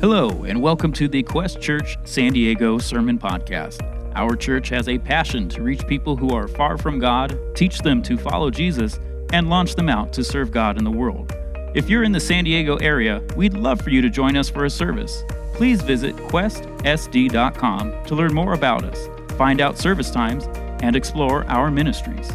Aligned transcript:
Hello, 0.00 0.44
and 0.44 0.62
welcome 0.62 0.92
to 0.92 1.08
the 1.08 1.24
Quest 1.24 1.60
Church 1.60 1.98
San 2.04 2.32
Diego 2.32 2.78
Sermon 2.78 3.18
Podcast. 3.18 3.82
Our 4.14 4.36
church 4.36 4.68
has 4.68 4.88
a 4.88 4.96
passion 4.96 5.48
to 5.48 5.60
reach 5.60 5.84
people 5.88 6.14
who 6.14 6.30
are 6.30 6.46
far 6.46 6.78
from 6.78 7.00
God, 7.00 7.36
teach 7.56 7.80
them 7.80 8.00
to 8.04 8.16
follow 8.16 8.48
Jesus, 8.48 9.00
and 9.32 9.50
launch 9.50 9.74
them 9.74 9.88
out 9.88 10.12
to 10.12 10.22
serve 10.22 10.52
God 10.52 10.78
in 10.78 10.84
the 10.84 10.90
world. 10.90 11.32
If 11.74 11.90
you're 11.90 12.04
in 12.04 12.12
the 12.12 12.20
San 12.20 12.44
Diego 12.44 12.76
area, 12.76 13.20
we'd 13.34 13.54
love 13.54 13.80
for 13.80 13.90
you 13.90 14.00
to 14.00 14.08
join 14.08 14.36
us 14.36 14.48
for 14.48 14.66
a 14.66 14.70
service. 14.70 15.24
Please 15.54 15.82
visit 15.82 16.14
questsd.com 16.14 18.04
to 18.04 18.14
learn 18.14 18.32
more 18.32 18.52
about 18.52 18.84
us, 18.84 19.08
find 19.36 19.60
out 19.60 19.78
service 19.78 20.12
times, 20.12 20.44
and 20.80 20.94
explore 20.94 21.44
our 21.46 21.72
ministries. 21.72 22.30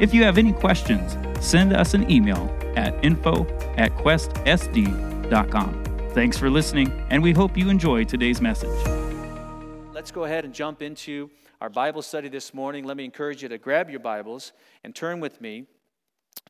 If 0.00 0.14
you 0.14 0.24
have 0.24 0.38
any 0.38 0.54
questions, 0.54 1.18
send 1.46 1.74
us 1.74 1.92
an 1.92 2.10
email 2.10 2.48
at 2.76 3.04
info 3.04 3.44
at 3.76 3.94
questsd.com. 3.98 5.84
Thanks 6.14 6.38
for 6.38 6.48
listening, 6.48 6.92
and 7.10 7.20
we 7.20 7.32
hope 7.32 7.56
you 7.56 7.68
enjoy 7.68 8.04
today's 8.04 8.40
message. 8.40 8.70
Let's 9.92 10.12
go 10.12 10.22
ahead 10.22 10.44
and 10.44 10.54
jump 10.54 10.80
into 10.80 11.28
our 11.60 11.68
Bible 11.68 12.02
study 12.02 12.28
this 12.28 12.54
morning. 12.54 12.84
Let 12.84 12.96
me 12.96 13.04
encourage 13.04 13.42
you 13.42 13.48
to 13.48 13.58
grab 13.58 13.90
your 13.90 13.98
Bibles 13.98 14.52
and 14.84 14.94
turn 14.94 15.18
with 15.18 15.40
me 15.40 15.66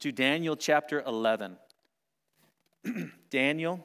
to 0.01 0.12
Daniel 0.12 0.55
chapter 0.55 1.02
11. 1.07 1.57
Daniel 3.30 3.83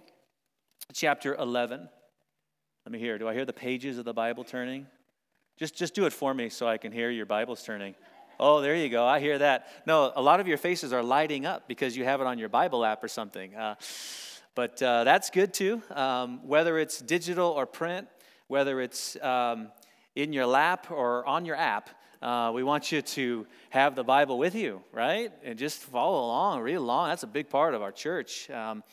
chapter 0.91 1.35
11. 1.35 1.87
Let 2.85 2.91
me 2.91 2.99
hear. 2.99 3.17
Do 3.17 3.29
I 3.29 3.33
hear 3.33 3.45
the 3.45 3.53
pages 3.53 3.97
of 3.97 4.03
the 4.03 4.13
Bible 4.13 4.43
turning? 4.43 4.85
Just, 5.57 5.77
just 5.77 5.95
do 5.95 6.05
it 6.05 6.11
for 6.11 6.33
me 6.33 6.49
so 6.49 6.67
I 6.67 6.77
can 6.77 6.91
hear 6.91 7.09
your 7.09 7.25
Bibles 7.25 7.63
turning. 7.63 7.95
Oh, 8.37 8.59
there 8.59 8.75
you 8.75 8.89
go. 8.89 9.05
I 9.05 9.21
hear 9.21 9.37
that. 9.37 9.67
No, 9.85 10.11
a 10.13 10.21
lot 10.21 10.41
of 10.41 10.47
your 10.49 10.57
faces 10.57 10.91
are 10.91 11.03
lighting 11.03 11.45
up 11.45 11.69
because 11.69 11.95
you 11.95 12.03
have 12.03 12.19
it 12.19 12.27
on 12.27 12.37
your 12.37 12.49
Bible 12.49 12.83
app 12.83 13.01
or 13.01 13.07
something. 13.07 13.55
Uh, 13.55 13.75
but 14.59 14.83
uh, 14.83 15.05
that's 15.05 15.29
good 15.29 15.53
too. 15.53 15.81
Um, 15.89 16.45
whether 16.45 16.77
it's 16.77 16.99
digital 16.99 17.47
or 17.47 17.65
print, 17.65 18.09
whether 18.47 18.81
it's 18.81 19.15
um, 19.21 19.69
in 20.17 20.33
your 20.33 20.45
lap 20.45 20.91
or 20.91 21.25
on 21.25 21.45
your 21.45 21.55
app, 21.55 21.89
uh, 22.21 22.51
we 22.53 22.61
want 22.61 22.91
you 22.91 23.01
to 23.01 23.47
have 23.69 23.95
the 23.95 24.03
Bible 24.03 24.37
with 24.37 24.55
you, 24.55 24.81
right? 24.91 25.31
And 25.45 25.57
just 25.57 25.79
follow 25.79 26.25
along, 26.25 26.59
read 26.59 26.73
along. 26.73 27.07
That's 27.07 27.23
a 27.23 27.27
big 27.27 27.49
part 27.49 27.73
of 27.73 27.81
our 27.81 27.93
church. 27.93 28.49
Um, 28.49 28.83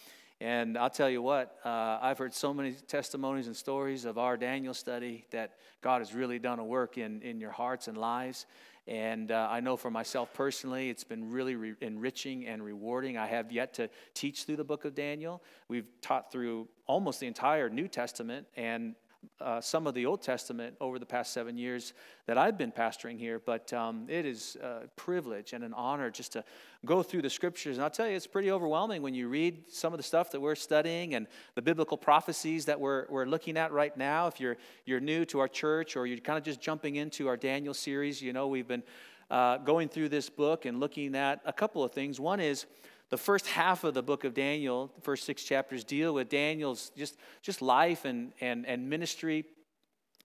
and 0.41 0.77
I'll 0.77 0.91
tell 0.91 1.09
you 1.09 1.23
what, 1.23 1.57
uh, 1.65 1.99
I've 2.03 2.19
heard 2.19 2.35
so 2.35 2.53
many 2.53 2.73
testimonies 2.73 3.47
and 3.47 3.57
stories 3.57 4.05
of 4.05 4.19
our 4.19 4.37
Daniel 4.37 4.75
study 4.75 5.27
that 5.31 5.55
God 5.81 6.01
has 6.01 6.15
really 6.15 6.39
done 6.39 6.59
a 6.59 6.65
work 6.65 6.99
in, 6.99 7.23
in 7.23 7.41
your 7.41 7.53
hearts 7.53 7.89
and 7.89 7.97
lives. 7.97 8.45
And 8.87 9.33
uh, 9.33 9.49
I 9.51 9.61
know 9.61 9.77
for 9.77 9.91
myself 9.91 10.33
personally, 10.35 10.91
it's 10.91 11.05
been 11.05 11.31
really 11.31 11.57
re- 11.57 11.75
enriching 11.81 12.47
and 12.47 12.63
rewarding. 12.63 13.17
I 13.17 13.27
have 13.27 13.51
yet 13.51 13.75
to 13.75 13.89
teach 14.15 14.45
through 14.45 14.57
the 14.57 14.65
book 14.65 14.85
of 14.85 14.95
Daniel. 14.95 15.43
We've 15.69 15.89
taught 16.03 16.31
through 16.31 16.69
almost 16.87 17.19
the 17.19 17.27
entire 17.27 17.69
New 17.69 17.89
Testament, 17.89 18.47
and 18.57 18.95
uh, 19.41 19.61
some 19.61 19.87
of 19.87 19.95
the 19.95 20.07
Old 20.07 20.23
Testament 20.23 20.77
over 20.81 20.99
the 20.99 21.07
past 21.07 21.33
seven 21.33 21.57
years 21.59 21.93
that 22.27 22.39
I've 22.39 22.57
been 22.57 22.73
pastoring 22.73 23.19
here, 23.19 23.41
but 23.45 23.73
um, 23.73 24.07
it 24.09 24.25
is 24.25 24.57
a 24.63 24.89
privilege 24.97 25.53
and 25.53 25.63
an 25.63 25.73
honor 25.75 26.11
just 26.11 26.33
to 26.33 26.45
go 26.85 27.03
through 27.03 27.23
the 27.23 27.31
scriptures. 27.31 27.77
And 27.77 27.85
I'll 27.85 27.91
tell 27.91 28.09
you, 28.09 28.17
it's 28.17 28.27
pretty 28.27 28.51
overwhelming 28.51 29.03
when 29.03 29.15
you 29.15 29.29
read 29.29 29.71
some 29.71 29.93
of 29.93 29.99
the 29.99 30.03
stuff 30.03 30.31
that 30.33 30.41
we're 30.41 30.55
studying 30.55 31.15
and 31.15 31.27
the 31.55 31.63
biblical 31.63 31.97
prophecies 31.97 32.65
that 32.67 32.81
we're, 32.81 33.07
we're 33.09 33.27
looking 33.27 33.57
at 33.57 33.73
right 33.73 33.97
now. 33.97 34.27
If 34.27 34.41
you're, 34.41 34.57
you're 34.85 35.01
new 35.01 35.25
to 35.27 35.41
our 35.41 35.49
church 35.49 35.97
or 35.97 36.07
you're 36.07 36.19
kind 36.19 36.39
of 36.39 36.45
just 36.45 36.61
jumping 36.61 36.97
into 36.97 37.29
our 37.29 37.37
Daniel 37.37 37.75
series, 37.75 38.23
you 38.23 38.33
know, 38.33 38.49
we've 38.49 38.69
been 38.69 38.83
uh, 39.31 39.59
going 39.59 39.89
through 39.89 40.09
this 40.09 40.31
book 40.31 40.65
and 40.65 40.81
looking 40.81 41.15
at 41.15 41.41
a 41.45 41.53
couple 41.53 41.83
of 41.83 41.93
things. 41.93 42.21
One 42.21 42.41
is, 42.41 42.67
the 43.11 43.17
first 43.17 43.47
half 43.47 43.85
of 43.85 43.95
the 43.95 44.03
book 44.03 44.25
of 44.25 44.35
Daniel, 44.35 44.91
the 44.95 45.01
first 45.01 45.25
six 45.25 45.45
chapters, 45.45 45.85
deal 45.85 46.15
with 46.15 46.29
Daniel's 46.29 46.91
just, 46.97 47.17
just 47.43 47.63
life 47.63 48.05
and, 48.05 48.33
and, 48.41 48.67
and 48.67 48.89
ministry, 48.89 49.45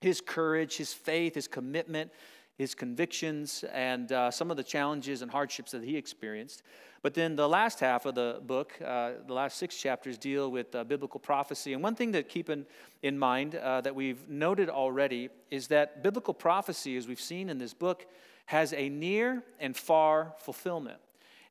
his 0.00 0.20
courage, 0.20 0.76
his 0.76 0.92
faith, 0.92 1.34
his 1.34 1.46
commitment, 1.46 2.10
his 2.58 2.74
convictions, 2.74 3.64
and 3.72 4.10
uh, 4.10 4.30
some 4.30 4.50
of 4.50 4.56
the 4.56 4.64
challenges 4.64 5.22
and 5.22 5.30
hardships 5.30 5.70
that 5.72 5.84
he 5.84 5.96
experienced. 5.96 6.62
But 7.02 7.14
then 7.14 7.34
the 7.34 7.48
last 7.48 7.80
half 7.80 8.04
of 8.04 8.14
the 8.14 8.40
book, 8.44 8.74
uh, 8.84 9.12
the 9.26 9.32
last 9.32 9.58
six 9.58 9.76
chapters, 9.76 10.18
deal 10.18 10.50
with 10.50 10.74
uh, 10.74 10.84
biblical 10.84 11.18
prophecy. 11.18 11.72
And 11.72 11.82
one 11.82 11.94
thing 11.94 12.12
to 12.12 12.22
keep 12.22 12.50
in, 12.50 12.66
in 13.02 13.18
mind 13.18 13.54
uh, 13.54 13.80
that 13.80 13.94
we've 13.94 14.28
noted 14.28 14.68
already 14.68 15.28
is 15.50 15.68
that 15.68 16.02
biblical 16.02 16.34
prophecy, 16.34 16.96
as 16.96 17.08
we've 17.08 17.20
seen 17.20 17.48
in 17.48 17.58
this 17.58 17.74
book, 17.74 18.06
has 18.46 18.72
a 18.72 18.88
near 18.88 19.42
and 19.58 19.76
far 19.76 20.34
fulfillment. 20.38 20.98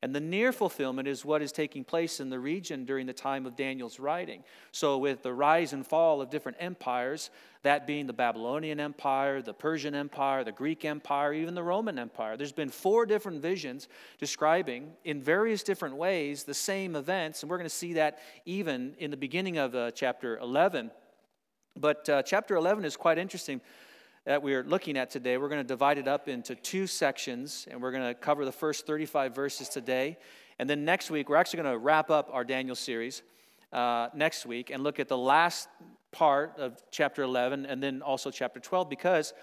And 0.03 0.15
the 0.15 0.19
near 0.19 0.51
fulfillment 0.51 1.07
is 1.07 1.23
what 1.23 1.43
is 1.43 1.51
taking 1.51 1.83
place 1.83 2.19
in 2.19 2.31
the 2.31 2.39
region 2.39 2.85
during 2.85 3.05
the 3.05 3.13
time 3.13 3.45
of 3.45 3.55
Daniel's 3.55 3.99
writing. 3.99 4.43
So, 4.71 4.97
with 4.97 5.21
the 5.21 5.31
rise 5.31 5.73
and 5.73 5.85
fall 5.85 6.21
of 6.21 6.31
different 6.31 6.57
empires, 6.59 7.29
that 7.61 7.85
being 7.85 8.07
the 8.07 8.13
Babylonian 8.13 8.79
Empire, 8.79 9.43
the 9.43 9.53
Persian 9.53 9.93
Empire, 9.93 10.43
the 10.43 10.51
Greek 10.51 10.85
Empire, 10.85 11.33
even 11.33 11.53
the 11.53 11.61
Roman 11.61 11.99
Empire, 11.99 12.35
there's 12.35 12.51
been 12.51 12.69
four 12.69 13.05
different 13.05 13.43
visions 13.43 13.87
describing 14.17 14.91
in 15.03 15.21
various 15.21 15.61
different 15.61 15.95
ways 15.95 16.45
the 16.45 16.53
same 16.55 16.95
events. 16.95 17.43
And 17.43 17.51
we're 17.51 17.57
going 17.57 17.69
to 17.69 17.75
see 17.75 17.93
that 17.93 18.19
even 18.45 18.95
in 18.97 19.11
the 19.11 19.17
beginning 19.17 19.59
of 19.59 19.75
uh, 19.75 19.91
chapter 19.91 20.39
11. 20.39 20.89
But 21.79 22.09
uh, 22.09 22.23
chapter 22.23 22.55
11 22.55 22.85
is 22.85 22.97
quite 22.97 23.19
interesting 23.19 23.61
that 24.25 24.43
we're 24.43 24.63
looking 24.63 24.97
at 24.97 25.09
today, 25.09 25.37
we're 25.37 25.49
going 25.49 25.61
to 25.61 25.67
divide 25.67 25.97
it 25.97 26.07
up 26.07 26.27
into 26.27 26.53
two 26.55 26.85
sections, 26.85 27.67
and 27.71 27.81
we're 27.81 27.91
going 27.91 28.07
to 28.07 28.13
cover 28.13 28.45
the 28.45 28.51
first 28.51 28.85
35 28.85 29.33
verses 29.33 29.67
today. 29.67 30.17
And 30.59 30.69
then 30.69 30.85
next 30.85 31.09
week, 31.09 31.27
we're 31.27 31.37
actually 31.37 31.63
going 31.63 31.73
to 31.73 31.79
wrap 31.79 32.11
up 32.11 32.29
our 32.31 32.43
Daniel 32.43 32.75
series 32.75 33.23
uh, 33.73 34.09
next 34.13 34.45
week 34.45 34.69
and 34.69 34.83
look 34.83 34.99
at 34.99 35.07
the 35.07 35.17
last 35.17 35.69
part 36.11 36.53
of 36.59 36.79
chapter 36.91 37.23
11 37.23 37.65
and 37.65 37.81
then 37.81 38.01
also 38.03 38.29
chapter 38.29 38.59
12, 38.59 38.89
because 38.89 39.33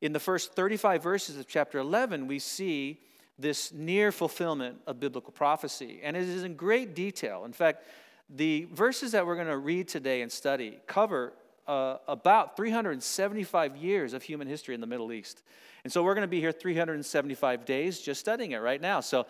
in 0.00 0.12
the 0.12 0.20
first 0.20 0.54
35 0.54 1.02
verses 1.02 1.38
of 1.38 1.46
chapter 1.46 1.78
11, 1.78 2.26
we 2.26 2.40
see 2.40 3.00
this 3.38 3.72
near 3.72 4.10
fulfillment 4.10 4.78
of 4.88 4.98
biblical 4.98 5.32
prophecy. 5.32 6.00
And 6.02 6.16
it 6.16 6.28
is 6.28 6.42
in 6.42 6.54
great 6.54 6.96
detail. 6.96 7.44
In 7.44 7.52
fact, 7.52 7.84
the 8.28 8.66
verses 8.72 9.12
that 9.12 9.24
we're 9.24 9.36
going 9.36 9.46
to 9.46 9.58
read 9.58 9.86
today 9.86 10.22
and 10.22 10.30
study 10.30 10.78
cover 10.88 11.34
uh, 11.68 11.98
about 12.08 12.56
375 12.56 13.76
years 13.76 14.14
of 14.14 14.22
human 14.22 14.48
history 14.48 14.74
in 14.74 14.80
the 14.80 14.86
Middle 14.86 15.12
East. 15.12 15.42
And 15.84 15.92
so 15.92 16.02
we're 16.02 16.14
going 16.14 16.22
to 16.22 16.28
be 16.28 16.40
here 16.40 16.50
375 16.50 17.64
days 17.64 18.00
just 18.00 18.20
studying 18.20 18.52
it 18.52 18.58
right 18.58 18.80
now. 18.80 19.00
So 19.00 19.26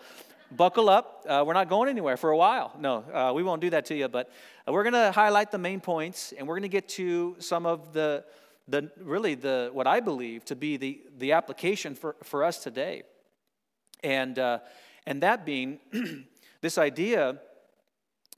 buckle 0.49 0.89
up. 0.89 1.25
Uh, 1.27 1.43
we're 1.45 1.53
not 1.53 1.69
going 1.69 1.89
anywhere 1.89 2.17
for 2.17 2.31
a 2.31 2.37
while. 2.37 2.73
No, 2.79 2.97
uh, 3.13 3.33
we 3.33 3.43
won't 3.43 3.61
do 3.61 3.69
that 3.71 3.85
to 3.87 3.95
you, 3.95 4.07
but 4.07 4.31
we're 4.67 4.83
going 4.83 4.93
to 4.93 5.11
highlight 5.11 5.51
the 5.51 5.57
main 5.57 5.81
points 5.81 6.33
and 6.37 6.47
we're 6.47 6.55
going 6.55 6.63
to 6.63 6.69
get 6.69 6.87
to 6.89 7.35
some 7.39 7.65
of 7.65 7.93
the, 7.93 8.23
the 8.67 8.89
really 8.99 9.35
the 9.35 9.69
what 9.73 9.85
I 9.85 9.99
believe 9.99 10.45
to 10.45 10.55
be 10.55 10.77
the, 10.77 11.01
the 11.17 11.33
application 11.33 11.93
for, 11.93 12.15
for 12.23 12.43
us 12.43 12.63
today. 12.63 13.03
And, 14.01 14.39
uh, 14.39 14.59
and 15.05 15.21
that 15.23 15.45
being 15.45 15.79
this 16.61 16.77
idea 16.77 17.39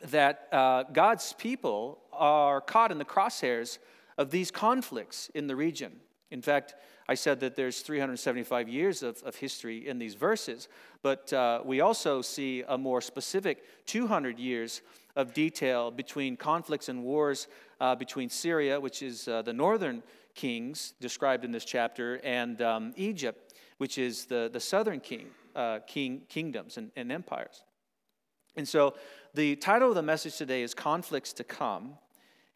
that 0.10 0.48
uh, 0.52 0.84
God's 0.92 1.34
people 1.34 2.00
are 2.12 2.62
caught 2.62 2.92
in 2.92 2.98
the 2.98 3.06
crosshairs 3.06 3.78
of 4.22 4.30
these 4.30 4.52
conflicts 4.52 5.30
in 5.34 5.48
the 5.48 5.56
region. 5.56 5.94
In 6.30 6.42
fact, 6.42 6.76
I 7.10 7.16
said 7.16 7.40
that 7.40 7.56
there's 7.56 7.82
375 7.82 8.70
years 8.70 9.02
of, 9.02 9.22
of 9.24 9.36
history 9.36 9.88
in 9.88 9.98
these 9.98 10.14
verses, 10.14 10.70
but 11.02 11.34
uh, 11.34 11.62
we 11.66 11.82
also 11.82 12.22
see 12.22 12.64
a 12.68 12.78
more 12.78 13.02
specific 13.02 13.64
200 13.88 14.38
years 14.38 14.82
of 15.16 15.34
detail 15.34 15.90
between 15.90 16.38
conflicts 16.38 16.88
and 16.88 17.04
wars 17.04 17.48
uh, 17.82 17.96
between 17.96 18.30
Syria, 18.30 18.80
which 18.80 19.02
is 19.02 19.28
uh, 19.28 19.42
the 19.42 19.54
northern 19.54 20.04
kings 20.36 20.94
described 21.02 21.44
in 21.44 21.52
this 21.52 21.66
chapter, 21.66 22.22
and 22.24 22.62
um, 22.62 22.94
Egypt, 22.96 23.56
which 23.80 23.98
is 23.98 24.26
the, 24.26 24.50
the 24.54 24.60
southern 24.60 25.00
king, 25.00 25.26
uh, 25.56 25.80
king 25.88 26.22
kingdoms 26.30 26.78
and, 26.78 26.92
and 26.96 27.12
empires. 27.12 27.64
And 28.56 28.68
so 28.68 28.94
the 29.34 29.56
title 29.56 29.90
of 29.90 29.96
the 29.96 30.04
message 30.04 30.38
today 30.38 30.62
is 30.62 30.76
Conflicts 30.76 31.34
to 31.34 31.44
Come. 31.44 31.98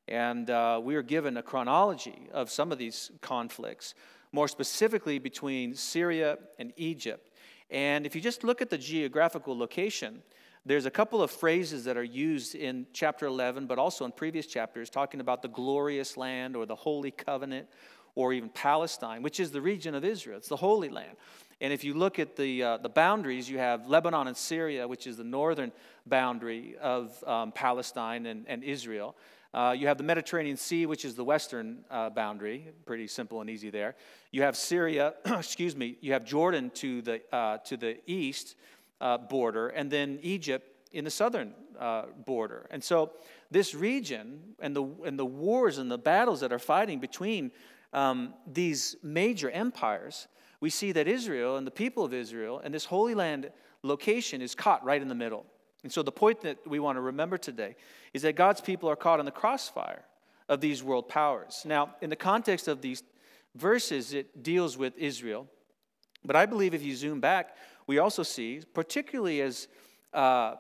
And 0.07 0.49
uh, 0.49 0.79
we 0.83 0.95
are 0.95 1.01
given 1.01 1.37
a 1.37 1.43
chronology 1.43 2.29
of 2.31 2.49
some 2.51 2.71
of 2.71 2.77
these 2.77 3.11
conflicts, 3.21 3.95
more 4.31 4.47
specifically 4.47 5.19
between 5.19 5.73
Syria 5.73 6.37
and 6.59 6.73
Egypt. 6.77 7.31
And 7.71 8.05
if 8.05 8.15
you 8.15 8.21
just 8.21 8.43
look 8.43 8.61
at 8.61 8.69
the 8.69 8.77
geographical 8.77 9.57
location, 9.57 10.21
there's 10.65 10.85
a 10.85 10.91
couple 10.91 11.21
of 11.21 11.31
phrases 11.31 11.83
that 11.85 11.97
are 11.97 12.03
used 12.03 12.55
in 12.55 12.87
chapter 12.93 13.25
11, 13.25 13.67
but 13.67 13.79
also 13.79 14.05
in 14.05 14.11
previous 14.11 14.47
chapters, 14.47 14.89
talking 14.89 15.19
about 15.19 15.41
the 15.41 15.47
glorious 15.47 16.17
land 16.17 16.55
or 16.55 16.65
the 16.65 16.75
holy 16.75 17.11
covenant 17.11 17.67
or 18.15 18.33
even 18.33 18.49
Palestine, 18.49 19.21
which 19.21 19.39
is 19.39 19.51
the 19.51 19.61
region 19.61 19.93
of 19.93 20.03
Israel. 20.03 20.37
It's 20.37 20.47
the 20.47 20.55
Holy 20.55 20.89
Land. 20.89 21.17
And 21.61 21.71
if 21.71 21.83
you 21.83 21.93
look 21.93 22.19
at 22.19 22.35
the, 22.35 22.63
uh, 22.63 22.77
the 22.77 22.89
boundaries, 22.89 23.49
you 23.49 23.57
have 23.59 23.87
Lebanon 23.87 24.27
and 24.27 24.35
Syria, 24.35 24.87
which 24.87 25.07
is 25.07 25.17
the 25.17 25.23
northern 25.23 25.71
boundary 26.05 26.75
of 26.81 27.23
um, 27.25 27.51
Palestine 27.51 28.25
and, 28.25 28.45
and 28.47 28.63
Israel. 28.63 29.15
Uh, 29.55 29.71
you 29.71 29.87
have 29.87 29.97
the 29.97 30.03
Mediterranean 30.03 30.57
Sea, 30.57 30.85
which 30.85 31.05
is 31.05 31.15
the 31.15 31.23
western 31.23 31.85
uh, 31.89 32.09
boundary, 32.09 32.67
pretty 32.85 33.07
simple 33.07 33.39
and 33.39 33.49
easy 33.49 33.69
there. 33.69 33.95
You 34.31 34.41
have 34.41 34.57
Syria, 34.57 35.13
excuse 35.25 35.77
me, 35.77 35.97
you 36.01 36.11
have 36.11 36.25
Jordan 36.25 36.71
to 36.71 37.01
the, 37.01 37.21
uh, 37.33 37.59
to 37.59 37.77
the 37.77 37.97
east 38.05 38.57
uh, 38.99 39.17
border, 39.17 39.69
and 39.69 39.89
then 39.89 40.19
Egypt 40.21 40.67
in 40.91 41.05
the 41.05 41.09
southern 41.09 41.53
uh, 41.79 42.07
border. 42.25 42.67
And 42.69 42.83
so 42.83 43.13
this 43.49 43.73
region 43.73 44.41
and 44.59 44.75
the, 44.75 44.83
and 45.05 45.17
the 45.17 45.25
wars 45.25 45.77
and 45.77 45.89
the 45.89 45.97
battles 45.97 46.41
that 46.41 46.51
are 46.51 46.59
fighting 46.59 46.99
between 46.99 47.51
um, 47.93 48.33
these 48.45 48.97
major 49.03 49.49
empires, 49.49 50.27
we 50.59 50.69
see 50.69 50.91
that 50.91 51.07
Israel 51.07 51.55
and 51.55 51.65
the 51.65 51.71
people 51.71 52.03
of 52.03 52.13
Israel 52.13 52.59
and 52.61 52.73
this 52.73 52.83
Holy 52.83 53.15
Land 53.15 53.51
location 53.83 54.41
is 54.41 54.53
caught 54.53 54.83
right 54.83 55.01
in 55.01 55.07
the 55.07 55.15
middle. 55.15 55.45
And 55.85 55.93
so, 55.93 56.01
the 56.01 56.11
point 56.11 56.41
that 56.41 56.57
we 56.65 56.79
want 56.79 56.95
to 56.95 57.01
remember 57.01 57.37
today 57.37 57.75
is 58.11 58.23
that 58.23 58.35
God's 58.35 58.59
people 58.59 58.89
are 58.89 58.95
caught 58.95 59.19
in 59.19 59.25
the 59.27 59.31
crossfire 59.31 60.03
of 60.49 60.59
these 60.59 60.81
world 60.81 61.07
powers. 61.07 61.61
Now, 61.63 61.93
in 62.01 62.09
the 62.09 62.15
context 62.15 62.67
of 62.67 62.81
these 62.81 63.03
verses, 63.53 64.11
it 64.11 64.41
deals 64.41 64.79
with 64.79 64.97
Israel. 64.97 65.45
But 66.25 66.35
I 66.35 66.47
believe 66.47 66.73
if 66.73 66.81
you 66.81 66.95
zoom 66.95 67.19
back, 67.19 67.55
we 67.85 67.99
also 67.99 68.23
see, 68.23 68.63
particularly 68.73 69.41
as 69.41 69.67
uh, 70.11 70.55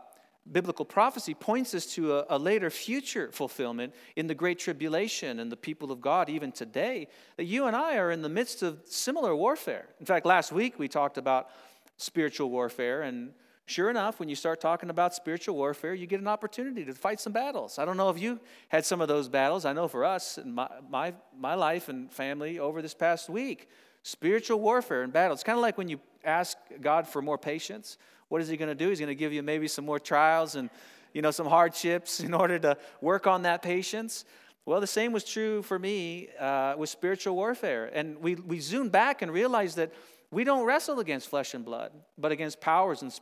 biblical 0.51 0.85
prophecy 0.85 1.33
points 1.33 1.73
us 1.73 1.87
to 1.95 2.17
a, 2.17 2.25
a, 2.29 2.37
later 2.37 2.69
future 2.69 3.31
fulfillment 3.31 3.95
in 4.15 4.27
the 4.27 4.35
Great 4.35 4.59
Tribulation 4.59 5.39
and 5.39 5.51
the 5.51 5.57
people 5.57 5.91
of 5.91 6.01
God, 6.01 6.29
even 6.29 6.51
today, 6.51 7.07
that 7.37 7.45
you 7.45 7.65
and 7.65 7.75
I 7.75 7.97
are 7.97 8.11
in 8.11 8.21
the 8.21 8.29
midst 8.29 8.61
of 8.61 8.77
similar 8.85 9.35
warfare. 9.35 9.87
In 9.99 10.05
fact, 10.05 10.27
last 10.27 10.51
week 10.51 10.77
we 10.77 10.87
talked 10.87 11.17
about 11.17 11.49
spiritual 11.97 12.51
warfare, 12.51 13.01
and 13.01 13.31
sure 13.65 13.89
enough, 13.89 14.19
when 14.19 14.29
you 14.29 14.35
start 14.35 14.61
talking 14.61 14.89
about 14.89 15.13
spiritual 15.13 15.55
warfare, 15.55 15.93
you 15.93 16.07
get 16.07 16.19
an 16.19 16.27
opportunity 16.27 16.85
to 16.85 16.93
fight 16.93 17.19
some 17.19 17.33
battles. 17.33 17.79
I 17.79 17.85
don't 17.85 17.97
know 17.97 18.09
if 18.09 18.19
you 18.19 18.39
had 18.69 18.85
some 18.85 19.01
of 19.01 19.07
those 19.07 19.27
battles. 19.27 19.65
I 19.65 19.73
know 19.73 19.87
for 19.87 20.05
us, 20.05 20.37
in 20.37 20.53
my, 20.53 20.69
my, 20.89 21.13
my 21.37 21.55
life 21.55 21.89
and 21.89 22.11
family 22.11 22.59
over 22.59 22.81
this 22.81 22.93
past 22.93 23.29
week, 23.29 23.69
spiritual 24.03 24.59
warfare 24.59 25.03
and 25.03 25.11
battles. 25.11 25.37
It's 25.37 25.43
kind 25.43 25.57
of 25.57 25.61
like 25.61 25.77
when 25.77 25.89
you 25.89 25.99
ask 26.23 26.57
God 26.81 27.07
for 27.07 27.21
more 27.21 27.37
patience 27.37 27.97
what 28.29 28.41
is 28.41 28.47
he 28.47 28.57
going 28.57 28.69
to 28.69 28.75
do? 28.75 28.89
He's 28.89 28.99
going 28.99 29.07
to 29.07 29.15
give 29.15 29.33
you 29.33 29.43
maybe 29.43 29.67
some 29.67 29.85
more 29.85 29.99
trials 29.99 30.55
and 30.55 30.69
you 31.13 31.21
know 31.21 31.31
some 31.31 31.47
hardships 31.47 32.19
in 32.27 32.33
order 32.33 32.59
to 32.59 32.77
work 33.01 33.27
on 33.27 33.43
that 33.43 33.61
patience. 33.61 34.25
Well, 34.65 34.81
the 34.81 34.87
same 34.87 35.11
was 35.11 35.23
true 35.23 35.61
for 35.61 35.77
me 35.77 36.29
uh, 36.39 36.73
with 36.75 36.89
spiritual 36.89 37.35
warfare. 37.35 37.89
And 37.93 38.17
we, 38.17 38.33
we 38.33 38.59
zoom 38.59 38.89
back 38.89 39.21
and 39.21 39.31
realize 39.31 39.75
that 39.75 39.93
we 40.31 40.43
don't 40.43 40.65
wrestle 40.65 40.99
against 40.99 41.29
flesh 41.29 41.53
and 41.53 41.63
blood, 41.63 41.91
but 42.17 42.31
against 42.31 42.59
powers 42.61 43.03
and 43.03 43.13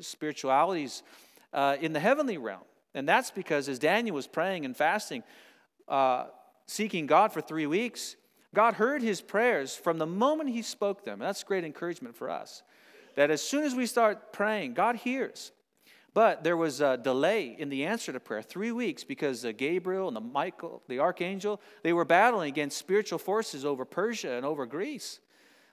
spiritualities 0.00 1.02
uh, 1.52 1.76
in 1.80 1.92
the 1.92 2.00
heavenly 2.00 2.38
realm. 2.38 2.62
And 2.94 3.08
that's 3.08 3.30
because 3.30 3.68
as 3.68 3.78
Daniel 3.78 4.14
was 4.14 4.26
praying 4.26 4.64
and 4.64 4.76
fasting, 4.76 5.22
uh, 5.88 6.26
seeking 6.66 7.06
God 7.06 7.32
for 7.32 7.40
three 7.40 7.66
weeks, 7.66 8.16
God 8.54 8.74
heard 8.74 9.02
his 9.02 9.20
prayers 9.20 9.74
from 9.74 9.98
the 9.98 10.06
moment 10.06 10.50
he 10.50 10.62
spoke 10.62 11.04
them. 11.04 11.14
And 11.14 11.22
that's 11.22 11.42
great 11.42 11.64
encouragement 11.64 12.16
for 12.16 12.30
us 12.30 12.62
that 13.16 13.30
as 13.30 13.42
soon 13.42 13.64
as 13.64 13.74
we 13.74 13.86
start 13.86 14.32
praying, 14.32 14.74
God 14.74 14.96
hears. 14.96 15.52
But 16.14 16.44
there 16.44 16.56
was 16.56 16.80
a 16.80 16.96
delay 16.96 17.56
in 17.58 17.68
the 17.68 17.84
answer 17.84 18.12
to 18.12 18.20
prayer, 18.20 18.42
three 18.42 18.70
weeks, 18.70 19.02
because 19.02 19.44
Gabriel 19.56 20.06
and 20.06 20.16
the 20.16 20.20
Michael, 20.20 20.82
the 20.88 21.00
archangel, 21.00 21.60
they 21.82 21.92
were 21.92 22.04
battling 22.04 22.48
against 22.48 22.78
spiritual 22.78 23.18
forces 23.18 23.64
over 23.64 23.84
Persia 23.84 24.32
and 24.32 24.46
over 24.46 24.64
Greece. 24.64 25.18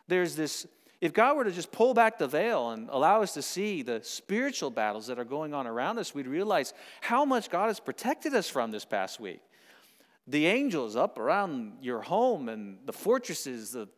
There's 0.08 0.36
this, 0.36 0.66
if 1.02 1.14
God 1.14 1.36
were 1.36 1.44
to 1.44 1.52
just 1.52 1.72
pull 1.72 1.96
back 1.96 2.20
the 2.20 2.28
veil 2.28 2.70
and 2.70 2.88
allow 2.90 3.24
us 3.24 3.34
to 3.34 3.42
see 3.42 3.82
the 3.82 4.02
spiritual 4.04 4.70
battles 4.70 5.08
that 5.08 5.18
are 5.18 5.26
going 5.26 5.52
on 5.52 5.66
around 5.66 5.98
us, 5.98 6.14
we'd 6.14 6.28
realize 6.28 6.76
how 7.02 7.26
much 7.26 7.50
God 7.50 7.68
has 7.68 7.80
protected 7.80 8.36
us 8.36 8.48
from 8.48 8.70
this 8.70 8.86
past 8.86 9.20
week. 9.20 9.42
The 10.28 10.46
angels 10.46 10.96
up 10.96 11.18
around 11.18 11.80
your 11.82 12.02
home 12.02 12.48
and 12.50 12.78
the 12.86 12.94
fortresses 12.94 13.74
of, 13.74 13.90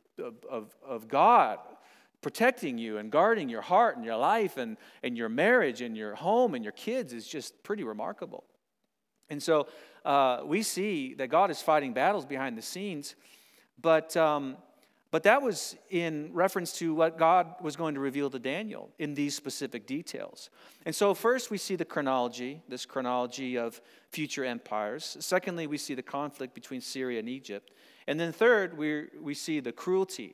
of, 0.50 0.74
of 0.82 1.10
God 1.10 1.60
protecting 2.22 2.78
you 2.78 2.98
and 2.98 3.12
guarding 3.12 3.50
your 3.50 3.62
heart 3.62 3.98
and 3.98 4.06
your 4.06 4.16
life 4.16 4.56
and, 4.56 4.78
and 5.04 5.18
your 5.18 5.28
marriage 5.28 5.82
and 5.82 5.98
your 5.98 6.16
home 6.16 6.56
and 6.56 6.64
your 6.64 6.72
kids 6.72 7.12
is 7.12 7.28
just 7.28 7.62
pretty 7.64 7.84
remarkable. 7.84 8.46
And 9.30 9.44
so 9.44 9.68
uh, 10.06 10.40
we 10.46 10.64
see 10.64 11.16
that 11.16 11.28
God 11.28 11.52
is 11.52 11.62
fighting 11.62 11.92
battles 11.92 12.26
behind 12.26 12.58
the 12.58 12.62
scenes, 12.62 13.16
but, 13.82 14.16
um, 14.16 14.56
but 15.14 15.22
that 15.22 15.44
was 15.44 15.76
in 15.92 16.32
reference 16.34 16.74
to 16.74 16.96
what 16.96 17.20
God 17.20 17.54
was 17.62 17.76
going 17.76 17.94
to 17.94 18.00
reveal 18.00 18.32
to 18.32 18.40
Daniel 18.40 18.90
in 18.98 19.14
these 19.14 19.36
specific 19.36 19.86
details. 19.86 20.50
And 20.88 20.96
so, 20.96 21.14
first, 21.14 21.52
we 21.52 21.60
see 21.60 21.76
the 21.76 21.86
chronology, 21.86 22.64
this 22.68 22.84
chronology 22.84 23.56
of 23.56 23.80
future 24.10 24.44
empires. 24.44 25.16
Secondly, 25.20 25.68
we 25.68 25.78
see 25.78 25.94
the 25.94 26.02
conflict 26.02 26.56
between 26.56 26.82
Syria 26.82 27.20
and 27.20 27.30
Egypt. 27.30 27.70
And 28.08 28.20
then, 28.20 28.32
third, 28.32 28.76
we, 28.76 29.06
we 29.22 29.36
see 29.36 29.60
the 29.60 29.72
cruelty 29.72 30.34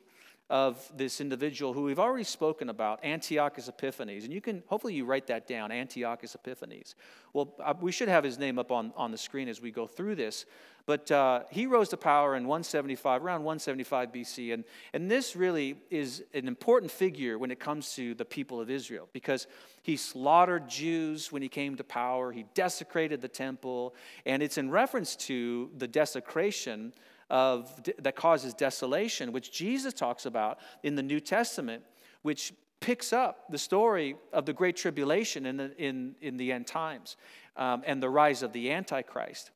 of 0.50 0.90
this 0.96 1.20
individual 1.20 1.72
who 1.72 1.84
we've 1.84 2.00
already 2.00 2.24
spoken 2.24 2.68
about, 2.68 3.02
Antiochus 3.04 3.68
Epiphanes. 3.68 4.24
And 4.24 4.32
you 4.32 4.40
can, 4.40 4.62
hopefully, 4.66 4.94
you 4.94 5.04
write 5.04 5.28
that 5.28 5.46
down, 5.46 5.70
Antiochus 5.70 6.34
Epiphanes. 6.34 6.96
Well, 7.32 7.54
we 7.80 7.92
should 7.92 8.08
have 8.08 8.24
his 8.24 8.38
name 8.38 8.58
up 8.58 8.72
on, 8.72 8.92
on 8.96 9.12
the 9.12 9.18
screen 9.18 9.48
as 9.48 9.62
we 9.62 9.70
go 9.70 9.86
through 9.86 10.16
this. 10.16 10.44
But 10.86 11.10
uh, 11.12 11.42
he 11.50 11.66
rose 11.66 11.90
to 11.90 11.96
power 11.96 12.34
in 12.34 12.48
175, 12.48 13.22
around 13.22 13.44
175 13.44 14.10
BC. 14.10 14.52
And, 14.52 14.64
and 14.92 15.08
this 15.08 15.36
really 15.36 15.76
is 15.88 16.24
an 16.34 16.48
important 16.48 16.90
figure 16.90 17.38
when 17.38 17.52
it 17.52 17.60
comes 17.60 17.94
to 17.94 18.14
the 18.14 18.24
people 18.24 18.60
of 18.60 18.70
Israel 18.70 19.08
because 19.12 19.46
he 19.82 19.96
slaughtered 19.96 20.68
Jews 20.68 21.30
when 21.30 21.42
he 21.42 21.48
came 21.48 21.76
to 21.76 21.84
power, 21.84 22.32
he 22.32 22.44
desecrated 22.54 23.20
the 23.20 23.28
temple, 23.28 23.94
and 24.26 24.42
it's 24.42 24.58
in 24.58 24.70
reference 24.70 25.14
to 25.16 25.70
the 25.78 25.86
desecration 25.86 26.92
of, 27.30 27.70
that 27.98 28.16
causes 28.16 28.52
desolation, 28.52 29.32
which 29.32 29.52
Jesus 29.52 29.94
talks 29.94 30.26
about 30.26 30.58
in 30.82 30.96
the 30.96 31.02
New 31.02 31.20
Testament, 31.20 31.82
which 32.22 32.52
picks 32.80 33.12
up 33.12 33.44
the 33.50 33.58
story 33.58 34.16
of 34.32 34.46
the 34.46 34.52
Great 34.52 34.76
Tribulation 34.76 35.46
in 35.46 35.56
the, 35.56 35.76
in, 35.76 36.14
in 36.20 36.36
the 36.36 36.50
end 36.52 36.66
times 36.66 37.16
um, 37.56 37.82
and 37.86 38.02
the 38.02 38.08
rise 38.08 38.42
of 38.42 38.52
the 38.52 38.70
Antichrist. 38.72 39.50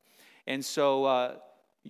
And 0.46 0.64
so 0.64 1.04
uh, 1.04 1.34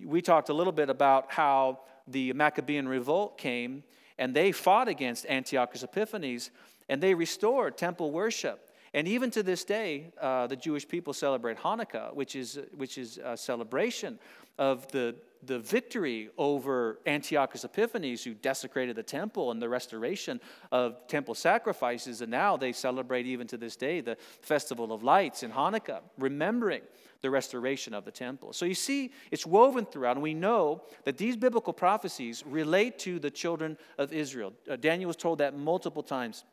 we 0.03 0.21
talked 0.21 0.49
a 0.49 0.53
little 0.53 0.73
bit 0.73 0.89
about 0.89 1.31
how 1.31 1.81
the 2.07 2.33
Maccabean 2.33 2.87
revolt 2.87 3.37
came 3.37 3.83
and 4.17 4.33
they 4.33 4.51
fought 4.51 4.87
against 4.87 5.25
Antiochus 5.25 5.83
Epiphanes 5.83 6.51
and 6.87 7.01
they 7.01 7.13
restored 7.13 7.77
temple 7.77 8.11
worship. 8.11 8.69
And 8.93 9.09
even 9.09 9.29
to 9.31 9.43
this 9.43 9.65
day, 9.65 10.13
uh, 10.21 10.47
the 10.47 10.55
Jewish 10.55 10.87
people 10.87 11.11
celebrate 11.11 11.57
Hanukkah, 11.57 12.13
which 12.13 12.33
is, 12.35 12.59
which 12.77 12.97
is 12.97 13.19
a 13.21 13.35
celebration 13.35 14.17
of 14.57 14.89
the 14.93 15.15
the 15.45 15.59
victory 15.59 16.29
over 16.37 16.99
Antiochus 17.05 17.63
Epiphanes, 17.63 18.23
who 18.23 18.33
desecrated 18.33 18.95
the 18.95 19.03
temple 19.03 19.51
and 19.51 19.61
the 19.61 19.69
restoration 19.69 20.39
of 20.71 21.07
temple 21.07 21.35
sacrifices. 21.35 22.21
And 22.21 22.31
now 22.31 22.57
they 22.57 22.71
celebrate, 22.71 23.25
even 23.25 23.47
to 23.47 23.57
this 23.57 23.75
day, 23.75 24.01
the 24.01 24.17
Festival 24.41 24.91
of 24.91 25.03
Lights 25.03 25.43
in 25.43 25.51
Hanukkah, 25.51 26.01
remembering 26.17 26.81
the 27.21 27.29
restoration 27.29 27.93
of 27.93 28.05
the 28.05 28.11
temple. 28.11 28.53
So 28.53 28.65
you 28.65 28.75
see, 28.75 29.11
it's 29.31 29.45
woven 29.45 29.85
throughout, 29.85 30.15
and 30.15 30.23
we 30.23 30.33
know 30.33 30.83
that 31.05 31.17
these 31.17 31.35
biblical 31.35 31.73
prophecies 31.73 32.43
relate 32.45 32.99
to 32.99 33.19
the 33.19 33.31
children 33.31 33.77
of 33.97 34.13
Israel. 34.13 34.53
Uh, 34.69 34.75
Daniel 34.75 35.07
was 35.07 35.15
told 35.15 35.39
that 35.39 35.57
multiple 35.57 36.03
times 36.03 36.43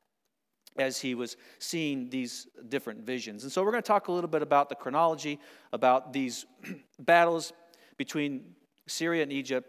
as 0.78 0.98
he 0.98 1.14
was 1.14 1.36
seeing 1.58 2.08
these 2.08 2.46
different 2.68 3.00
visions. 3.00 3.42
And 3.42 3.52
so 3.52 3.62
we're 3.62 3.72
going 3.72 3.82
to 3.82 3.86
talk 3.86 4.08
a 4.08 4.12
little 4.12 4.30
bit 4.30 4.42
about 4.42 4.68
the 4.68 4.74
chronology, 4.74 5.38
about 5.72 6.12
these 6.12 6.46
battles 6.98 7.52
between 7.98 8.54
Syria 8.86 9.22
and 9.22 9.32
Egypt, 9.32 9.68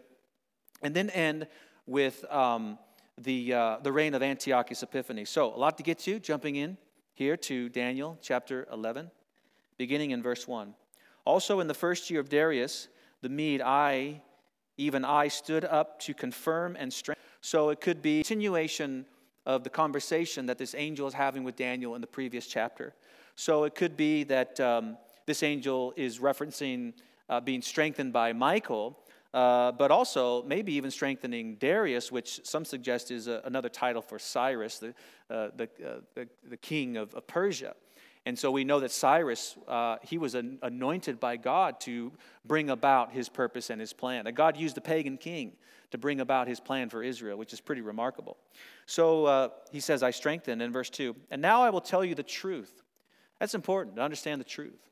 and 0.81 0.95
then 0.95 1.09
end 1.11 1.47
with 1.85 2.23
um, 2.31 2.77
the, 3.17 3.53
uh, 3.53 3.77
the 3.81 3.91
reign 3.91 4.13
of 4.13 4.23
Antiochus 4.23 4.83
Epiphanes. 4.83 5.29
So, 5.29 5.53
a 5.53 5.57
lot 5.57 5.77
to 5.77 5.83
get 5.83 5.99
to, 5.99 6.19
jumping 6.19 6.55
in 6.55 6.77
here 7.13 7.37
to 7.37 7.69
Daniel 7.69 8.17
chapter 8.21 8.67
11, 8.71 9.11
beginning 9.77 10.11
in 10.11 10.23
verse 10.23 10.47
1. 10.47 10.73
Also, 11.25 11.59
in 11.59 11.67
the 11.67 11.73
first 11.73 12.09
year 12.09 12.19
of 12.19 12.29
Darius, 12.29 12.87
the 13.21 13.29
Mede, 13.29 13.61
I, 13.61 14.21
even 14.77 15.05
I, 15.05 15.27
stood 15.27 15.63
up 15.63 15.99
to 16.01 16.13
confirm 16.13 16.75
and 16.77 16.91
strengthen. 16.91 17.23
So, 17.41 17.69
it 17.69 17.81
could 17.81 18.01
be 18.01 18.21
continuation 18.23 19.05
of 19.45 19.63
the 19.63 19.69
conversation 19.69 20.45
that 20.47 20.57
this 20.57 20.73
angel 20.73 21.07
is 21.07 21.13
having 21.13 21.43
with 21.43 21.55
Daniel 21.55 21.95
in 21.95 22.01
the 22.01 22.07
previous 22.07 22.47
chapter. 22.47 22.93
So, 23.35 23.65
it 23.65 23.75
could 23.75 23.95
be 23.95 24.23
that 24.25 24.59
um, 24.59 24.97
this 25.25 25.43
angel 25.43 25.93
is 25.95 26.19
referencing 26.19 26.93
uh, 27.29 27.39
being 27.39 27.61
strengthened 27.61 28.11
by 28.11 28.33
Michael 28.33 28.99
uh, 29.33 29.71
but 29.71 29.89
also 29.89 30.43
maybe 30.43 30.73
even 30.73 30.91
strengthening 30.91 31.55
Darius, 31.55 32.11
which 32.11 32.41
some 32.43 32.63
suggest 32.63 33.09
is 33.09 33.27
a, 33.27 33.41
another 33.45 33.69
title 33.69 34.01
for 34.01 34.19
Cyrus, 34.19 34.77
the, 34.77 34.89
uh, 35.29 35.49
the, 35.55 35.63
uh, 35.63 35.99
the, 36.13 36.27
the, 36.49 36.57
king 36.57 36.97
of, 36.97 37.13
of, 37.15 37.25
Persia. 37.25 37.73
And 38.25 38.37
so 38.37 38.51
we 38.51 38.63
know 38.63 38.79
that 38.79 38.91
Cyrus, 38.91 39.57
uh, 39.67 39.97
he 40.03 40.17
was 40.17 40.35
an, 40.35 40.59
anointed 40.61 41.19
by 41.19 41.37
God 41.37 41.79
to 41.81 42.11
bring 42.45 42.69
about 42.69 43.11
his 43.11 43.27
purpose 43.27 43.69
and 43.69 43.81
his 43.81 43.91
plan. 43.91 44.25
That 44.25 44.33
God 44.33 44.55
used 44.55 44.75
the 44.75 44.81
pagan 44.81 45.17
king 45.17 45.53
to 45.89 45.97
bring 45.97 46.21
about 46.21 46.47
his 46.47 46.59
plan 46.59 46.89
for 46.89 47.03
Israel, 47.03 47.37
which 47.37 47.53
is 47.53 47.59
pretty 47.59 47.81
remarkable. 47.81 48.37
So 48.85 49.25
uh, 49.25 49.49
he 49.71 49.79
says, 49.79 50.03
I 50.03 50.11
strengthen 50.11 50.61
in 50.61 50.71
verse 50.71 50.89
2. 50.91 51.15
And 51.31 51.41
now 51.41 51.63
I 51.63 51.71
will 51.71 51.81
tell 51.81 52.05
you 52.05 52.13
the 52.13 52.23
truth. 52.23 52.83
That's 53.39 53.55
important 53.55 53.95
to 53.95 54.03
understand 54.03 54.39
the 54.39 54.45
truth. 54.45 54.89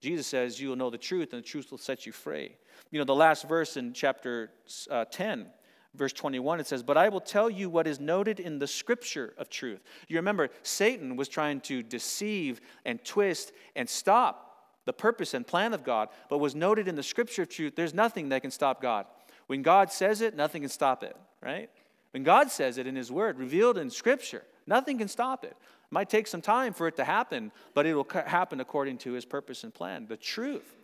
Jesus 0.00 0.26
says, 0.26 0.60
You 0.60 0.70
will 0.70 0.76
know 0.76 0.90
the 0.90 0.98
truth, 0.98 1.32
and 1.32 1.42
the 1.42 1.46
truth 1.46 1.70
will 1.70 1.78
set 1.78 2.06
you 2.06 2.12
free. 2.12 2.56
You 2.90 2.98
know, 2.98 3.04
the 3.04 3.14
last 3.14 3.48
verse 3.48 3.76
in 3.76 3.92
chapter 3.92 4.50
uh, 4.90 5.04
10, 5.06 5.46
verse 5.94 6.12
21, 6.12 6.60
it 6.60 6.66
says, 6.66 6.82
But 6.82 6.96
I 6.96 7.08
will 7.08 7.20
tell 7.20 7.50
you 7.50 7.70
what 7.70 7.86
is 7.86 8.00
noted 8.00 8.40
in 8.40 8.58
the 8.58 8.66
scripture 8.66 9.34
of 9.38 9.48
truth. 9.48 9.82
You 10.08 10.16
remember, 10.16 10.50
Satan 10.62 11.16
was 11.16 11.28
trying 11.28 11.60
to 11.62 11.82
deceive 11.82 12.60
and 12.84 13.04
twist 13.04 13.52
and 13.76 13.88
stop 13.88 14.50
the 14.86 14.92
purpose 14.92 15.34
and 15.34 15.46
plan 15.46 15.74
of 15.74 15.84
God, 15.84 16.08
but 16.28 16.38
was 16.38 16.54
noted 16.54 16.88
in 16.88 16.96
the 16.96 17.02
scripture 17.02 17.42
of 17.42 17.48
truth, 17.48 17.74
there's 17.76 17.94
nothing 17.94 18.30
that 18.30 18.42
can 18.42 18.50
stop 18.50 18.80
God. 18.80 19.06
When 19.46 19.62
God 19.62 19.92
says 19.92 20.20
it, 20.20 20.36
nothing 20.36 20.62
can 20.62 20.70
stop 20.70 21.02
it, 21.02 21.16
right? 21.42 21.70
When 22.12 22.22
God 22.22 22.50
says 22.50 22.78
it 22.78 22.86
in 22.86 22.96
His 22.96 23.12
Word, 23.12 23.38
revealed 23.38 23.78
in 23.78 23.90
Scripture, 23.90 24.42
nothing 24.66 24.98
can 24.98 25.08
stop 25.08 25.44
it. 25.44 25.50
It 25.50 25.92
might 25.92 26.08
take 26.08 26.26
some 26.26 26.40
time 26.40 26.72
for 26.72 26.88
it 26.88 26.96
to 26.96 27.04
happen, 27.04 27.52
but 27.74 27.86
it 27.86 27.94
will 27.94 28.08
happen 28.26 28.60
according 28.60 28.98
to 28.98 29.12
His 29.12 29.24
purpose 29.24 29.64
and 29.64 29.72
plan, 29.72 30.06
the 30.08 30.16
truth. 30.16 30.76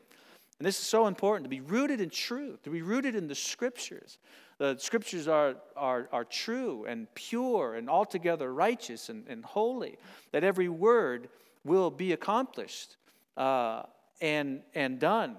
And 0.59 0.67
this 0.67 0.79
is 0.79 0.87
so 0.87 1.07
important 1.07 1.45
to 1.45 1.51
be 1.51 1.61
rooted 1.61 2.01
in 2.01 2.09
truth, 2.09 2.63
to 2.63 2.71
be 2.71 2.83
rooted 2.83 3.15
in 3.15 3.29
the 3.29 3.35
Scriptures. 3.35 4.19
The 4.59 4.77
Scriptures 4.79 5.29
are, 5.29 5.57
are, 5.77 6.09
are 6.13 6.25
true 6.25 6.87
and 6.87 7.13
pure 7.15 7.75
and 7.75 7.91
altogether 7.91 8.53
righteous 8.55 9.11
and, 9.11 9.27
and 9.29 9.45
holy, 9.45 9.99
that 10.33 10.45
every 10.45 10.71
word 10.71 11.29
will 11.63 11.91
be 11.91 12.13
accomplished 12.13 12.97
uh, 13.37 13.83
and, 14.23 14.63
and 14.75 14.99
done. 14.99 15.37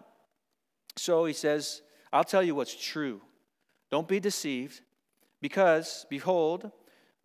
So 0.97 1.25
he 1.25 1.33
says, 1.33 1.81
I'll 2.13 2.23
tell 2.23 2.43
you 2.43 2.53
what's 2.53 2.75
true. 2.75 3.21
Don't 3.89 4.07
be 4.07 4.19
deceived, 4.19 4.81
because, 5.41 6.05
behold, 6.09 6.71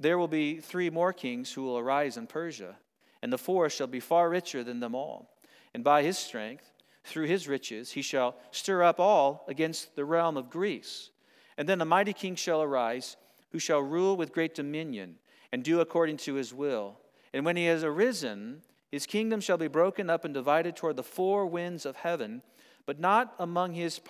there 0.00 0.18
will 0.18 0.28
be 0.28 0.60
three 0.60 0.90
more 0.90 1.12
kings 1.12 1.52
who 1.52 1.62
will 1.62 1.78
arise 1.78 2.16
in 2.16 2.26
Persia, 2.26 2.76
and 3.20 3.32
the 3.32 3.38
fourth 3.38 3.72
shall 3.72 3.86
be 3.86 4.00
far 4.00 4.30
richer 4.30 4.64
than 4.64 4.80
them 4.80 4.94
all. 4.94 5.30
And 5.74 5.84
by 5.84 6.02
his 6.02 6.18
strength, 6.18 6.72
through 7.04 7.26
his 7.26 7.48
riches, 7.48 7.92
he 7.92 8.02
shall 8.02 8.36
stir 8.50 8.82
up 8.82 9.00
all 9.00 9.44
against 9.48 9.96
the 9.96 10.04
realm 10.04 10.36
of 10.36 10.50
Greece. 10.50 11.10
And 11.58 11.68
then 11.68 11.80
a 11.80 11.84
mighty 11.84 12.12
king 12.12 12.34
shall 12.34 12.62
arise, 12.62 13.16
who 13.50 13.58
shall 13.58 13.80
rule 13.80 14.16
with 14.16 14.32
great 14.32 14.54
dominion, 14.54 15.16
and 15.52 15.62
do 15.62 15.80
according 15.80 16.16
to 16.18 16.34
his 16.34 16.54
will. 16.54 16.98
And 17.32 17.44
when 17.44 17.56
he 17.56 17.66
has 17.66 17.84
arisen, 17.84 18.62
his 18.90 19.06
kingdom 19.06 19.40
shall 19.40 19.58
be 19.58 19.68
broken 19.68 20.10
up 20.10 20.24
and 20.24 20.32
divided 20.32 20.76
toward 20.76 20.96
the 20.96 21.02
four 21.02 21.46
winds 21.46 21.84
of 21.84 21.96
heaven, 21.96 22.42
but 22.86 23.00
not 23.00 23.34
among 23.38 23.74
his 23.74 24.00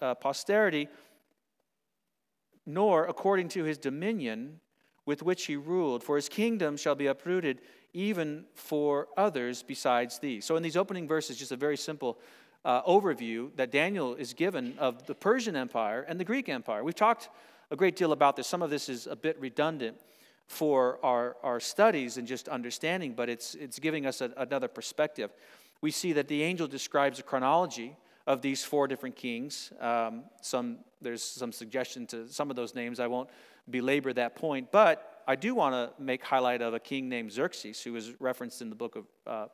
uh, 0.00 0.14
posterity, 0.14 0.88
nor 2.64 3.06
according 3.06 3.48
to 3.48 3.64
his 3.64 3.78
dominion 3.78 4.60
with 5.04 5.22
which 5.22 5.46
he 5.46 5.56
ruled. 5.56 6.02
For 6.02 6.16
his 6.16 6.28
kingdom 6.28 6.76
shall 6.76 6.94
be 6.94 7.06
uprooted 7.06 7.60
even 7.96 8.44
for 8.54 9.08
others 9.16 9.62
besides 9.62 10.18
these. 10.18 10.44
So, 10.44 10.56
in 10.56 10.62
these 10.62 10.76
opening 10.76 11.08
verses, 11.08 11.38
just 11.38 11.50
a 11.50 11.56
very 11.56 11.78
simple 11.78 12.18
uh, 12.62 12.82
overview 12.82 13.48
that 13.56 13.70
Daniel 13.70 14.14
is 14.14 14.34
given 14.34 14.76
of 14.78 15.06
the 15.06 15.14
Persian 15.14 15.56
Empire 15.56 16.04
and 16.06 16.20
the 16.20 16.24
Greek 16.24 16.48
Empire. 16.50 16.84
We've 16.84 16.94
talked 16.94 17.30
a 17.70 17.76
great 17.76 17.96
deal 17.96 18.12
about 18.12 18.36
this. 18.36 18.46
Some 18.46 18.60
of 18.60 18.68
this 18.68 18.90
is 18.90 19.06
a 19.06 19.16
bit 19.16 19.40
redundant 19.40 19.96
for 20.46 20.98
our, 21.02 21.36
our 21.42 21.58
studies 21.58 22.18
and 22.18 22.28
just 22.28 22.48
understanding, 22.48 23.14
but 23.14 23.30
it's, 23.30 23.54
it's 23.54 23.78
giving 23.78 24.04
us 24.04 24.20
a, 24.20 24.30
another 24.36 24.68
perspective. 24.68 25.30
We 25.80 25.90
see 25.90 26.12
that 26.12 26.28
the 26.28 26.42
angel 26.42 26.68
describes 26.68 27.18
a 27.18 27.22
chronology 27.22 27.96
of 28.26 28.42
these 28.42 28.62
four 28.62 28.88
different 28.88 29.16
kings. 29.16 29.72
Um, 29.80 30.24
some, 30.42 30.78
there's 31.00 31.22
some 31.22 31.50
suggestion 31.50 32.06
to 32.08 32.28
some 32.28 32.50
of 32.50 32.56
those 32.56 32.74
names. 32.74 33.00
I 33.00 33.06
won't 33.06 33.30
belabor 33.70 34.12
that 34.12 34.36
point, 34.36 34.70
but 34.70 35.15
I 35.26 35.36
do 35.36 35.54
want 35.54 35.74
to 35.74 36.02
make 36.02 36.24
highlight 36.24 36.62
of 36.62 36.74
a 36.74 36.80
king 36.80 37.08
named 37.08 37.32
Xerxes, 37.32 37.82
who 37.82 37.96
is 37.96 38.14
referenced 38.20 38.62
in 38.62 38.70
the 38.70 38.76
book 38.76 38.96
of, 38.96 39.04
uh, 39.26 39.46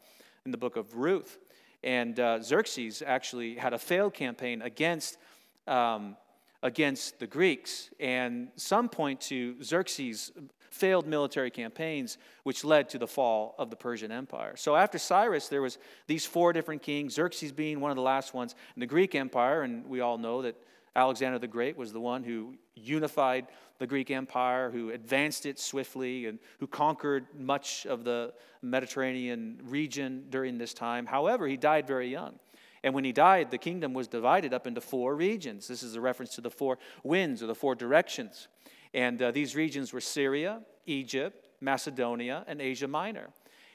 in 0.45 0.51
the 0.51 0.59
book 0.59 0.77
of 0.77 0.97
Ruth. 0.97 1.39
And 1.83 2.19
uh, 2.21 2.43
Xerxes 2.43 3.03
actually 3.05 3.55
had 3.55 3.73
a 3.73 3.79
failed 3.79 4.15
campaign 4.15 4.63
against 4.63 5.19
um, 5.67 6.17
against 6.63 7.19
the 7.19 7.27
Greeks. 7.27 7.91
And 7.99 8.49
some 8.57 8.89
point 8.89 9.21
to 9.23 9.63
Xerxes' 9.63 10.33
failed 10.71 11.07
military 11.07 11.51
campaigns, 11.51 12.19
which 12.45 12.65
led 12.65 12.89
to 12.91 12.99
the 12.99 13.07
fall 13.07 13.55
of 13.59 13.69
the 13.69 13.77
Persian 13.77 14.11
Empire. 14.11 14.55
So 14.57 14.75
after 14.75 14.99
Cyrus, 14.99 15.49
there 15.49 15.61
was 15.61 15.79
these 16.07 16.25
four 16.25 16.53
different 16.53 16.83
kings, 16.83 17.15
Xerxes 17.15 17.53
being 17.53 17.81
one 17.81 17.91
of 17.91 17.97
the 17.97 18.03
last 18.03 18.33
ones, 18.33 18.55
in 18.77 18.81
the 18.81 18.87
Greek 18.87 19.15
Empire, 19.15 19.63
and 19.63 19.87
we 19.87 20.01
all 20.01 20.19
know 20.19 20.43
that 20.43 20.57
Alexander 20.95 21.39
the 21.39 21.47
Great 21.47 21.77
was 21.77 21.93
the 21.93 22.01
one 22.01 22.23
who 22.23 22.55
unified 22.75 23.47
the 23.79 23.87
Greek 23.87 24.11
Empire, 24.11 24.71
who 24.71 24.91
advanced 24.91 25.47
it 25.47 25.59
swiftly, 25.59 26.27
and 26.27 26.39
who 26.61 26.67
conquered 26.67 27.27
much 27.37 27.87
of 27.87 28.05
the 28.05 28.33
Mediterranean 28.61 29.61
region 29.65 30.27
during 30.31 30.59
this 30.59 30.75
time. 30.75 31.07
However, 31.07 31.49
he 31.49 31.57
died 31.57 31.87
very 31.87 32.09
young. 32.09 32.39
And 32.85 32.95
when 32.95 33.05
he 33.05 33.13
died, 33.13 33.51
the 33.51 33.59
kingdom 33.59 33.95
was 33.95 34.09
divided 34.09 34.53
up 34.53 34.67
into 34.67 34.81
four 34.81 35.15
regions. 35.15 35.69
This 35.69 35.83
is 35.83 35.95
a 35.95 36.01
reference 36.01 36.35
to 36.35 36.41
the 36.41 36.51
four 36.51 36.79
winds 37.05 37.43
or 37.43 37.47
the 37.47 37.55
four 37.55 37.75
directions. 37.75 38.49
And 38.93 39.23
uh, 39.23 39.31
these 39.31 39.57
regions 39.57 39.93
were 39.93 40.01
Syria, 40.01 40.63
Egypt, 40.87 41.49
Macedonia, 41.61 42.45
and 42.47 42.61
Asia 42.61 42.89
Minor. 42.89 43.31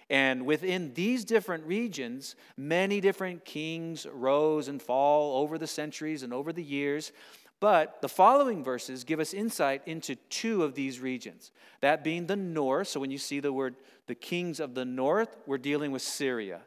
And 0.10 0.46
within 0.46 0.94
these 0.94 1.26
different 1.26 1.66
regions, 1.66 2.36
many 2.56 3.02
different 3.02 3.44
kings 3.44 4.08
rose 4.12 4.68
and 4.68 4.82
fall 4.82 5.42
over 5.42 5.58
the 5.58 5.68
centuries 5.68 6.24
and 6.24 6.34
over 6.34 6.54
the 6.54 6.64
years. 6.64 7.12
But 7.60 8.02
the 8.02 8.10
following 8.10 8.64
verses 8.64 9.04
give 9.04 9.20
us 9.20 9.34
insight 9.34 9.82
into 9.86 10.16
two 10.16 10.64
of 10.64 10.76
these 10.76 11.00
regions. 11.00 11.52
That 11.82 12.04
being 12.04 12.28
the 12.28 12.36
north. 12.36 12.88
So 12.88 13.00
when 13.00 13.12
you 13.12 13.18
see 13.18 13.40
the 13.40 13.52
word 13.52 13.76
the 14.08 14.16
kings 14.16 14.60
of 14.60 14.74
the 14.74 14.86
north, 14.86 15.36
we're 15.46 15.58
dealing 15.58 15.92
with 15.92 16.02
Syria. 16.02 16.62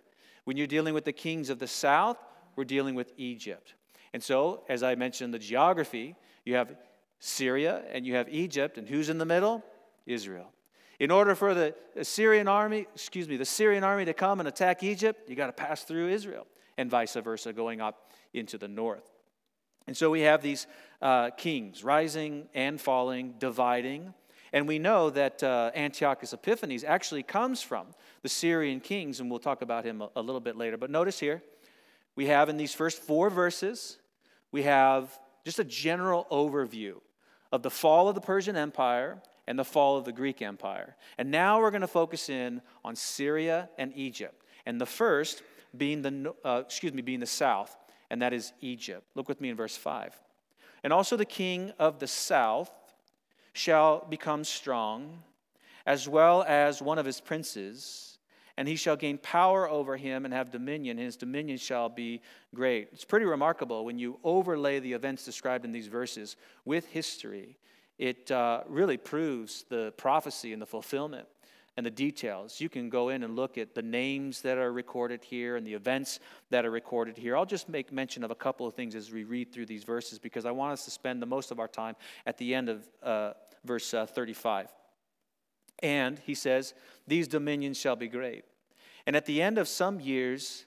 When 0.44 0.56
you're 0.56 0.66
dealing 0.66 0.92
with 0.92 1.04
the 1.04 1.12
kings 1.12 1.49
of 1.49 1.59
the 1.59 1.66
south, 1.66 2.18
we're 2.54 2.64
dealing 2.64 2.94
with 2.94 3.12
Egypt. 3.16 3.75
And 4.12 4.23
so, 4.23 4.64
as 4.68 4.82
I 4.82 4.94
mentioned, 4.94 5.32
the 5.32 5.38
geography, 5.38 6.16
you 6.44 6.56
have 6.56 6.75
Syria 7.20 7.82
and 7.92 8.04
you 8.04 8.14
have 8.14 8.28
Egypt, 8.28 8.76
and 8.76 8.88
who's 8.88 9.09
in 9.09 9.18
the 9.18 9.25
middle? 9.25 9.64
Israel. 10.06 10.52
In 11.00 11.11
order 11.11 11.35
for 11.35 11.54
the 11.54 11.75
Syrian 12.02 12.47
army, 12.47 12.87
excuse 12.95 13.26
me, 13.26 13.38
the 13.38 13.47
Syrian 13.47 13.83
army 13.85 14.04
to 14.04 14.12
come 14.12 14.38
and 14.38 14.47
attack 14.47 14.83
Egypt, 14.83 15.30
you 15.30 15.35
got 15.35 15.47
to 15.47 15.52
pass 15.52 15.83
through 15.83 16.11
Israel, 16.11 16.47
and 16.76 16.90
vice 16.90 17.14
versa, 17.14 17.54
going 17.54 17.80
up 17.80 18.12
into 18.35 18.59
the 18.59 18.69
north. 18.69 19.11
And 19.87 19.97
so 19.97 20.11
we 20.11 20.21
have 20.21 20.42
these 20.42 20.66
uh, 21.00 21.30
kings 21.30 21.83
rising 21.83 22.49
and 22.54 22.78
falling, 22.78 23.35
dividing. 23.38 24.12
And 24.52 24.69
we 24.69 24.78
know 24.78 25.09
that 25.09 25.42
uh, 25.42 25.71
Antiochus 25.75 26.35
Epiphanes 26.35 26.85
actually 26.85 27.23
comes 27.23 27.62
from 27.62 27.87
the 28.23 28.28
Syrian 28.28 28.80
kings, 28.80 29.21
and 29.21 29.30
we'll 29.30 29.40
talk 29.40 29.62
about 29.62 29.87
him 29.87 30.02
a, 30.02 30.11
a 30.16 30.23
little 30.23 30.40
bit 30.40 30.57
later. 30.57 30.76
But 30.76 30.90
notice 30.90 31.19
here, 31.19 31.42
we 32.14 32.26
have 32.26 32.50
in 32.50 32.59
these 32.59 32.75
first 32.75 33.00
four 33.00 33.30
verses, 33.30 33.97
we 34.52 34.64
have 34.64 35.19
just 35.47 35.59
a 35.59 35.64
general 35.64 36.26
overview 36.30 36.97
of 37.52 37.62
the 37.62 37.71
fall 37.71 38.09
of 38.09 38.14
the 38.14 38.21
Persian 38.21 38.57
Empire 38.57 39.21
and 39.47 39.59
the 39.59 39.64
fall 39.64 39.97
of 39.97 40.04
the 40.04 40.12
Greek 40.12 40.42
Empire. 40.42 40.97
And 41.19 41.30
now 41.30 41.61
we're 41.61 41.71
going 41.71 41.80
to 41.80 41.88
focus 41.88 42.28
in 42.28 42.62
on 42.85 42.95
Syria 42.95 43.69
and 43.78 43.92
Egypt. 43.97 44.45
And 44.66 44.80
the 44.80 44.87
first 44.87 45.42
being 45.76 46.02
the, 46.02 46.35
uh, 46.45 46.62
excuse 46.64 46.92
me, 46.92 47.02
being 47.02 47.21
the 47.21 47.26
south, 47.26 47.76
and 48.11 48.23
that 48.23 48.33
is 48.33 48.52
Egypt. 48.61 49.04
Look 49.14 49.28
with 49.28 49.40
me 49.40 49.50
in 49.50 49.57
verse 49.57 49.76
5. 49.76 50.14
And 50.83 50.92
also 50.92 51.16
the 51.16 51.25
king 51.25 51.73
of 51.78 51.99
the 51.99 52.07
south 52.07 52.71
shall 53.52 54.07
become 54.09 54.45
strong, 54.45 55.23
as 55.87 56.09
well 56.09 56.45
as 56.47 56.80
one 56.80 56.99
of 56.99 57.07
his 57.07 57.21
princes 57.21 58.10
and 58.57 58.69
he 58.69 58.76
shall 58.76 58.97
gain 58.97 59.19
power 59.19 59.69
over 59.69 59.97
him 59.97 60.25
and 60.25 60.35
have 60.35 60.50
dominion, 60.50 60.99
and 60.99 61.07
his 61.07 61.16
dominion 61.16 61.59
shall 61.59 61.88
be 61.88 62.21
great. 62.54 62.88
It's 62.92 63.04
pretty 63.04 63.26
remarkable 63.26 63.85
when 63.85 63.99
you 63.99 64.19
overlay 64.25 64.78
the 64.78 64.92
events 64.92 65.25
described 65.25 65.64
in 65.64 65.73
these 65.73 65.88
verses 65.88 66.37
with 66.64 66.87
history. 66.87 67.57
It 67.99 68.30
uh, 68.30 68.62
really 68.66 68.97
proves 68.97 69.64
the 69.69 69.92
prophecy 69.97 70.52
and 70.52 70.62
the 70.62 70.66
fulfillment 70.66 71.26
and 71.76 71.87
the 71.87 71.90
details. 71.90 72.61
You 72.61 72.69
can 72.69 72.90
go 72.90 73.11
in 73.11 73.23
and 73.23 73.37
look 73.37 73.57
at 73.57 73.75
the 73.75 73.83
names 73.83 74.42
that 74.42 74.59
are 74.59 74.73
recorded 74.73 75.25
here 75.25 75.57
and 75.57 75.66
the 75.66 75.75
events 75.75 76.21
that 76.50 76.64
are 76.64 76.71
recorded 76.71 77.16
here. 77.16 77.37
I'll 77.37 77.47
just 77.47 77.69
make 77.69 77.92
mention 77.92 78.25
of 78.25 78.30
a 78.30 78.35
couple 78.35 78.66
of 78.66 78.75
things 78.75 78.95
as 78.95 79.11
we 79.11 79.25
read 79.25 79.52
through 79.52 79.66
these 79.66 79.85
verses 79.85 80.19
because 80.19 80.45
I 80.45 80.50
want 80.50 80.73
us 80.73 80.85
to 80.85 80.90
spend 80.90 81.23
the 81.23 81.26
most 81.26 81.50
of 81.50 81.61
our 81.61 81.69
time 81.69 81.95
at 82.26 82.37
the 82.38 82.54
end 82.54 82.69
of 82.69 82.88
uh, 83.02 83.33
verse 83.64 83.95
uh, 83.95 84.07
35. 84.07 84.69
And 85.82 86.18
he 86.20 86.34
says, 86.34 86.75
These 87.06 87.28
dominions 87.28 87.78
shall 87.78 87.96
be 87.96 88.08
great. 88.08 88.44
And 89.06 89.16
at 89.16 89.26
the 89.26 89.42
end 89.42 89.58
of 89.58 89.68
some 89.68 90.00
years, 90.00 90.66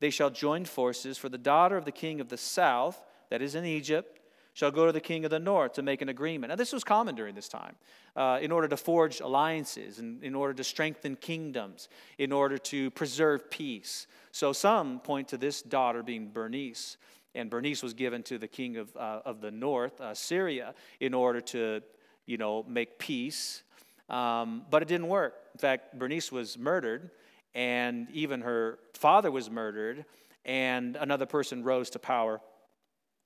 they 0.00 0.10
shall 0.10 0.30
join 0.30 0.64
forces, 0.64 1.18
for 1.18 1.28
the 1.28 1.38
daughter 1.38 1.76
of 1.76 1.84
the 1.84 1.92
king 1.92 2.20
of 2.20 2.28
the 2.28 2.36
south, 2.36 3.00
that 3.30 3.40
is 3.40 3.54
in 3.54 3.64
Egypt, 3.64 4.20
shall 4.54 4.70
go 4.70 4.86
to 4.86 4.92
the 4.92 5.00
king 5.00 5.24
of 5.24 5.30
the 5.30 5.38
north 5.38 5.72
to 5.74 5.82
make 5.82 6.02
an 6.02 6.08
agreement. 6.08 6.50
Now, 6.50 6.56
this 6.56 6.72
was 6.72 6.84
common 6.84 7.14
during 7.14 7.34
this 7.34 7.48
time 7.48 7.74
uh, 8.16 8.38
in 8.42 8.52
order 8.52 8.68
to 8.68 8.76
forge 8.76 9.20
alliances, 9.20 9.98
and 9.98 10.22
in 10.22 10.34
order 10.34 10.52
to 10.54 10.64
strengthen 10.64 11.16
kingdoms, 11.16 11.88
in 12.18 12.32
order 12.32 12.58
to 12.58 12.90
preserve 12.90 13.50
peace. 13.50 14.06
So, 14.30 14.52
some 14.52 15.00
point 15.00 15.28
to 15.28 15.38
this 15.38 15.62
daughter 15.62 16.02
being 16.02 16.30
Bernice. 16.30 16.96
And 17.34 17.48
Bernice 17.48 17.82
was 17.82 17.94
given 17.94 18.22
to 18.24 18.36
the 18.36 18.48
king 18.48 18.76
of, 18.76 18.94
uh, 18.94 19.20
of 19.24 19.40
the 19.40 19.50
north, 19.50 20.00
uh, 20.00 20.12
Syria, 20.12 20.74
in 21.00 21.14
order 21.14 21.40
to, 21.40 21.80
you 22.26 22.36
know, 22.36 22.62
make 22.68 22.98
peace. 22.98 23.62
Um, 24.08 24.64
but 24.70 24.82
it 24.82 24.88
didn't 24.88 25.08
work. 25.08 25.34
In 25.54 25.58
fact, 25.58 25.98
Bernice 25.98 26.30
was 26.30 26.58
murdered 26.58 27.10
and 27.54 28.08
even 28.12 28.40
her 28.40 28.78
father 28.94 29.30
was 29.30 29.50
murdered, 29.50 30.04
and 30.44 30.96
another 30.96 31.26
person 31.26 31.62
rose 31.62 31.90
to 31.90 31.98
power. 31.98 32.40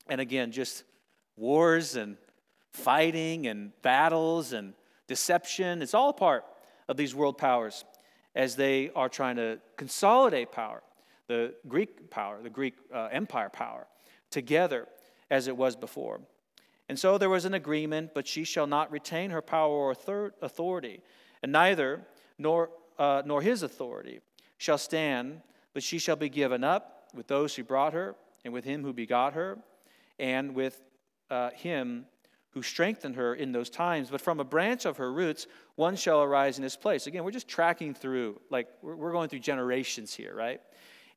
And 0.09 0.21
again, 0.21 0.53
just 0.53 0.85
wars 1.37 1.97
and 1.97 2.17
fighting 2.73 3.47
and 3.47 3.73
battles 3.83 4.53
and 4.53 4.75
deception. 5.07 5.83
It's 5.83 5.95
all 5.95 6.13
part 6.13 6.45
of 6.89 6.97
these 6.97 7.15
world 7.15 7.39
powers 7.39 7.85
as 8.35 8.57
they 8.57 8.91
are 8.95 9.09
trying 9.09 9.37
to 9.37 9.59
consolidate 9.77 10.53
power. 10.53 10.83
the 11.29 11.55
Greek 11.67 12.09
power, 12.11 12.41
the 12.41 12.51
Greek 12.51 12.75
uh, 12.95 13.09
empire 13.11 13.49
power, 13.49 13.89
together 14.31 14.87
as 15.29 15.49
it 15.49 15.57
was 15.57 15.75
before. 15.75 16.21
And 16.89 16.99
so 16.99 17.19
there 17.19 17.31
was 17.31 17.45
an 17.45 17.55
agreement, 17.55 18.13
but 18.15 18.27
she 18.27 18.45
shall 18.45 18.67
not 18.67 18.93
retain 18.93 19.31
her 19.31 19.43
power 19.43 19.73
or 19.73 19.91
authority, 20.41 21.01
and 21.43 21.53
neither 21.53 22.07
nor, 22.39 22.71
uh, 22.99 23.23
nor 23.25 23.43
his 23.43 23.63
authority 23.63 24.21
shall 24.59 24.79
stand, 24.79 25.41
but 25.75 25.83
she 25.83 25.99
shall 25.99 26.17
be 26.17 26.29
given 26.29 26.63
up 26.63 27.09
with 27.15 27.27
those 27.27 27.55
who 27.57 27.65
brought 27.65 27.93
her, 27.93 28.15
and 28.45 28.55
with 28.55 28.65
him 28.65 28.83
who 28.83 28.93
begot 28.93 29.33
her, 29.33 29.59
and 30.19 30.55
with 30.55 30.81
uh, 31.31 31.51
him 31.51 32.07
who 32.51 32.63
strengthened 32.63 33.17
her 33.17 33.35
in 33.35 33.53
those 33.53 33.69
times. 33.69 34.09
But 34.09 34.21
from 34.21 34.41
a 34.41 34.45
branch 34.45 34.87
of 34.87 34.97
her 34.97 35.13
roots, 35.13 35.47
one 35.75 35.97
shall 35.97 36.23
arise 36.23 36.57
in 36.57 36.63
his 36.63 36.77
place. 36.77 37.07
Again, 37.07 37.25
we're 37.25 37.33
just 37.33 37.49
tracking 37.49 37.93
through, 37.95 38.41
like, 38.49 38.69
we're 38.81 39.13
going 39.13 39.29
through 39.29 39.41
generations 39.41 40.15
here, 40.15 40.35
right? 40.35 40.61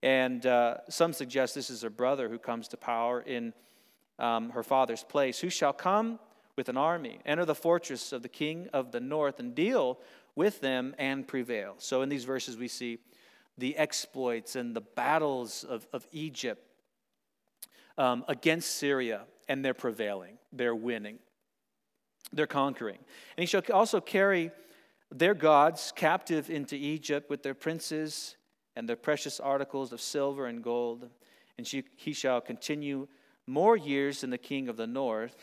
And 0.02 0.46
uh, 0.46 0.78
some 0.90 1.14
suggest 1.14 1.56
this 1.56 1.70
is 1.70 1.84
a 1.84 1.90
brother 1.90 2.28
who 2.28 2.40
comes 2.40 2.68
to 2.70 2.78
power 2.78 3.22
in 3.22 3.54
um, 4.20 4.52
her 4.52 4.64
father's 4.64 5.04
place, 5.04 5.40
who 5.40 5.50
shall 5.50 5.74
come 5.74 6.20
with 6.56 6.70
an 6.70 6.78
army, 6.78 7.20
enter 7.26 7.46
the 7.46 7.56
fortress 7.56 8.12
of 8.12 8.22
the 8.22 8.30
king 8.30 8.68
of 8.74 8.92
the 8.92 9.00
north, 9.00 9.40
and 9.40 9.56
deal 9.56 9.98
with 10.36 10.62
them 10.62 10.94
and 10.98 11.28
prevail. 11.28 11.76
So 11.78 12.02
in 12.02 12.10
these 12.10 12.26
verses, 12.26 12.58
we 12.58 12.68
see 12.68 13.00
the 13.58 13.78
exploits 13.78 14.56
and 14.56 14.76
the 14.76 14.82
battles 14.82 15.64
of, 15.64 15.88
of 15.94 16.08
Egypt 16.12 16.62
um, 17.98 18.24
against 18.28 18.76
Syria, 18.76 19.22
and 19.48 19.64
they're 19.64 19.74
prevailing, 19.74 20.38
they're 20.54 20.76
winning, 20.76 21.20
they're 22.32 22.48
conquering. 22.48 22.98
And 23.36 23.42
he 23.42 23.46
shall 23.46 23.64
also 23.74 24.00
carry 24.00 24.52
their 25.12 25.34
gods 25.34 25.92
captive 25.96 26.50
into 26.50 26.76
Egypt 26.76 27.30
with 27.30 27.42
their 27.42 27.54
princes 27.54 28.36
and 28.76 28.88
their 28.88 28.96
precious 28.96 29.40
articles 29.40 29.92
of 29.92 30.00
silver 30.00 30.46
and 30.46 30.64
gold. 30.64 31.10
And 31.58 31.66
she, 31.68 31.84
he 31.96 32.14
shall 32.14 32.40
continue 32.40 33.08
more 33.50 33.76
years 33.76 34.22
than 34.22 34.30
the 34.30 34.38
king 34.38 34.70
of 34.70 34.78
the 34.78 34.88
north. 34.88 35.36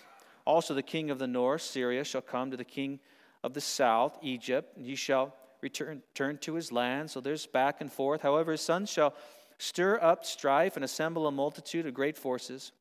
Also, 0.45 0.75
the 0.75 0.83
king 0.83 1.11
of 1.11 1.19
the 1.19 1.27
north, 1.27 1.63
Syria, 1.63 2.05
shall 2.05 2.23
come 2.23 2.51
to 2.51 2.57
the 2.57 2.65
king 2.65 3.01
of 3.43 3.53
the 3.53 3.61
south, 3.61 4.19
Egypt, 4.23 4.77
and 4.77 4.87
he 4.87 4.95
shall 4.95 5.35
return, 5.61 6.03
turn 6.15 6.39
to 6.39 6.55
his 6.55 6.71
land. 6.71 7.11
So 7.11 7.21
there's 7.21 7.47
back 7.47 7.81
and 7.81 7.93
forth. 7.93 8.23
However, 8.23 8.53
his 8.53 8.61
sons 8.61 8.91
shall 8.91 9.15
stir 9.59 9.99
up 10.01 10.25
strife 10.25 10.77
and 10.77 10.85
assemble 10.85 11.27
a 11.27 11.33
multitude 11.33 11.87
of 11.87 11.95
great 11.95 12.17
forces. 12.17 12.73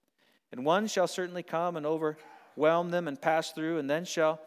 And 0.51 0.63
one 0.63 0.88
shall 0.88 1.08
certainly 1.08 1.44
come 1.44 1.75
and 1.75 1.86
overwhelm 1.86 2.91
them 2.91 3.08
and 3.08 3.20
pass 3.20 3.51
through, 3.51 3.79
and 3.79 3.89
then 3.89 4.05
shall 4.05 4.39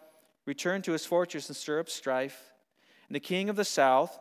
return 0.47 0.81
to 0.83 0.93
his 0.93 1.05
fortress 1.05 1.49
and 1.49 1.57
stir 1.57 1.81
up 1.81 1.89
strife. 1.89 2.53
And 3.09 3.17
the 3.17 3.21
king 3.21 3.49
of 3.49 3.57
the 3.57 3.65
south 3.65 4.19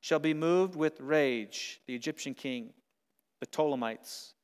shall 0.00 0.20
be 0.20 0.34
moved 0.34 0.76
with 0.76 1.00
rage, 1.00 1.80
the 1.86 1.94
Egyptian 1.94 2.34
king, 2.34 2.72
the 3.40 3.46
Ptolemites 3.46 4.35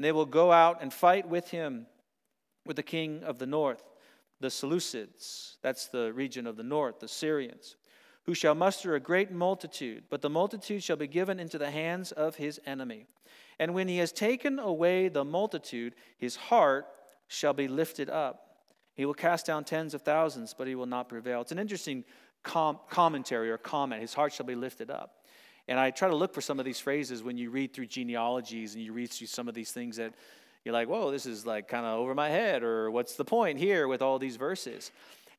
and 0.00 0.04
they 0.06 0.12
will 0.12 0.24
go 0.24 0.50
out 0.50 0.78
and 0.80 0.94
fight 0.94 1.28
with 1.28 1.50
him, 1.50 1.84
with 2.64 2.76
the 2.76 2.82
king 2.82 3.22
of 3.22 3.38
the 3.38 3.44
north, 3.44 3.84
the 4.40 4.48
Seleucids, 4.48 5.56
that's 5.60 5.88
the 5.88 6.10
region 6.14 6.46
of 6.46 6.56
the 6.56 6.62
north, 6.62 7.00
the 7.00 7.06
Syrians, 7.06 7.76
who 8.24 8.32
shall 8.32 8.54
muster 8.54 8.94
a 8.94 8.98
great 9.00 9.30
multitude, 9.30 10.04
but 10.08 10.22
the 10.22 10.30
multitude 10.30 10.82
shall 10.82 10.96
be 10.96 11.06
given 11.06 11.38
into 11.38 11.58
the 11.58 11.70
hands 11.70 12.12
of 12.12 12.36
his 12.36 12.58
enemy. 12.64 13.08
And 13.58 13.74
when 13.74 13.88
he 13.88 13.98
has 13.98 14.10
taken 14.10 14.58
away 14.58 15.08
the 15.08 15.22
multitude, 15.22 15.94
his 16.16 16.34
heart 16.34 16.86
shall 17.28 17.52
be 17.52 17.68
lifted 17.68 18.08
up. 18.08 18.56
He 18.94 19.04
will 19.04 19.12
cast 19.12 19.44
down 19.44 19.64
tens 19.64 19.92
of 19.92 20.00
thousands, 20.00 20.54
but 20.56 20.66
he 20.66 20.74
will 20.74 20.86
not 20.86 21.10
prevail. 21.10 21.42
It's 21.42 21.52
an 21.52 21.58
interesting 21.58 22.04
com- 22.42 22.80
commentary 22.88 23.50
or 23.50 23.58
comment. 23.58 24.00
His 24.00 24.14
heart 24.14 24.32
shall 24.32 24.46
be 24.46 24.54
lifted 24.54 24.90
up. 24.90 25.19
And 25.70 25.78
I 25.78 25.92
try 25.92 26.08
to 26.08 26.16
look 26.16 26.34
for 26.34 26.40
some 26.40 26.58
of 26.58 26.64
these 26.64 26.80
phrases 26.80 27.22
when 27.22 27.38
you 27.38 27.48
read 27.50 27.72
through 27.72 27.86
genealogies 27.86 28.74
and 28.74 28.82
you 28.82 28.92
read 28.92 29.08
through 29.08 29.28
some 29.28 29.46
of 29.46 29.54
these 29.54 29.70
things 29.70 29.98
that 29.98 30.12
you're 30.64 30.72
like, 30.74 30.88
whoa, 30.88 31.12
this 31.12 31.26
is 31.26 31.46
like 31.46 31.68
kind 31.68 31.86
of 31.86 32.00
over 32.00 32.12
my 32.12 32.28
head, 32.28 32.64
or 32.64 32.90
what's 32.90 33.14
the 33.14 33.24
point 33.24 33.56
here 33.56 33.86
with 33.86 34.02
all 34.02 34.18
these 34.18 34.34
verses? 34.34 34.90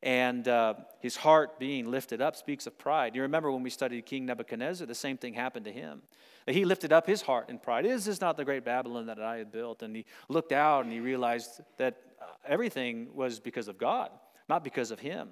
And 0.01 0.47
uh, 0.47 0.75
his 1.01 1.17
heart 1.17 1.59
being 1.59 1.91
lifted 1.91 2.21
up 2.21 2.37
speaks 2.37 2.65
of 2.65 2.77
pride. 2.77 3.13
You 3.13 3.23
remember 3.23 3.51
when 3.51 3.61
we 3.61 3.69
studied 3.69 4.05
King 4.05 4.25
Nebuchadnezzar, 4.25 4.87
the 4.87 4.95
same 4.95 5.17
thing 5.17 5.33
happened 5.33 5.65
to 5.65 5.71
him. 5.71 6.01
He 6.47 6.63
lifted 6.63 6.93
up 6.93 7.05
his 7.05 7.21
heart 7.21 7.49
in 7.49 7.59
pride. 7.59 7.85
Is 7.85 8.05
this 8.05 8.21
not 8.21 8.37
the 8.37 8.45
great 8.45 8.63
Babylon 8.63 9.07
that 9.07 9.19
I 9.19 9.35
had 9.35 9.51
built? 9.51 9.83
And 9.83 9.93
he 9.93 10.05
looked 10.29 10.53
out 10.53 10.85
and 10.85 10.93
he 10.93 11.01
realized 11.01 11.59
that 11.75 11.97
uh, 12.21 12.25
everything 12.47 13.09
was 13.13 13.41
because 13.41 13.67
of 13.67 13.77
God, 13.77 14.09
not 14.47 14.63
because 14.63 14.91
of 14.91 14.99
him. 15.01 15.27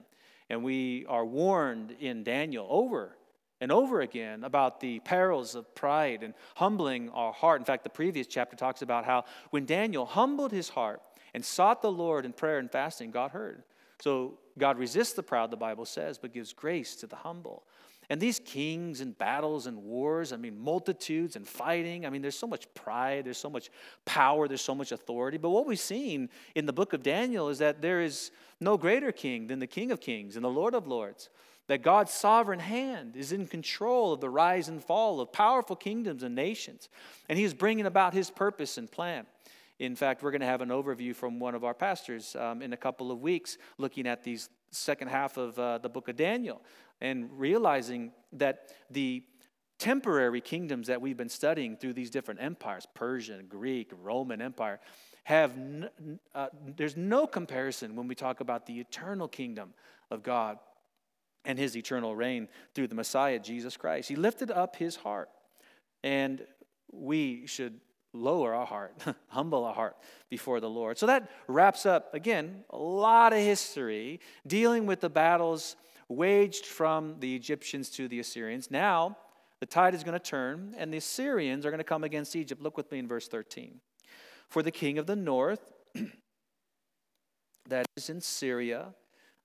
And 0.49 0.61
we 0.61 1.05
are 1.07 1.25
warned 1.25 1.95
in 2.01 2.23
Daniel 2.23 2.67
over 2.69 3.15
and 3.61 3.71
over 3.71 4.01
again 4.01 4.43
about 4.43 4.79
the 4.79 4.99
perils 4.99 5.55
of 5.55 5.73
pride 5.75 6.23
and 6.23 6.33
humbling 6.55 7.09
our 7.09 7.33
heart. 7.33 7.61
In 7.61 7.65
fact, 7.65 7.83
the 7.83 7.89
previous 7.89 8.27
chapter 8.27 8.55
talks 8.55 8.81
about 8.81 9.05
how 9.05 9.25
when 9.49 9.65
Daniel 9.65 10.05
humbled 10.05 10.51
his 10.51 10.69
heart 10.69 11.01
and 11.33 11.43
sought 11.43 11.81
the 11.81 11.91
Lord 11.91 12.25
in 12.25 12.33
prayer 12.33 12.59
and 12.59 12.71
fasting, 12.71 13.11
God 13.11 13.31
heard. 13.31 13.63
So 14.01 14.39
God 14.57 14.77
resists 14.77 15.13
the 15.13 15.23
proud, 15.23 15.51
the 15.51 15.57
Bible 15.57 15.85
says, 15.85 16.17
but 16.17 16.33
gives 16.33 16.53
grace 16.53 16.95
to 16.97 17.07
the 17.07 17.17
humble. 17.17 17.63
And 18.11 18.19
these 18.19 18.39
kings 18.39 19.01
and 19.01 19.15
battles 19.15 19.67
and 19.67 19.83
wars, 19.83 20.33
I 20.33 20.37
mean, 20.37 20.57
multitudes 20.59 21.35
and 21.35 21.47
fighting, 21.47 22.07
I 22.07 22.09
mean, 22.09 22.23
there's 22.23 22.37
so 22.37 22.47
much 22.47 22.73
pride, 22.73 23.25
there's 23.25 23.37
so 23.37 23.51
much 23.51 23.69
power, 24.05 24.47
there's 24.47 24.63
so 24.63 24.73
much 24.73 24.91
authority. 24.91 25.37
But 25.37 25.51
what 25.51 25.67
we've 25.67 25.79
seen 25.79 26.29
in 26.55 26.65
the 26.65 26.73
book 26.73 26.93
of 26.93 27.03
Daniel 27.03 27.49
is 27.49 27.59
that 27.59 27.83
there 27.83 28.01
is 28.01 28.31
no 28.59 28.77
greater 28.77 29.11
king 29.11 29.45
than 29.45 29.59
the 29.59 29.67
King 29.67 29.91
of 29.91 30.01
Kings 30.01 30.35
and 30.35 30.43
the 30.43 30.49
Lord 30.49 30.73
of 30.73 30.87
Lords 30.87 31.29
that 31.69 31.83
God's 31.83 32.11
sovereign 32.11 32.59
hand 32.59 33.15
is 33.15 33.31
in 33.31 33.45
control 33.45 34.11
of 34.11 34.21
the 34.21 34.29
rise 34.29 34.69
and 34.69 34.83
fall 34.83 35.21
of 35.21 35.31
powerful 35.31 35.75
kingdoms 35.75 36.23
and 36.23 36.33
nations, 36.33 36.89
and 37.29 37.37
He 37.37 37.45
is 37.45 37.53
bringing 37.53 37.85
about 37.85 38.11
His 38.11 38.31
purpose 38.31 38.79
and 38.79 38.91
plan. 38.91 39.27
In 39.77 39.95
fact, 39.95 40.23
we're 40.23 40.31
going 40.31 40.41
to 40.41 40.47
have 40.47 40.61
an 40.61 40.69
overview 40.69 41.15
from 41.15 41.39
one 41.39 41.53
of 41.53 41.63
our 41.63 41.75
pastors 41.75 42.35
um, 42.35 42.63
in 42.63 42.73
a 42.73 42.77
couple 42.77 43.11
of 43.11 43.21
weeks 43.21 43.59
looking 43.77 44.07
at 44.07 44.23
these 44.23 44.49
second 44.71 45.09
half 45.09 45.37
of 45.37 45.59
uh, 45.59 45.77
the 45.77 45.89
book 45.89 46.09
of 46.09 46.15
Daniel 46.15 46.59
and 47.01 47.29
realizing 47.39 48.13
that 48.33 48.73
the 48.89 49.23
temporary 49.77 50.41
kingdoms 50.41 50.87
that 50.87 50.99
we've 50.99 51.17
been 51.17 51.29
studying 51.29 51.77
through 51.77 51.93
these 51.93 52.09
different 52.09 52.41
empires 52.41 52.87
Persian, 52.95 53.45
Greek, 53.47 53.91
Roman 54.01 54.41
Empire 54.41 54.79
have 55.23 55.51
n- 55.51 56.19
uh, 56.33 56.47
there's 56.75 56.97
no 56.97 57.27
comparison 57.27 57.95
when 57.95 58.07
we 58.07 58.15
talk 58.15 58.39
about 58.39 58.65
the 58.65 58.79
eternal 58.79 59.27
kingdom 59.27 59.75
of 60.09 60.23
God 60.23 60.57
and 61.45 61.57
his 61.57 61.75
eternal 61.75 62.15
reign 62.15 62.47
through 62.73 62.87
the 62.87 62.95
Messiah, 62.95 63.39
Jesus 63.39 63.77
Christ. 63.77 64.09
He 64.09 64.15
lifted 64.15 64.51
up 64.51 64.75
his 64.75 64.95
heart, 64.97 65.29
and 66.03 66.41
we 66.91 67.45
should 67.47 67.79
lower 68.13 68.53
our 68.53 68.65
heart, 68.65 68.95
humble 69.27 69.65
our 69.65 69.73
heart 69.73 69.97
before 70.29 70.59
the 70.59 70.69
Lord. 70.69 70.97
So 70.97 71.05
that 71.05 71.29
wraps 71.47 71.85
up, 71.85 72.13
again, 72.13 72.63
a 72.69 72.77
lot 72.77 73.33
of 73.33 73.39
history 73.39 74.19
dealing 74.47 74.85
with 74.85 75.01
the 75.01 75.09
battles 75.09 75.75
waged 76.07 76.65
from 76.65 77.15
the 77.19 77.35
Egyptians 77.35 77.89
to 77.91 78.07
the 78.07 78.19
Assyrians. 78.19 78.71
Now, 78.71 79.17
the 79.59 79.65
tide 79.65 79.93
is 79.93 80.03
going 80.03 80.17
to 80.17 80.25
turn, 80.25 80.73
and 80.77 80.91
the 80.91 80.97
Assyrians 80.97 81.65
are 81.65 81.69
going 81.69 81.79
to 81.79 81.83
come 81.83 82.03
against 82.03 82.35
Egypt. 82.35 82.61
Look 82.61 82.77
with 82.77 82.91
me 82.91 82.99
in 82.99 83.07
verse 83.07 83.27
13. 83.27 83.79
For 84.47 84.63
the 84.63 84.71
king 84.71 84.97
of 84.97 85.05
the 85.05 85.15
north, 85.15 85.71
that 87.69 87.85
is 87.95 88.09
in 88.09 88.21
Syria, 88.21 88.93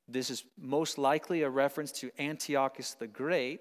this 0.09 0.31
is 0.31 0.45
most 0.59 0.99
likely 0.99 1.43
a 1.43 1.51
reference 1.51 1.93
to 1.93 2.11
Antiochus 2.19 2.95
the 2.95 3.07
Great. 3.07 3.61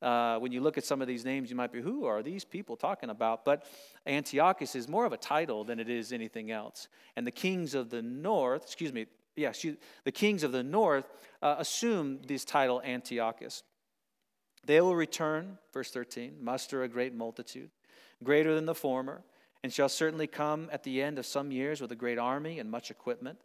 Uh, 0.00 0.38
when 0.38 0.52
you 0.52 0.60
look 0.60 0.78
at 0.78 0.84
some 0.84 1.02
of 1.02 1.08
these 1.08 1.24
names, 1.24 1.50
you 1.50 1.56
might 1.56 1.72
be, 1.72 1.80
who 1.80 2.04
are 2.04 2.22
these 2.22 2.44
people 2.44 2.76
talking 2.76 3.10
about? 3.10 3.44
But 3.44 3.64
Antiochus 4.06 4.76
is 4.76 4.88
more 4.88 5.04
of 5.04 5.12
a 5.12 5.16
title 5.16 5.64
than 5.64 5.80
it 5.80 5.88
is 5.88 6.12
anything 6.12 6.50
else. 6.50 6.88
And 7.16 7.26
the 7.26 7.32
kings 7.32 7.74
of 7.74 7.90
the 7.90 8.02
north, 8.02 8.62
excuse 8.64 8.92
me, 8.92 9.06
yeah, 9.34 9.50
excuse, 9.50 9.76
the 10.04 10.12
kings 10.12 10.42
of 10.42 10.52
the 10.52 10.62
north 10.62 11.08
uh, 11.42 11.56
assume 11.58 12.20
this 12.26 12.44
title 12.44 12.80
Antiochus. 12.84 13.62
They 14.64 14.80
will 14.80 14.96
return, 14.96 15.58
verse 15.72 15.90
13, 15.90 16.36
muster 16.40 16.82
a 16.82 16.88
great 16.88 17.14
multitude, 17.14 17.70
greater 18.22 18.54
than 18.54 18.66
the 18.66 18.74
former, 18.74 19.22
and 19.62 19.72
shall 19.72 19.88
certainly 19.88 20.26
come 20.26 20.68
at 20.72 20.82
the 20.82 21.02
end 21.02 21.18
of 21.18 21.26
some 21.26 21.50
years 21.50 21.80
with 21.80 21.90
a 21.90 21.96
great 21.96 22.18
army 22.18 22.58
and 22.58 22.70
much 22.70 22.90
equipment. 22.90 23.38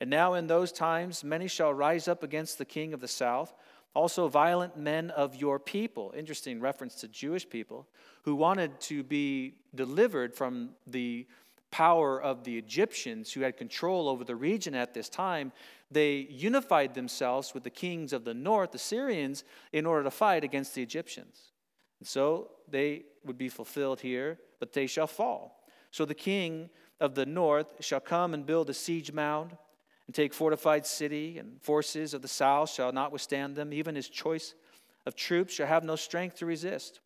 And 0.00 0.10
now 0.10 0.34
in 0.34 0.46
those 0.46 0.72
times, 0.72 1.24
many 1.24 1.48
shall 1.48 1.72
rise 1.72 2.06
up 2.06 2.22
against 2.22 2.58
the 2.58 2.64
king 2.64 2.92
of 2.92 3.00
the 3.00 3.08
south, 3.08 3.54
also 3.94 4.28
violent 4.28 4.76
men 4.76 5.10
of 5.10 5.34
your 5.36 5.58
people. 5.58 6.12
Interesting 6.16 6.60
reference 6.60 6.96
to 6.96 7.08
Jewish 7.08 7.48
people 7.48 7.88
who 8.22 8.34
wanted 8.34 8.78
to 8.82 9.02
be 9.02 9.54
delivered 9.74 10.34
from 10.34 10.70
the 10.86 11.26
power 11.70 12.20
of 12.20 12.44
the 12.44 12.58
Egyptians 12.58 13.32
who 13.32 13.40
had 13.40 13.56
control 13.56 14.08
over 14.08 14.24
the 14.24 14.36
region 14.36 14.74
at 14.74 14.94
this 14.94 15.08
time. 15.08 15.52
They 15.90 16.26
unified 16.30 16.94
themselves 16.94 17.54
with 17.54 17.64
the 17.64 17.70
kings 17.70 18.12
of 18.12 18.24
the 18.24 18.34
north, 18.34 18.72
the 18.72 18.78
Syrians, 18.78 19.44
in 19.72 19.86
order 19.86 20.04
to 20.04 20.10
fight 20.10 20.44
against 20.44 20.74
the 20.74 20.82
Egyptians. 20.82 21.52
And 22.00 22.06
so 22.06 22.50
they 22.68 23.04
would 23.24 23.38
be 23.38 23.48
fulfilled 23.48 24.00
here, 24.00 24.38
but 24.60 24.72
they 24.72 24.86
shall 24.86 25.06
fall. 25.06 25.64
So 25.90 26.04
the 26.04 26.14
king 26.14 26.70
of 27.00 27.14
the 27.14 27.26
north 27.26 27.66
shall 27.80 28.00
come 28.00 28.34
and 28.34 28.44
build 28.44 28.68
a 28.68 28.74
siege 28.74 29.12
mound 29.12 29.56
and 30.06 30.14
take 30.14 30.32
fortified 30.32 30.86
city, 30.86 31.38
and 31.38 31.60
forces 31.60 32.14
of 32.14 32.22
the 32.22 32.28
south 32.28 32.70
shall 32.70 32.92
not 32.92 33.12
withstand 33.12 33.56
them. 33.56 33.72
Even 33.72 33.94
his 33.94 34.08
choice 34.08 34.54
of 35.04 35.16
troops 35.16 35.54
shall 35.54 35.66
have 35.66 35.84
no 35.84 35.96
strength 35.96 36.36
to 36.36 36.46
resist. 36.46 37.00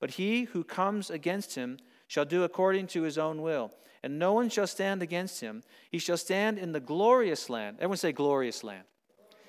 But 0.00 0.12
he 0.12 0.44
who 0.44 0.64
comes 0.64 1.10
against 1.10 1.54
him 1.54 1.78
shall 2.08 2.24
do 2.24 2.42
according 2.42 2.88
to 2.88 3.02
his 3.02 3.18
own 3.18 3.42
will, 3.42 3.70
and 4.02 4.18
no 4.18 4.32
one 4.32 4.48
shall 4.48 4.66
stand 4.66 5.02
against 5.02 5.40
him. 5.40 5.62
He 5.90 5.98
shall 5.98 6.16
stand 6.16 6.58
in 6.58 6.72
the 6.72 6.80
glorious 6.80 7.48
land. 7.48 7.76
Everyone 7.78 7.98
say, 7.98 8.12
glorious 8.12 8.64
land. 8.64 8.84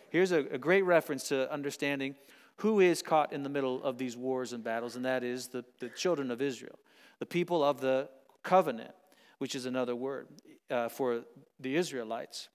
Here's 0.10 0.32
a, 0.32 0.40
a 0.40 0.58
great 0.58 0.84
reference 0.84 1.30
to 1.30 1.52
understanding 1.52 2.16
who 2.58 2.82
is 2.82 3.02
caught 3.02 3.34
in 3.34 3.42
the 3.42 3.50
middle 3.50 3.82
of 3.84 3.98
these 3.98 4.16
wars 4.16 4.54
and 4.54 4.64
battles, 4.64 4.96
and 4.96 5.06
that 5.06 5.24
is 5.24 5.48
the, 5.48 5.64
the 5.80 5.90
children 5.90 6.30
of 6.30 6.42
Israel, 6.42 6.78
the 7.18 7.26
people 7.26 7.64
of 7.64 7.82
the 7.82 8.10
covenant, 8.44 8.92
which 9.40 9.56
is 9.56 9.66
another 9.66 9.96
word 9.96 10.28
uh, 10.70 10.90
for 10.90 11.24
the 11.60 11.76
Israelites. 11.76 12.50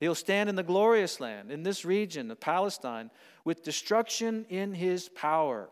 He'll 0.00 0.14
stand 0.14 0.48
in 0.48 0.56
the 0.56 0.62
glorious 0.62 1.20
land, 1.20 1.50
in 1.50 1.62
this 1.62 1.84
region 1.84 2.30
of 2.30 2.40
Palestine, 2.40 3.10
with 3.44 3.64
destruction 3.64 4.44
in 4.48 4.74
his 4.74 5.08
power. 5.08 5.70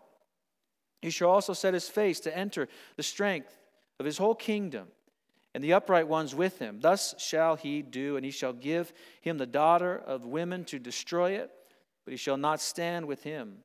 He 1.02 1.10
shall 1.10 1.30
also 1.30 1.52
set 1.52 1.74
his 1.74 1.88
face 1.88 2.20
to 2.20 2.36
enter 2.36 2.68
the 2.96 3.02
strength 3.02 3.58
of 4.00 4.06
his 4.06 4.16
whole 4.16 4.34
kingdom, 4.34 4.88
and 5.54 5.62
the 5.62 5.74
upright 5.74 6.08
ones 6.08 6.34
with 6.34 6.58
him. 6.58 6.80
Thus 6.80 7.14
shall 7.18 7.56
he 7.56 7.82
do, 7.82 8.16
and 8.16 8.24
he 8.24 8.30
shall 8.30 8.54
give 8.54 8.92
him 9.20 9.36
the 9.36 9.46
daughter 9.46 9.96
of 10.06 10.24
women 10.24 10.64
to 10.66 10.78
destroy 10.78 11.32
it, 11.32 11.50
but 12.04 12.12
he 12.12 12.16
shall 12.16 12.38
not 12.38 12.60
stand 12.60 13.06
with 13.06 13.22
him 13.22 13.58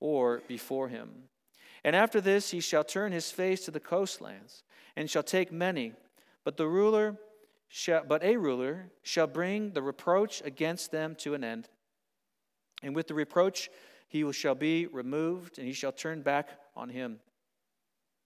or 0.00 0.42
before 0.48 0.88
him. 0.88 1.10
And 1.84 1.94
after 1.94 2.20
this 2.20 2.50
he 2.50 2.60
shall 2.60 2.84
turn 2.84 3.12
his 3.12 3.30
face 3.30 3.64
to 3.66 3.70
the 3.70 3.80
coastlands, 3.80 4.64
and 4.96 5.10
shall 5.10 5.22
take 5.22 5.52
many, 5.52 5.92
but 6.42 6.56
the 6.56 6.66
ruler 6.66 7.16
shall, 7.68 8.04
but 8.04 8.22
a 8.22 8.36
ruler 8.36 8.90
shall 9.02 9.26
bring 9.26 9.72
the 9.72 9.82
reproach 9.82 10.42
against 10.44 10.90
them 10.90 11.14
to 11.16 11.34
an 11.34 11.44
end. 11.44 11.68
And 12.82 12.94
with 12.94 13.08
the 13.08 13.14
reproach 13.14 13.70
he 14.08 14.30
shall 14.32 14.54
be 14.54 14.86
removed, 14.86 15.58
and 15.58 15.66
he 15.66 15.72
shall 15.72 15.92
turn 15.92 16.22
back 16.22 16.48
on 16.76 16.88
him. 16.88 17.20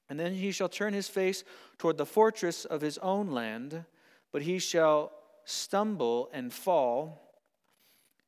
And 0.09 0.19
then 0.19 0.35
he 0.35 0.53
shall 0.53 0.69
turn 0.69 0.93
his 0.93 1.09
face 1.09 1.45
toward 1.79 1.97
the 1.97 2.07
fortress 2.07 2.65
of 2.65 2.81
his 2.81 2.99
own 2.99 3.29
land, 3.31 3.85
but 4.33 4.43
he 4.43 4.59
shall 4.59 5.13
stumble 5.45 6.29
and 6.33 6.53
fall 6.53 7.31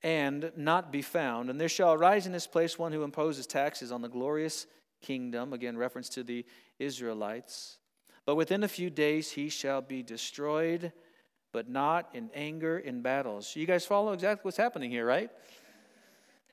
and 0.02 0.52
not 0.56 0.90
be 0.90 1.02
found. 1.02 1.50
And 1.50 1.60
there 1.60 1.68
shall 1.68 1.92
arise 1.92 2.26
in 2.26 2.32
his 2.32 2.46
place 2.46 2.78
one 2.78 2.92
who 2.92 3.04
imposes 3.04 3.46
taxes 3.46 3.92
on 3.92 4.00
the 4.00 4.08
glorious 4.08 4.66
kingdom, 5.00 5.52
again, 5.52 5.76
reference 5.76 6.08
to 6.10 6.22
the 6.22 6.44
Israelites. 6.78 7.78
But 8.24 8.36
within 8.36 8.62
a 8.62 8.68
few 8.68 8.90
days 8.90 9.32
he 9.32 9.48
shall 9.48 9.80
be 9.80 10.02
destroyed, 10.02 10.92
but 11.52 11.68
not 11.68 12.08
in 12.14 12.30
anger 12.34 12.78
in 12.78 13.02
battles. 13.02 13.56
You 13.56 13.66
guys 13.66 13.84
follow 13.84 14.12
exactly 14.12 14.42
what's 14.44 14.56
happening 14.56 14.90
here, 14.90 15.04
right? 15.04 15.30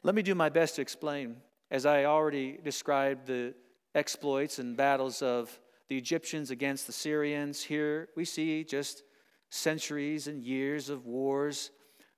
Let 0.03 0.15
me 0.15 0.21
do 0.21 0.35
my 0.35 0.49
best 0.49 0.75
to 0.75 0.81
explain. 0.81 1.37
As 1.71 1.85
I 1.85 2.05
already 2.05 2.57
described 2.63 3.27
the 3.27 3.53
exploits 3.93 4.59
and 4.59 4.75
battles 4.75 5.21
of 5.21 5.59
the 5.87 5.97
Egyptians 5.97 6.51
against 6.51 6.87
the 6.87 6.93
Syrians, 6.93 7.61
here 7.61 8.09
we 8.15 8.25
see 8.25 8.63
just 8.63 9.03
centuries 9.49 10.27
and 10.27 10.43
years 10.43 10.89
of 10.89 11.05
wars 11.05 11.71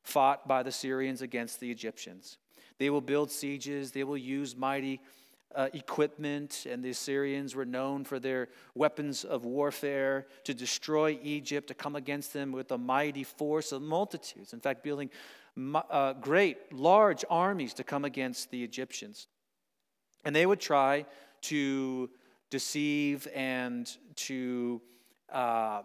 fought 0.03 0.47
by 0.47 0.63
the 0.63 0.71
Syrians 0.71 1.21
against 1.21 1.59
the 1.59 1.71
Egyptians. 1.71 2.37
They 2.77 2.89
will 2.89 3.01
build 3.01 3.31
sieges, 3.31 3.91
they 3.91 4.03
will 4.03 4.17
use 4.17 4.55
mighty 4.55 5.01
uh, 5.55 5.69
equipment, 5.73 6.65
and 6.69 6.83
the 6.83 6.89
Assyrians 6.89 7.55
were 7.55 7.65
known 7.65 8.03
for 8.03 8.19
their 8.19 8.49
weapons 8.75 9.23
of 9.23 9.45
warfare 9.45 10.27
to 10.43 10.53
destroy 10.53 11.19
Egypt, 11.21 11.67
to 11.67 11.73
come 11.73 11.95
against 11.95 12.33
them 12.33 12.51
with 12.51 12.71
a 12.71 12.77
mighty 12.77 13.23
force 13.23 13.71
of 13.71 13.81
multitudes. 13.81 14.53
In 14.53 14.59
fact, 14.59 14.83
building 14.83 15.09
uh, 15.73 16.13
great, 16.13 16.71
large 16.71 17.25
armies 17.29 17.73
to 17.75 17.83
come 17.83 18.05
against 18.05 18.51
the 18.51 18.63
Egyptians. 18.63 19.27
And 20.23 20.35
they 20.35 20.45
would 20.45 20.59
try 20.59 21.05
to 21.43 22.09
deceive 22.49 23.27
and 23.33 23.89
to 24.15 24.81
uh, 25.31 25.81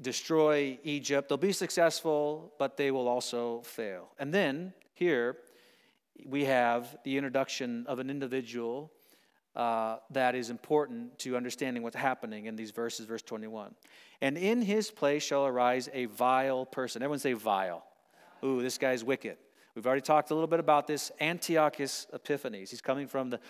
destroy 0.00 0.78
Egypt. 0.84 1.28
They'll 1.28 1.38
be 1.38 1.52
successful, 1.52 2.52
but 2.58 2.76
they 2.76 2.90
will 2.90 3.08
also 3.08 3.62
fail. 3.62 4.10
And 4.18 4.32
then 4.32 4.72
here, 4.94 5.38
we 6.26 6.44
have 6.44 6.98
the 7.04 7.16
introduction 7.16 7.86
of 7.86 7.98
an 7.98 8.10
individual 8.10 8.92
uh, 9.56 9.96
that 10.10 10.34
is 10.34 10.50
important 10.50 11.18
to 11.18 11.36
understanding 11.36 11.82
what's 11.82 11.96
happening 11.96 12.46
in 12.46 12.56
these 12.56 12.70
verses, 12.70 13.06
verse 13.06 13.22
21. 13.22 13.74
And 14.20 14.38
in 14.38 14.62
his 14.62 14.90
place 14.90 15.22
shall 15.22 15.46
arise 15.46 15.88
a 15.92 16.06
vile 16.06 16.66
person. 16.66 17.02
Everyone 17.02 17.18
say 17.18 17.32
vile. 17.32 17.84
Ooh, 18.44 18.62
this 18.62 18.78
guy's 18.78 19.02
wicked. 19.02 19.36
We've 19.74 19.86
already 19.86 20.02
talked 20.02 20.30
a 20.30 20.34
little 20.34 20.48
bit 20.48 20.60
about 20.60 20.86
this. 20.86 21.10
Antiochus 21.20 22.06
Epiphanes. 22.12 22.70
He's 22.70 22.80
coming 22.80 23.06
from 23.06 23.30
the 23.30 23.40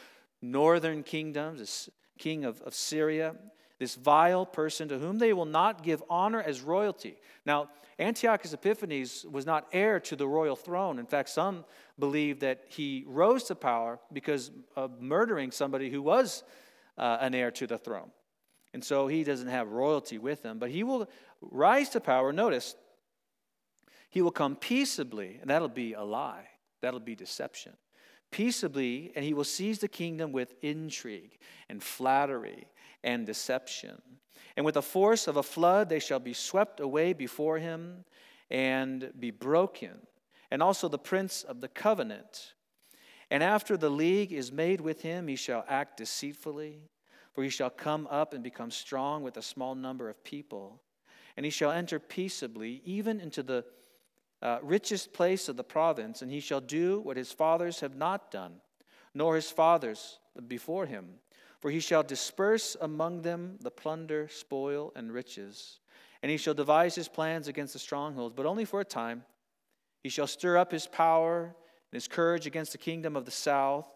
northern 0.40 1.02
kingdoms, 1.02 1.88
king 2.18 2.44
of, 2.44 2.60
of 2.62 2.74
Syria 2.74 3.34
this 3.78 3.94
vile 3.94 4.44
person 4.44 4.88
to 4.88 4.98
whom 4.98 5.18
they 5.18 5.32
will 5.32 5.44
not 5.44 5.82
give 5.82 6.02
honor 6.10 6.42
as 6.42 6.60
royalty. 6.60 7.16
Now, 7.46 7.70
Antiochus 7.98 8.52
Epiphanes 8.52 9.24
was 9.30 9.46
not 9.46 9.66
heir 9.72 9.98
to 10.00 10.16
the 10.16 10.26
royal 10.26 10.56
throne. 10.56 10.98
In 10.98 11.06
fact, 11.06 11.28
some 11.28 11.64
believe 11.98 12.40
that 12.40 12.64
he 12.68 13.04
rose 13.06 13.44
to 13.44 13.54
power 13.54 13.98
because 14.12 14.50
of 14.76 15.00
murdering 15.00 15.50
somebody 15.50 15.90
who 15.90 16.02
was 16.02 16.44
uh, 16.96 17.18
an 17.20 17.34
heir 17.34 17.50
to 17.52 17.66
the 17.66 17.78
throne. 17.78 18.10
And 18.74 18.84
so 18.84 19.08
he 19.08 19.24
doesn't 19.24 19.48
have 19.48 19.70
royalty 19.70 20.18
with 20.18 20.44
him, 20.44 20.58
but 20.58 20.70
he 20.70 20.82
will 20.82 21.08
rise 21.40 21.88
to 21.90 22.00
power. 22.00 22.32
Notice, 22.32 22.76
he 24.10 24.22
will 24.22 24.30
come 24.30 24.56
peaceably, 24.56 25.38
and 25.40 25.50
that'll 25.50 25.68
be 25.68 25.94
a 25.94 26.02
lie, 26.02 26.46
that'll 26.80 27.00
be 27.00 27.14
deception 27.14 27.72
peaceably, 28.30 29.12
and 29.14 29.24
he 29.24 29.34
will 29.34 29.44
seize 29.44 29.78
the 29.78 29.88
kingdom 29.88 30.32
with 30.32 30.54
intrigue 30.62 31.38
and 31.68 31.82
flattery 31.82 32.66
and 33.02 33.26
deception. 33.26 34.00
And 34.56 34.64
with 34.64 34.74
the 34.74 34.82
force 34.82 35.28
of 35.28 35.36
a 35.36 35.42
flood, 35.42 35.88
they 35.88 36.00
shall 36.00 36.18
be 36.18 36.32
swept 36.32 36.80
away 36.80 37.12
before 37.12 37.58
him 37.58 38.04
and 38.50 39.12
be 39.18 39.30
broken, 39.30 40.06
and 40.50 40.62
also 40.62 40.88
the 40.88 40.98
prince 40.98 41.42
of 41.42 41.60
the 41.60 41.68
covenant. 41.68 42.54
And 43.30 43.42
after 43.42 43.76
the 43.76 43.90
league 43.90 44.32
is 44.32 44.50
made 44.50 44.80
with 44.80 45.02
him, 45.02 45.28
he 45.28 45.36
shall 45.36 45.64
act 45.68 45.98
deceitfully, 45.98 46.80
for 47.34 47.44
he 47.44 47.50
shall 47.50 47.70
come 47.70 48.08
up 48.10 48.32
and 48.32 48.42
become 48.42 48.70
strong 48.70 49.22
with 49.22 49.36
a 49.36 49.42
small 49.42 49.74
number 49.74 50.08
of 50.08 50.24
people. 50.24 50.80
And 51.36 51.44
he 51.44 51.50
shall 51.50 51.70
enter 51.70 52.00
peaceably, 52.00 52.82
even 52.84 53.20
into 53.20 53.42
the 53.42 53.64
uh, 54.40 54.58
richest 54.62 55.12
place 55.12 55.48
of 55.48 55.56
the 55.56 55.64
province, 55.64 56.22
and 56.22 56.30
he 56.30 56.40
shall 56.40 56.60
do 56.60 57.00
what 57.00 57.16
his 57.16 57.30
fathers 57.30 57.80
have 57.80 57.96
not 57.96 58.30
done, 58.30 58.54
nor 59.14 59.36
his 59.36 59.50
fathers 59.50 60.18
before 60.48 60.86
him. 60.86 61.06
For 61.60 61.70
he 61.70 61.80
shall 61.80 62.02
disperse 62.02 62.76
among 62.80 63.22
them 63.22 63.58
the 63.60 63.70
plunder, 63.70 64.28
spoil, 64.28 64.92
and 64.94 65.12
riches. 65.12 65.80
And 66.22 66.30
he 66.30 66.36
shall 66.36 66.54
devise 66.54 66.94
his 66.94 67.08
plans 67.08 67.48
against 67.48 67.72
the 67.72 67.78
strongholds, 67.78 68.34
but 68.36 68.46
only 68.46 68.64
for 68.64 68.80
a 68.80 68.84
time. 68.84 69.24
He 70.02 70.08
shall 70.08 70.26
stir 70.26 70.56
up 70.56 70.70
his 70.70 70.86
power 70.86 71.44
and 71.44 71.96
his 71.96 72.08
courage 72.08 72.46
against 72.46 72.72
the 72.72 72.78
kingdom 72.78 73.16
of 73.16 73.24
the 73.24 73.30
south. 73.30 73.88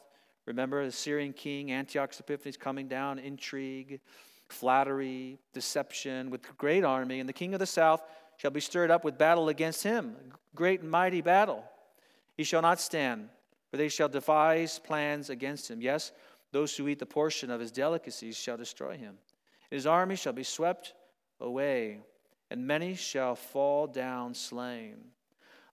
Remember 0.46 0.84
the 0.84 0.92
Syrian 0.92 1.32
king 1.32 1.72
Antiochus 1.72 2.20
Epiphanes 2.20 2.56
coming 2.56 2.88
down, 2.88 3.18
intrigue, 3.18 4.00
flattery, 4.48 5.38
deception 5.52 6.30
with 6.30 6.42
great 6.58 6.84
army. 6.84 7.20
And 7.20 7.28
the 7.28 7.32
king 7.32 7.54
of 7.54 7.60
the 7.60 7.66
south 7.66 8.02
shall 8.36 8.50
be 8.50 8.60
stirred 8.60 8.90
up 8.90 9.04
with 9.04 9.18
battle 9.18 9.48
against 9.48 9.84
him, 9.84 10.16
great 10.54 10.80
and 10.80 10.90
mighty 10.90 11.20
battle. 11.20 11.64
He 12.36 12.44
shall 12.44 12.62
not 12.62 12.80
stand, 12.80 13.28
for 13.70 13.76
they 13.76 13.88
shall 13.88 14.08
devise 14.08 14.78
plans 14.78 15.30
against 15.30 15.70
him. 15.70 15.80
Yes, 15.80 16.12
those 16.52 16.76
who 16.76 16.86
eat 16.88 16.98
the 16.98 17.06
portion 17.06 17.50
of 17.50 17.60
his 17.60 17.72
delicacies 17.72 18.36
shall 18.36 18.56
destroy 18.56 18.96
him. 18.96 19.16
His 19.70 19.86
army 19.86 20.16
shall 20.16 20.34
be 20.34 20.42
swept 20.42 20.94
away, 21.40 22.00
and 22.50 22.66
many 22.66 22.94
shall 22.94 23.34
fall 23.34 23.86
down 23.86 24.34
slain. 24.34 24.96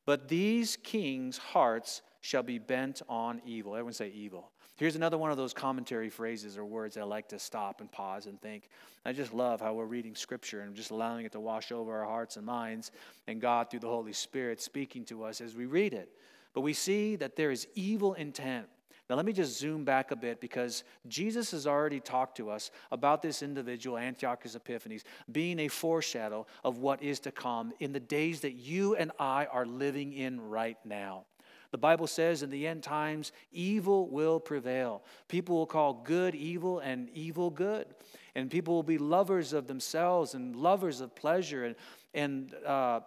But 0.06 0.28
these 0.28 0.78
kings' 0.78 1.38
hearts 1.38 2.02
shall 2.22 2.44
be 2.44 2.58
bent 2.58 3.02
on 3.08 3.42
evil. 3.46 3.76
Everyone 3.76 3.94
say 3.94 4.10
evil. 4.10 4.52
Here's 4.78 4.96
another 4.96 5.18
one 5.18 5.30
of 5.30 5.36
those 5.36 5.54
commentary 5.54 6.10
phrases 6.10 6.58
or 6.58 6.64
words 6.64 6.96
that 6.96 7.02
I 7.02 7.04
like 7.04 7.28
to 7.30 7.40
stop 7.40 7.82
and 7.82 7.92
pause 7.92 8.28
and 8.28 8.42
think. 8.42 8.70
I 9.06 9.12
just 9.12 9.34
love 9.34 9.60
how 9.60 9.74
we're 9.74 9.84
reading 9.84 10.16
Scripture 10.16 10.62
and 10.62 10.74
just 10.74 10.92
allowing 10.92 11.26
it 11.26 11.34
to 11.34 11.40
wash 11.42 11.74
over 11.74 12.00
our 12.00 12.06
hearts 12.06 12.38
and 12.38 12.46
minds, 12.46 12.92
and 13.28 13.42
God, 13.42 13.70
through 13.70 13.82
the 13.82 13.88
Holy 13.88 14.14
Spirit, 14.14 14.62
speaking 14.62 15.04
to 15.06 15.26
us 15.26 15.42
as 15.42 15.54
we 15.54 15.66
read 15.66 15.94
it. 15.94 16.10
But 16.54 16.62
we 16.62 16.72
see 16.72 17.18
that 17.18 17.36
there 17.36 17.52
is 17.52 17.68
evil 17.76 18.14
intent. 18.14 18.68
Now, 19.10 19.16
let 19.16 19.26
me 19.26 19.34
just 19.34 19.58
zoom 19.58 19.84
back 19.86 20.12
a 20.12 20.16
bit 20.16 20.40
because 20.40 20.84
Jesus 21.08 21.50
has 21.52 21.66
already 21.66 22.00
talked 22.00 22.38
to 22.38 22.52
us 22.52 22.70
about 22.92 23.24
this 23.24 23.42
individual, 23.42 23.98
Antiochus 23.98 24.54
Epiphanes, 24.54 25.04
being 25.32 25.60
a 25.60 25.68
foreshadow 25.68 26.46
of 26.64 26.78
what 26.78 27.02
is 27.02 27.20
to 27.22 27.32
come 27.32 27.74
in 27.80 27.92
the 27.92 28.00
days 28.00 28.42
that 28.42 28.54
you 28.54 28.96
and 28.96 29.12
I 29.20 29.46
are 29.46 29.66
living 29.66 30.14
in 30.14 30.40
right 30.40 30.78
now. 30.86 31.26
The 31.72 31.78
Bible 31.78 32.06
says 32.06 32.44
in 32.44 32.52
the 32.52 32.68
end 32.68 32.84
times, 32.84 33.32
evil 33.52 34.08
will 34.10 34.40
prevail. 34.40 35.04
People 35.28 35.56
will 35.56 35.68
call 35.68 35.94
good 36.04 36.36
evil 36.36 36.80
and 36.80 37.10
evil 37.14 37.50
good. 37.50 37.88
And 38.36 38.50
people 38.50 38.76
will 38.76 38.84
be 38.84 38.98
lovers 38.98 39.54
of 39.54 39.68
themselves 39.68 40.36
and 40.36 40.56
lovers 40.56 41.02
of 41.02 41.16
pleasure 41.16 41.66
and, 41.66 41.76
and 42.14 42.54
uh, 42.66 43.02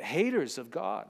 haters 0.00 0.58
of 0.58 0.70
God. 0.70 1.06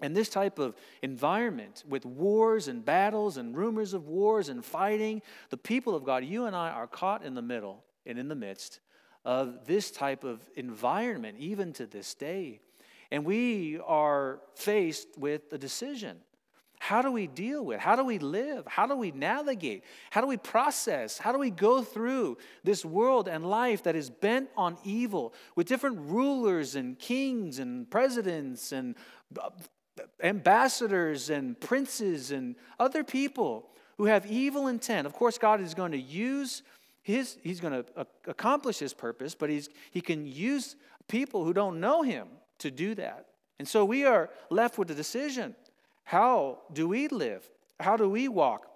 And 0.00 0.16
this 0.16 0.28
type 0.28 0.58
of 0.58 0.76
environment 1.02 1.82
with 1.88 2.06
wars 2.06 2.68
and 2.68 2.84
battles 2.84 3.36
and 3.36 3.56
rumors 3.56 3.94
of 3.94 4.06
wars 4.06 4.48
and 4.48 4.64
fighting, 4.64 5.22
the 5.50 5.56
people 5.56 5.94
of 5.94 6.04
God, 6.04 6.24
you 6.24 6.46
and 6.46 6.54
I 6.54 6.70
are 6.70 6.86
caught 6.86 7.24
in 7.24 7.34
the 7.34 7.42
middle 7.42 7.84
and 8.06 8.18
in 8.18 8.28
the 8.28 8.36
midst 8.36 8.80
of 9.24 9.66
this 9.66 9.90
type 9.90 10.22
of 10.24 10.40
environment, 10.54 11.36
even 11.38 11.72
to 11.74 11.86
this 11.86 12.14
day. 12.14 12.60
And 13.10 13.24
we 13.24 13.80
are 13.84 14.40
faced 14.54 15.08
with 15.18 15.52
a 15.52 15.58
decision. 15.58 16.18
How 16.80 17.02
do 17.02 17.10
we 17.10 17.26
deal 17.26 17.64
with? 17.64 17.80
How 17.80 17.96
do 17.96 18.04
we 18.04 18.18
live? 18.18 18.64
How 18.66 18.86
do 18.86 18.94
we 18.94 19.10
navigate? 19.10 19.82
How 20.10 20.20
do 20.20 20.26
we 20.26 20.36
process? 20.36 21.18
How 21.18 21.32
do 21.32 21.38
we 21.38 21.50
go 21.50 21.82
through 21.82 22.38
this 22.62 22.84
world 22.84 23.26
and 23.28 23.44
life 23.44 23.82
that 23.82 23.96
is 23.96 24.10
bent 24.10 24.48
on 24.56 24.78
evil 24.84 25.34
with 25.56 25.66
different 25.66 25.98
rulers 25.98 26.76
and 26.76 26.96
kings 26.98 27.58
and 27.58 27.90
presidents 27.90 28.70
and 28.70 28.94
ambassadors 30.22 31.30
and 31.30 31.58
princes 31.60 32.30
and 32.30 32.56
other 32.78 33.04
people 33.04 33.68
who 33.96 34.04
have 34.04 34.26
evil 34.26 34.66
intent? 34.68 35.06
Of 35.06 35.12
course, 35.12 35.38
God 35.38 35.60
is 35.60 35.74
going 35.74 35.92
to 35.92 35.98
use 35.98 36.62
his, 37.02 37.38
he's 37.42 37.60
going 37.60 37.72
to 37.72 38.06
accomplish 38.26 38.78
his 38.78 38.92
purpose, 38.92 39.34
but 39.34 39.48
he's, 39.48 39.68
he 39.90 40.00
can 40.00 40.26
use 40.26 40.76
people 41.08 41.44
who 41.44 41.52
don't 41.52 41.80
know 41.80 42.02
him 42.02 42.28
to 42.58 42.70
do 42.70 42.94
that. 42.96 43.26
And 43.58 43.66
so 43.66 43.84
we 43.84 44.04
are 44.04 44.30
left 44.50 44.78
with 44.78 44.90
a 44.90 44.94
decision. 44.94 45.56
How 46.04 46.58
do 46.72 46.88
we 46.88 47.08
live? 47.08 47.48
How 47.80 47.96
do 47.96 48.08
we 48.08 48.28
walk 48.28 48.66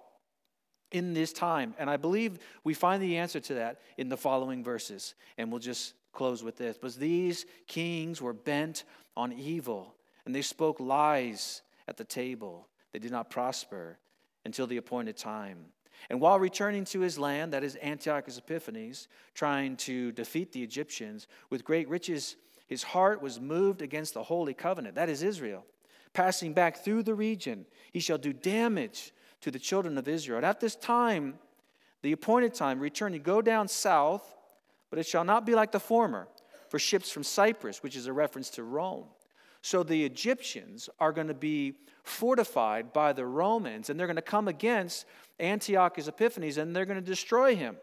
in 0.91 1.13
this 1.13 1.33
time? 1.33 1.73
And 1.77 1.89
I 1.89 1.97
believe 1.97 2.39
we 2.63 2.73
find 2.73 3.01
the 3.01 3.17
answer 3.17 3.39
to 3.39 3.53
that 3.55 3.79
in 3.97 4.09
the 4.09 4.17
following 4.17 4.63
verses. 4.63 5.15
And 5.37 5.51
we'll 5.51 5.59
just 5.59 5.93
close 6.11 6.43
with 6.43 6.57
this. 6.57 6.77
But 6.79 6.95
these 6.95 7.45
kings 7.67 8.21
were 8.21 8.33
bent 8.33 8.83
on 9.15 9.33
evil, 9.33 9.95
and 10.25 10.33
they 10.33 10.41
spoke 10.41 10.79
lies 10.79 11.61
at 11.87 11.97
the 11.97 12.03
table. 12.03 12.67
They 12.91 12.99
did 12.99 13.11
not 13.11 13.29
prosper 13.29 13.97
until 14.45 14.67
the 14.67 14.77
appointed 14.77 15.17
time. 15.17 15.65
And 16.09 16.19
while 16.19 16.39
returning 16.39 16.85
to 16.85 16.99
his 16.99 17.17
land, 17.17 17.53
that 17.53 17.63
is 17.63 17.77
Antiochus 17.81 18.37
Epiphanes, 18.37 19.07
trying 19.33 19.77
to 19.77 20.11
defeat 20.11 20.51
the 20.51 20.63
Egyptians 20.63 21.27
with 21.49 21.63
great 21.63 21.87
riches 21.87 22.35
his 22.67 22.83
heart 22.83 23.21
was 23.21 23.39
moved 23.39 23.81
against 23.81 24.13
the 24.13 24.23
holy 24.23 24.53
covenant, 24.53 24.95
that 24.95 25.09
is 25.09 25.21
Israel. 25.21 25.65
Passing 26.13 26.53
back 26.53 26.77
through 26.77 27.03
the 27.03 27.13
region, 27.13 27.65
he 27.91 27.99
shall 27.99 28.17
do 28.17 28.33
damage 28.33 29.13
to 29.41 29.51
the 29.51 29.59
children 29.59 29.97
of 29.97 30.07
Israel. 30.07 30.37
And 30.37 30.45
at 30.45 30.59
this 30.59 30.75
time, 30.75 31.35
the 32.01 32.11
appointed 32.11 32.53
time, 32.53 32.79
return, 32.79 33.17
go 33.21 33.41
down 33.41 33.67
south, 33.67 34.23
but 34.89 34.99
it 34.99 35.05
shall 35.05 35.23
not 35.23 35.45
be 35.45 35.55
like 35.55 35.71
the 35.71 35.79
former, 35.79 36.27
for 36.69 36.79
ships 36.79 37.11
from 37.11 37.23
Cyprus, 37.23 37.83
which 37.83 37.95
is 37.95 38.07
a 38.07 38.13
reference 38.13 38.49
to 38.51 38.63
Rome. 38.63 39.05
So 39.63 39.81
the 39.81 40.03
Egyptians 40.03 40.89
are 40.99 41.13
going 41.13 41.29
to 41.29 41.33
be 41.33 41.75
fortified 42.03 42.91
by 42.91 43.13
the 43.13 43.25
Romans, 43.25 43.89
and 43.89 43.97
they're 43.97 44.07
going 44.07 44.17
to 44.17 44.21
come 44.21 44.49
against 44.49 45.05
Antiochus 45.39 46.09
Epiphanes, 46.09 46.57
and 46.57 46.75
they're 46.75 46.85
going 46.85 46.99
to 46.99 47.05
destroy 47.05 47.55
him. 47.55 47.77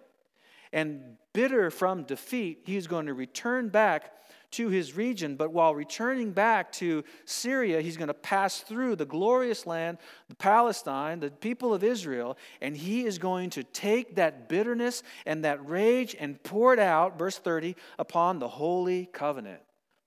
And 0.75 1.17
bitter 1.33 1.71
from 1.71 2.05
defeat, 2.05 2.61
he's 2.65 2.87
going 2.87 3.07
to 3.07 3.15
return 3.15 3.71
back 3.71 4.13
to 4.53 4.69
his 4.69 4.95
region, 4.95 5.37
but 5.37 5.53
while 5.53 5.75
returning 5.75 6.33
back 6.33 6.71
to 6.73 7.03
Syria, 7.25 7.81
he's 7.81 7.97
going 7.97 8.09
to 8.09 8.15
pass 8.15 8.61
through 8.61 8.97
the 8.97 9.07
glorious 9.07 9.65
land, 9.65 9.97
the 10.29 10.35
Palestine, 10.35 11.21
the 11.21 11.31
people 11.31 11.73
of 11.73 11.83
Israel, 11.83 12.37
and 12.61 12.77
he 12.77 13.07
is 13.07 13.17
going 13.17 13.49
to 13.51 13.63
take 13.63 14.17
that 14.17 14.51
bitterness 14.51 15.03
and 15.25 15.45
that 15.45 15.67
rage 15.67 16.15
and 16.19 16.43
pour 16.43 16.75
it 16.75 16.79
out, 16.79 17.19
verse 17.19 17.39
30, 17.39 17.75
upon 17.99 18.39
the 18.39 18.49
holy 18.49 19.07
covenant. 19.07 19.63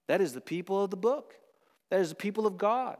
That 0.08 0.22
is 0.22 0.34
the 0.34 0.42
people 0.42 0.84
of 0.84 0.92
the 0.92 0.98
book. 0.98 1.36
That 1.94 2.02
is 2.02 2.10
the 2.10 2.16
people 2.16 2.48
of 2.48 2.58
God. 2.58 2.98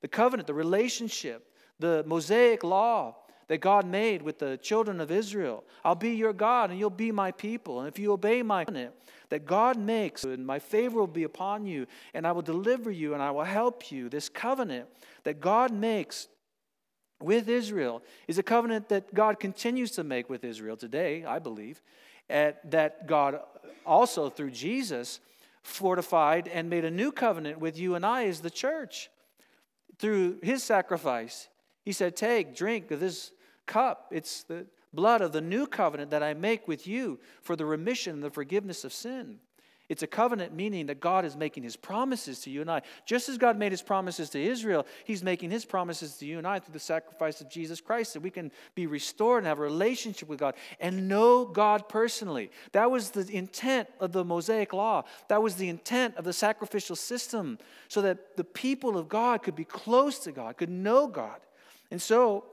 The 0.00 0.08
covenant, 0.08 0.48
the 0.48 0.54
relationship, 0.54 1.46
the 1.78 2.02
Mosaic 2.08 2.64
law, 2.64 3.14
that 3.46 3.58
God 3.58 3.86
made 3.86 4.20
with 4.20 4.40
the 4.40 4.56
children 4.56 5.00
of 5.00 5.12
Israel. 5.12 5.62
I'll 5.84 5.94
be 5.94 6.14
your 6.14 6.32
God 6.32 6.70
and 6.70 6.76
you'll 6.76 6.90
be 6.90 7.12
my 7.12 7.30
people. 7.30 7.78
And 7.78 7.86
if 7.86 8.00
you 8.00 8.10
obey 8.10 8.42
my 8.42 8.64
covenant 8.64 8.94
that 9.28 9.46
God 9.46 9.78
makes, 9.78 10.24
and 10.24 10.44
my 10.44 10.58
favor 10.58 10.98
will 10.98 11.06
be 11.06 11.22
upon 11.22 11.66
you, 11.66 11.86
and 12.14 12.26
I 12.26 12.32
will 12.32 12.42
deliver 12.42 12.90
you 12.90 13.14
and 13.14 13.22
I 13.22 13.30
will 13.30 13.44
help 13.44 13.92
you. 13.92 14.08
This 14.08 14.28
covenant 14.28 14.88
that 15.22 15.40
God 15.40 15.72
makes 15.72 16.26
with 17.20 17.48
Israel 17.48 18.02
is 18.26 18.38
a 18.38 18.42
covenant 18.42 18.88
that 18.88 19.14
God 19.14 19.38
continues 19.38 19.92
to 19.92 20.02
make 20.02 20.28
with 20.28 20.42
Israel 20.42 20.76
today, 20.76 21.24
I 21.24 21.38
believe, 21.38 21.80
that 22.28 23.06
God 23.06 23.38
also 23.86 24.28
through 24.28 24.50
Jesus 24.50 25.20
fortified 25.62 26.48
and 26.48 26.68
made 26.68 26.84
a 26.84 26.90
new 26.90 27.12
covenant 27.12 27.58
with 27.58 27.78
you 27.78 27.94
and 27.94 28.04
I 28.04 28.26
as 28.26 28.40
the 28.40 28.50
church. 28.50 29.10
Through 29.98 30.40
his 30.42 30.62
sacrifice, 30.62 31.48
he 31.84 31.92
said, 31.92 32.16
Take, 32.16 32.56
drink 32.56 32.90
of 32.90 33.00
this 33.00 33.32
cup. 33.66 34.08
It's 34.10 34.42
the 34.42 34.66
blood 34.92 35.20
of 35.20 35.32
the 35.32 35.40
new 35.40 35.66
covenant 35.66 36.10
that 36.10 36.22
I 36.22 36.34
make 36.34 36.68
with 36.68 36.86
you 36.86 37.20
for 37.42 37.56
the 37.56 37.64
remission 37.64 38.14
and 38.14 38.22
the 38.22 38.30
forgiveness 38.30 38.84
of 38.84 38.92
sin. 38.92 39.38
It's 39.88 40.02
a 40.02 40.06
covenant 40.06 40.54
meaning 40.54 40.86
that 40.86 41.00
God 41.00 41.24
is 41.24 41.36
making 41.36 41.64
his 41.64 41.76
promises 41.76 42.40
to 42.40 42.50
you 42.50 42.60
and 42.60 42.70
I. 42.70 42.82
Just 43.04 43.28
as 43.28 43.36
God 43.36 43.58
made 43.58 43.72
his 43.72 43.82
promises 43.82 44.30
to 44.30 44.42
Israel, 44.42 44.86
he's 45.04 45.22
making 45.22 45.50
his 45.50 45.64
promises 45.64 46.16
to 46.18 46.26
you 46.26 46.38
and 46.38 46.46
I 46.46 46.60
through 46.60 46.72
the 46.72 46.78
sacrifice 46.78 47.40
of 47.40 47.50
Jesus 47.50 47.80
Christ 47.80 48.14
that 48.14 48.20
we 48.20 48.30
can 48.30 48.52
be 48.74 48.86
restored 48.86 49.38
and 49.38 49.46
have 49.46 49.58
a 49.58 49.62
relationship 49.62 50.28
with 50.28 50.38
God 50.38 50.54
and 50.80 51.08
know 51.08 51.44
God 51.44 51.88
personally. 51.88 52.50
That 52.72 52.90
was 52.90 53.10
the 53.10 53.30
intent 53.34 53.88
of 54.00 54.12
the 54.12 54.24
Mosaic 54.24 54.72
law. 54.72 55.04
That 55.28 55.42
was 55.42 55.56
the 55.56 55.68
intent 55.68 56.16
of 56.16 56.24
the 56.24 56.32
sacrificial 56.32 56.96
system 56.96 57.58
so 57.88 58.02
that 58.02 58.36
the 58.36 58.44
people 58.44 58.96
of 58.96 59.08
God 59.08 59.42
could 59.42 59.56
be 59.56 59.64
close 59.64 60.18
to 60.20 60.32
God, 60.32 60.56
could 60.56 60.70
know 60.70 61.06
God. 61.06 61.40
And 61.90 62.00
so 62.00 62.44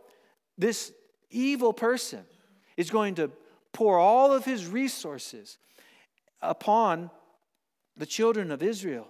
this 0.58 0.92
evil 1.30 1.74
person 1.74 2.24
is 2.76 2.90
going 2.90 3.16
to 3.16 3.32
pour 3.72 3.98
all 3.98 4.34
of 4.34 4.46
his 4.46 4.66
resources 4.66 5.58
upon 6.42 7.12
the 8.00 8.06
children 8.06 8.50
of 8.50 8.64
Israel. 8.64 9.08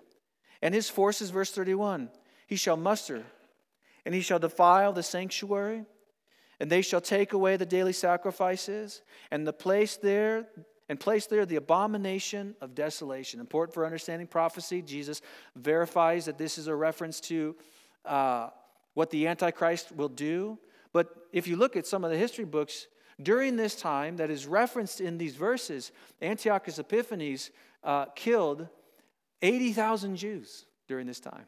And 0.62 0.74
his 0.74 0.90
forces, 0.90 1.30
verse 1.30 1.52
31 1.52 2.10
he 2.48 2.56
shall 2.56 2.78
muster, 2.78 3.24
and 4.06 4.16
he 4.16 4.22
shall 4.22 4.40
defile 4.40 4.92
the 4.92 5.04
sanctuary, 5.04 5.86
and 6.60 6.70
they 6.70 6.82
shall 6.82 7.00
take 7.00 7.32
away 7.32 7.56
the 7.58 7.66
daily 7.66 7.94
sacrifices, 7.94 9.04
and 9.30 9.48
the 9.48 9.54
place 9.54 9.98
there 9.98 10.48
and 10.90 11.00
place 11.00 11.28
there 11.28 11.46
the 11.46 11.58
abomination 11.58 12.56
of 12.60 12.74
desolation. 12.74 13.40
Important 13.40 13.76
for 13.76 13.86
understanding 13.86 14.26
prophecy. 14.26 14.82
Jesus 14.82 15.22
verifies 15.56 16.26
that 16.26 16.40
this 16.40 16.58
is 16.58 16.66
a 16.66 16.76
reference 16.76 17.20
to 17.22 17.56
uh, 18.04 18.50
what 18.96 19.12
the 19.12 19.28
Antichrist 19.28 19.92
will 19.96 20.10
do. 20.10 20.58
But 20.92 21.16
if 21.32 21.48
you 21.48 21.56
look 21.56 21.76
at 21.76 21.86
some 21.86 22.04
of 22.04 22.10
the 22.10 22.18
history 22.18 22.46
books, 22.46 22.88
during 23.22 23.56
this 23.56 23.76
time 23.76 24.18
that 24.18 24.32
is 24.32 24.48
referenced 24.48 25.00
in 25.00 25.20
these 25.20 25.36
verses, 25.36 25.92
Antiochus 26.20 26.80
Epiphanes 26.80 27.52
uh, 27.84 28.06
killed 28.16 28.68
80,000 29.42 30.16
Jews 30.16 30.66
during 30.88 31.08
this 31.08 31.20
time. 31.20 31.46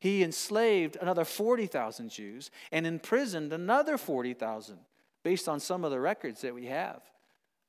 He 0.00 0.22
enslaved 0.22 0.96
another 1.00 1.24
40,000 1.24 2.10
Jews 2.10 2.50
and 2.70 2.86
imprisoned 2.86 3.52
another 3.52 3.96
40,000 3.96 4.78
based 5.22 5.48
on 5.48 5.58
some 5.58 5.84
of 5.84 5.90
the 5.90 6.00
records 6.00 6.42
that 6.42 6.54
we 6.54 6.66
have 6.66 7.00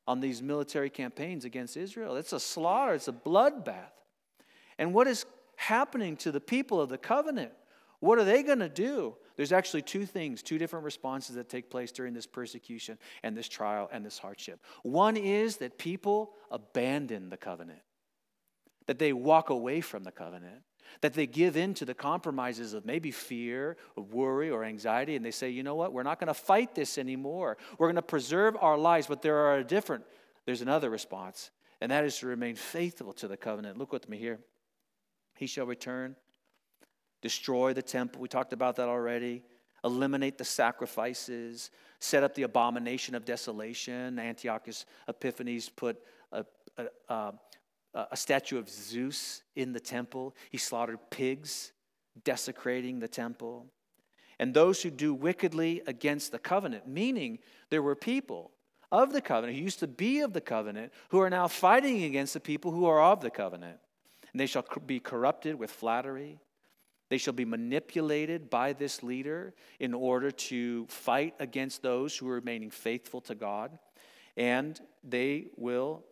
on 0.07 0.19
these 0.19 0.41
military 0.41 0.89
campaigns 0.89 1.45
against 1.45 1.75
Israel. 1.77 2.15
It's 2.15 2.33
a 2.33 2.39
slaughter, 2.39 2.93
it's 2.93 3.07
a 3.07 3.13
bloodbath. 3.13 3.91
And 4.77 4.93
what 4.93 5.07
is 5.07 5.25
happening 5.55 6.15
to 6.17 6.31
the 6.31 6.39
people 6.39 6.79
of 6.79 6.89
the 6.89 6.97
covenant? 6.97 7.51
What 7.99 8.19
are 8.19 8.23
they 8.23 8.43
going 8.43 8.59
to 8.59 8.69
do? 8.69 9.15
There's 9.35 9.51
actually 9.51 9.81
two 9.81 10.05
things, 10.05 10.43
two 10.43 10.57
different 10.57 10.85
responses 10.85 11.35
that 11.35 11.49
take 11.49 11.69
place 11.69 11.91
during 11.91 12.13
this 12.13 12.27
persecution 12.27 12.97
and 13.23 13.35
this 13.35 13.47
trial 13.47 13.89
and 13.91 14.05
this 14.05 14.19
hardship. 14.19 14.63
One 14.83 15.17
is 15.17 15.57
that 15.57 15.77
people 15.77 16.33
abandon 16.51 17.29
the 17.29 17.37
covenant, 17.37 17.81
that 18.87 18.99
they 18.99 19.13
walk 19.13 19.49
away 19.49 19.81
from 19.81 20.03
the 20.03 20.11
covenant, 20.11 20.63
that 21.01 21.13
they 21.13 21.27
give 21.27 21.55
in 21.55 21.73
to 21.75 21.85
the 21.85 21.93
compromises 21.93 22.73
of 22.73 22.85
maybe 22.85 23.11
fear, 23.11 23.77
or 23.95 24.03
worry, 24.03 24.49
or 24.49 24.63
anxiety, 24.63 25.15
and 25.15 25.23
they 25.23 25.31
say, 25.31 25.49
you 25.49 25.63
know 25.63 25.75
what, 25.75 25.93
we're 25.93 26.03
not 26.03 26.19
going 26.19 26.27
to 26.27 26.33
fight 26.33 26.73
this 26.73 26.97
anymore. 26.97 27.57
We're 27.77 27.87
going 27.87 27.95
to 27.95 28.01
preserve 28.01 28.57
our 28.59 28.77
lives, 28.77 29.07
but 29.07 29.21
there 29.21 29.37
are 29.37 29.57
a 29.57 29.63
different, 29.63 30.03
there's 30.45 30.61
another 30.61 30.89
response, 30.89 31.51
and 31.79 31.91
that 31.91 32.03
is 32.03 32.17
to 32.19 32.27
remain 32.27 32.55
faithful 32.55 33.13
to 33.13 33.27
the 33.27 33.37
covenant. 33.37 33.77
Look 33.77 33.91
with 33.91 34.09
me 34.09 34.17
here. 34.17 34.39
He 35.37 35.45
shall 35.45 35.65
return 35.65 36.15
destroy 37.21 37.73
the 37.73 37.81
temple. 37.81 38.21
We 38.21 38.27
talked 38.27 38.53
about 38.53 38.75
that 38.77 38.87
already. 38.87 39.43
Eliminate 39.83 40.37
the 40.37 40.45
sacrifices, 40.45 41.71
set 41.99 42.23
up 42.23 42.33
the 42.35 42.43
abomination 42.43 43.15
of 43.15 43.25
desolation. 43.25 44.19
Antiochus 44.19 44.85
Epiphanes 45.07 45.69
put 45.69 45.97
a, 46.31 46.45
a, 46.77 46.85
a, 47.09 47.33
a 48.11 48.17
statue 48.17 48.57
of 48.59 48.69
Zeus 48.69 49.43
in 49.55 49.73
the 49.73 49.79
temple. 49.79 50.35
He 50.51 50.57
slaughtered 50.57 50.99
pigs, 51.09 51.71
desecrating 52.23 52.99
the 52.99 53.07
temple. 53.07 53.65
And 54.39 54.53
those 54.53 54.83
who 54.83 54.91
do 54.91 55.13
wickedly 55.13 55.81
against 55.87 56.31
the 56.31 56.39
covenant, 56.39 56.87
meaning 56.87 57.39
there 57.69 57.81
were 57.81 57.95
people 57.95 58.51
of 58.91 59.11
the 59.11 59.21
covenant 59.21 59.57
who 59.57 59.63
used 59.63 59.79
to 59.79 59.87
be 59.87 60.19
of 60.19 60.33
the 60.33 60.41
covenant 60.41 60.93
who 61.09 61.19
are 61.19 61.29
now 61.29 61.47
fighting 61.47 62.03
against 62.03 62.33
the 62.33 62.39
people 62.39 62.71
who 62.71 62.85
are 62.85 63.01
of 63.01 63.21
the 63.21 63.31
covenant. 63.31 63.79
And 64.31 64.39
they 64.39 64.45
shall 64.45 64.65
be 64.85 64.99
corrupted 64.99 65.55
with 65.55 65.71
flattery 65.71 66.39
They 67.09 67.17
shall 67.17 67.33
be 67.33 67.45
manipulated 67.45 68.49
by 68.49 68.73
this 68.73 69.01
leader 69.01 69.53
in 69.79 69.93
order 69.93 70.29
to 70.31 70.85
fight 70.87 71.35
against 71.39 71.81
those 71.81 72.17
who 72.17 72.27
are 72.29 72.35
remaining 72.35 72.69
faithful 72.69 73.21
to 73.21 73.35
God. 73.35 73.77
And 74.35 74.79
they 75.03 75.47
will, 75.55 76.03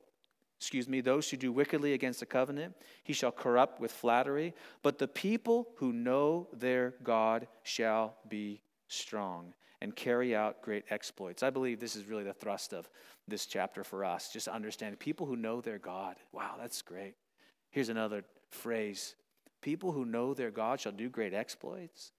excuse 0.58 0.88
me, 0.88 1.02
those 1.02 1.30
who 1.30 1.38
do 1.38 1.52
wickedly 1.52 1.94
against 1.94 2.20
the 2.20 2.26
covenant, 2.26 2.74
he 3.04 3.14
shall 3.14 3.32
corrupt 3.32 3.80
with 3.80 3.92
flattery. 3.92 4.54
But 4.84 4.98
the 4.98 5.08
people 5.08 5.70
who 5.76 5.92
know 5.92 6.48
their 6.54 6.94
God 7.04 7.48
shall 7.64 8.16
be 8.30 8.62
strong 8.88 9.54
and 9.82 9.96
carry 9.96 10.36
out 10.36 10.62
great 10.62 10.86
exploits. 10.90 11.44
I 11.44 11.50
believe 11.50 11.80
this 11.80 11.96
is 11.96 12.06
really 12.06 12.24
the 12.24 12.34
thrust 12.34 12.74
of 12.74 12.90
this 13.28 13.46
chapter 13.46 13.84
for 13.84 14.06
us, 14.06 14.32
just 14.32 14.48
understand 14.48 15.00
people 15.00 15.26
who 15.26 15.36
know 15.36 15.60
their 15.60 15.80
God. 15.80 16.16
Wow, 16.32 16.56
that's 16.60 16.82
great. 16.82 17.16
Here's 17.72 17.90
another 17.90 18.24
phrase 18.50 19.16
People 19.66 19.92
who 19.92 20.06
know 20.06 20.36
their 20.36 20.52
God 20.52 20.80
shall 20.80 20.92
do 20.92 21.10
great 21.10 21.34
exploits. 21.34 22.12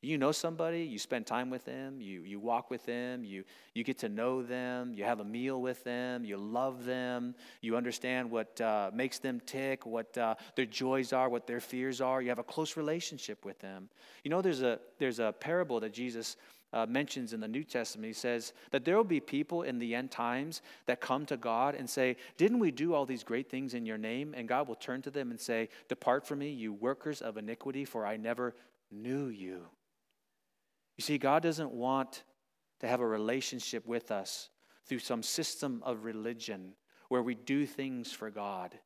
You 0.00 0.16
know 0.16 0.32
somebody, 0.32 0.82
you 0.82 0.98
spend 0.98 1.26
time 1.26 1.50
with 1.50 1.64
them, 1.64 2.00
you, 2.00 2.22
you 2.22 2.40
walk 2.40 2.70
with 2.70 2.86
them, 2.86 3.24
you, 3.24 3.44
you 3.74 3.84
get 3.84 3.98
to 3.98 4.08
know 4.08 4.42
them, 4.42 4.94
you 4.94 5.04
have 5.04 5.20
a 5.20 5.24
meal 5.24 5.60
with 5.60 5.84
them, 5.84 6.24
you 6.24 6.38
love 6.38 6.86
them, 6.86 7.34
you 7.60 7.76
understand 7.76 8.30
what 8.30 8.58
uh, 8.60 8.90
makes 8.94 9.18
them 9.18 9.40
tick, 9.44 9.84
what 9.84 10.16
uh, 10.16 10.34
their 10.54 10.64
joys 10.64 11.12
are, 11.12 11.28
what 11.28 11.46
their 11.46 11.60
fears 11.60 12.00
are. 12.00 12.22
You 12.22 12.30
have 12.30 12.38
a 12.38 12.44
close 12.44 12.76
relationship 12.76 13.44
with 13.44 13.58
them. 13.58 13.90
You 14.24 14.30
know, 14.30 14.40
there's 14.40 14.62
a, 14.62 14.78
there's 14.98 15.18
a 15.18 15.34
parable 15.40 15.80
that 15.80 15.92
Jesus 15.92 16.36
uh, 16.72 16.86
mentions 16.86 17.32
in 17.32 17.40
the 17.40 17.48
New 17.48 17.64
Testament. 17.64 18.06
He 18.06 18.12
says 18.12 18.54
that 18.70 18.84
there 18.84 18.96
will 18.96 19.04
be 19.04 19.20
people 19.20 19.62
in 19.62 19.78
the 19.78 19.94
end 19.94 20.10
times 20.10 20.62
that 20.86 21.00
come 21.00 21.26
to 21.26 21.36
God 21.36 21.74
and 21.74 21.88
say, 21.88 22.16
Didn't 22.36 22.58
we 22.58 22.70
do 22.70 22.94
all 22.94 23.06
these 23.06 23.24
great 23.24 23.50
things 23.50 23.74
in 23.74 23.86
your 23.86 23.98
name? 23.98 24.34
And 24.36 24.48
God 24.48 24.68
will 24.68 24.74
turn 24.74 25.02
to 25.02 25.10
them 25.10 25.30
and 25.30 25.40
say, 25.40 25.68
Depart 25.88 26.26
from 26.26 26.40
me, 26.40 26.50
you 26.50 26.72
workers 26.72 27.22
of 27.22 27.36
iniquity, 27.36 27.84
for 27.84 28.04
I 28.06 28.16
never 28.16 28.54
knew 28.90 29.26
you. 29.26 29.66
You 30.96 31.02
see, 31.02 31.18
God 31.18 31.42
doesn't 31.42 31.72
want 31.72 32.24
to 32.80 32.86
have 32.86 33.00
a 33.00 33.06
relationship 33.06 33.86
with 33.86 34.10
us 34.10 34.50
through 34.86 35.00
some 35.00 35.22
system 35.22 35.82
of 35.84 36.04
religion 36.04 36.74
where 37.08 37.22
we 37.22 37.34
do 37.34 37.66
things 37.66 38.12
for 38.12 38.30
God. 38.30 38.78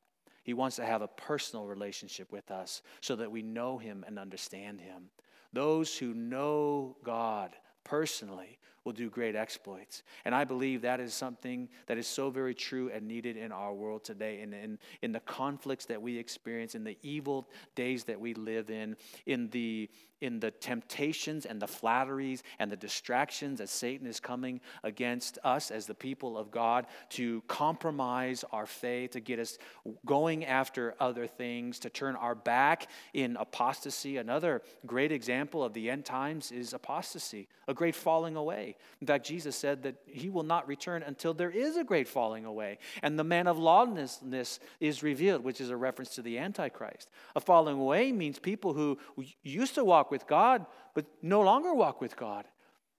He 0.43 0.53
wants 0.53 0.75
to 0.77 0.85
have 0.85 1.01
a 1.01 1.07
personal 1.07 1.65
relationship 1.65 2.31
with 2.31 2.49
us 2.51 2.81
so 3.01 3.15
that 3.17 3.31
we 3.31 3.41
know 3.41 3.77
Him 3.77 4.03
and 4.07 4.17
understand 4.17 4.81
Him. 4.81 5.09
Those 5.53 5.97
who 5.97 6.13
know 6.13 6.97
God 7.03 7.55
personally 7.83 8.57
will 8.83 8.93
do 8.93 9.09
great 9.09 9.35
exploits. 9.35 10.03
And 10.25 10.33
I 10.33 10.43
believe 10.43 10.81
that 10.81 10.99
is 10.99 11.13
something 11.13 11.69
that 11.87 11.97
is 11.97 12.07
so 12.07 12.29
very 12.29 12.55
true 12.55 12.89
and 12.93 13.07
needed 13.07 13.37
in 13.37 13.51
our 13.51 13.73
world 13.73 14.03
today, 14.03 14.41
in, 14.41 14.53
in, 14.53 14.79
in 15.01 15.11
the 15.11 15.19
conflicts 15.21 15.85
that 15.85 16.01
we 16.01 16.17
experience, 16.17 16.75
in 16.75 16.83
the 16.83 16.97
evil 17.03 17.47
days 17.75 18.03
that 18.05 18.19
we 18.19 18.33
live 18.33 18.69
in, 18.69 18.95
in 19.25 19.49
the 19.49 19.89
in 20.21 20.39
the 20.39 20.51
temptations 20.51 21.45
and 21.45 21.61
the 21.61 21.67
flatteries 21.67 22.43
and 22.59 22.71
the 22.71 22.75
distractions 22.75 23.59
that 23.59 23.69
Satan 23.69 24.07
is 24.07 24.19
coming 24.19 24.61
against 24.83 25.37
us 25.43 25.71
as 25.71 25.85
the 25.85 25.93
people 25.93 26.37
of 26.37 26.51
God 26.51 26.85
to 27.09 27.41
compromise 27.47 28.45
our 28.51 28.65
faith, 28.65 29.11
to 29.11 29.19
get 29.19 29.39
us 29.39 29.57
going 30.05 30.45
after 30.45 30.95
other 30.99 31.27
things, 31.27 31.79
to 31.79 31.89
turn 31.89 32.15
our 32.15 32.35
back 32.35 32.87
in 33.13 33.35
apostasy. 33.37 34.17
Another 34.17 34.61
great 34.85 35.11
example 35.11 35.63
of 35.63 35.73
the 35.73 35.89
end 35.89 36.05
times 36.05 36.51
is 36.51 36.73
apostasy, 36.73 37.47
a 37.67 37.73
great 37.73 37.95
falling 37.95 38.35
away. 38.35 38.75
In 39.01 39.07
fact, 39.07 39.25
Jesus 39.25 39.55
said 39.55 39.83
that 39.83 39.95
he 40.05 40.29
will 40.29 40.43
not 40.43 40.67
return 40.67 41.03
until 41.03 41.33
there 41.33 41.51
is 41.51 41.77
a 41.77 41.83
great 41.83 42.07
falling 42.07 42.45
away 42.45 42.77
and 43.01 43.17
the 43.17 43.23
man 43.23 43.47
of 43.47 43.57
lawlessness 43.57 44.59
is 44.79 45.03
revealed, 45.03 45.43
which 45.43 45.61
is 45.61 45.69
a 45.69 45.77
reference 45.77 46.15
to 46.15 46.21
the 46.21 46.37
Antichrist. 46.37 47.09
A 47.35 47.39
falling 47.39 47.79
away 47.79 48.11
means 48.11 48.39
people 48.39 48.73
who 48.73 48.97
used 49.43 49.75
to 49.75 49.83
walk 49.83 50.10
with 50.11 50.27
God, 50.27 50.65
but 50.93 51.05
no 51.21 51.41
longer 51.41 51.73
walk 51.73 52.01
with 52.01 52.15
God. 52.15 52.45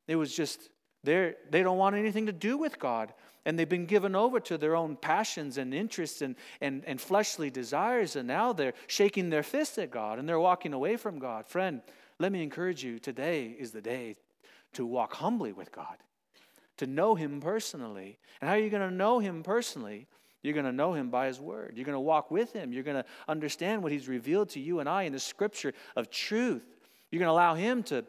It 0.08 0.16
was 0.16 0.34
just 0.34 0.70
they 1.04 1.34
they 1.50 1.62
don't 1.62 1.78
want 1.78 1.96
anything 1.96 2.26
to 2.26 2.32
do 2.32 2.56
with 2.56 2.78
God. 2.78 3.12
And 3.44 3.58
they've 3.58 3.68
been 3.68 3.86
given 3.86 4.14
over 4.14 4.38
to 4.40 4.56
their 4.56 4.76
own 4.76 4.94
passions 4.94 5.58
and 5.58 5.74
interests 5.74 6.22
and, 6.22 6.36
and, 6.60 6.84
and 6.86 7.00
fleshly 7.00 7.50
desires. 7.50 8.14
And 8.14 8.28
now 8.28 8.52
they're 8.52 8.74
shaking 8.86 9.30
their 9.30 9.42
fists 9.42 9.78
at 9.78 9.90
God 9.90 10.20
and 10.20 10.28
they're 10.28 10.38
walking 10.38 10.72
away 10.72 10.96
from 10.96 11.18
God. 11.18 11.48
Friend, 11.48 11.82
let 12.20 12.30
me 12.30 12.42
encourage 12.42 12.84
you 12.84 13.00
today 13.00 13.56
is 13.58 13.72
the 13.72 13.80
day 13.80 14.14
to 14.74 14.86
walk 14.86 15.14
humbly 15.14 15.52
with 15.52 15.72
God, 15.72 15.96
to 16.76 16.86
know 16.86 17.16
Him 17.16 17.40
personally. 17.40 18.18
And 18.40 18.48
how 18.48 18.54
are 18.54 18.60
you 18.60 18.70
going 18.70 18.88
to 18.88 18.94
know 18.94 19.18
Him 19.18 19.42
personally? 19.42 20.06
You're 20.42 20.54
going 20.54 20.66
to 20.66 20.72
know 20.72 20.92
him 20.92 21.08
by 21.08 21.28
his 21.28 21.40
word. 21.40 21.74
You're 21.76 21.84
going 21.84 21.94
to 21.94 22.00
walk 22.00 22.30
with 22.30 22.52
him. 22.52 22.72
You're 22.72 22.82
going 22.82 22.96
to 22.96 23.04
understand 23.28 23.82
what 23.82 23.92
he's 23.92 24.08
revealed 24.08 24.48
to 24.50 24.60
you 24.60 24.80
and 24.80 24.88
I 24.88 25.04
in 25.04 25.12
the 25.12 25.20
scripture 25.20 25.72
of 25.94 26.10
truth. 26.10 26.71
You're 27.12 27.20
going 27.20 27.28
to 27.28 27.32
allow 27.32 27.54
Him 27.54 27.84
to, 27.84 28.04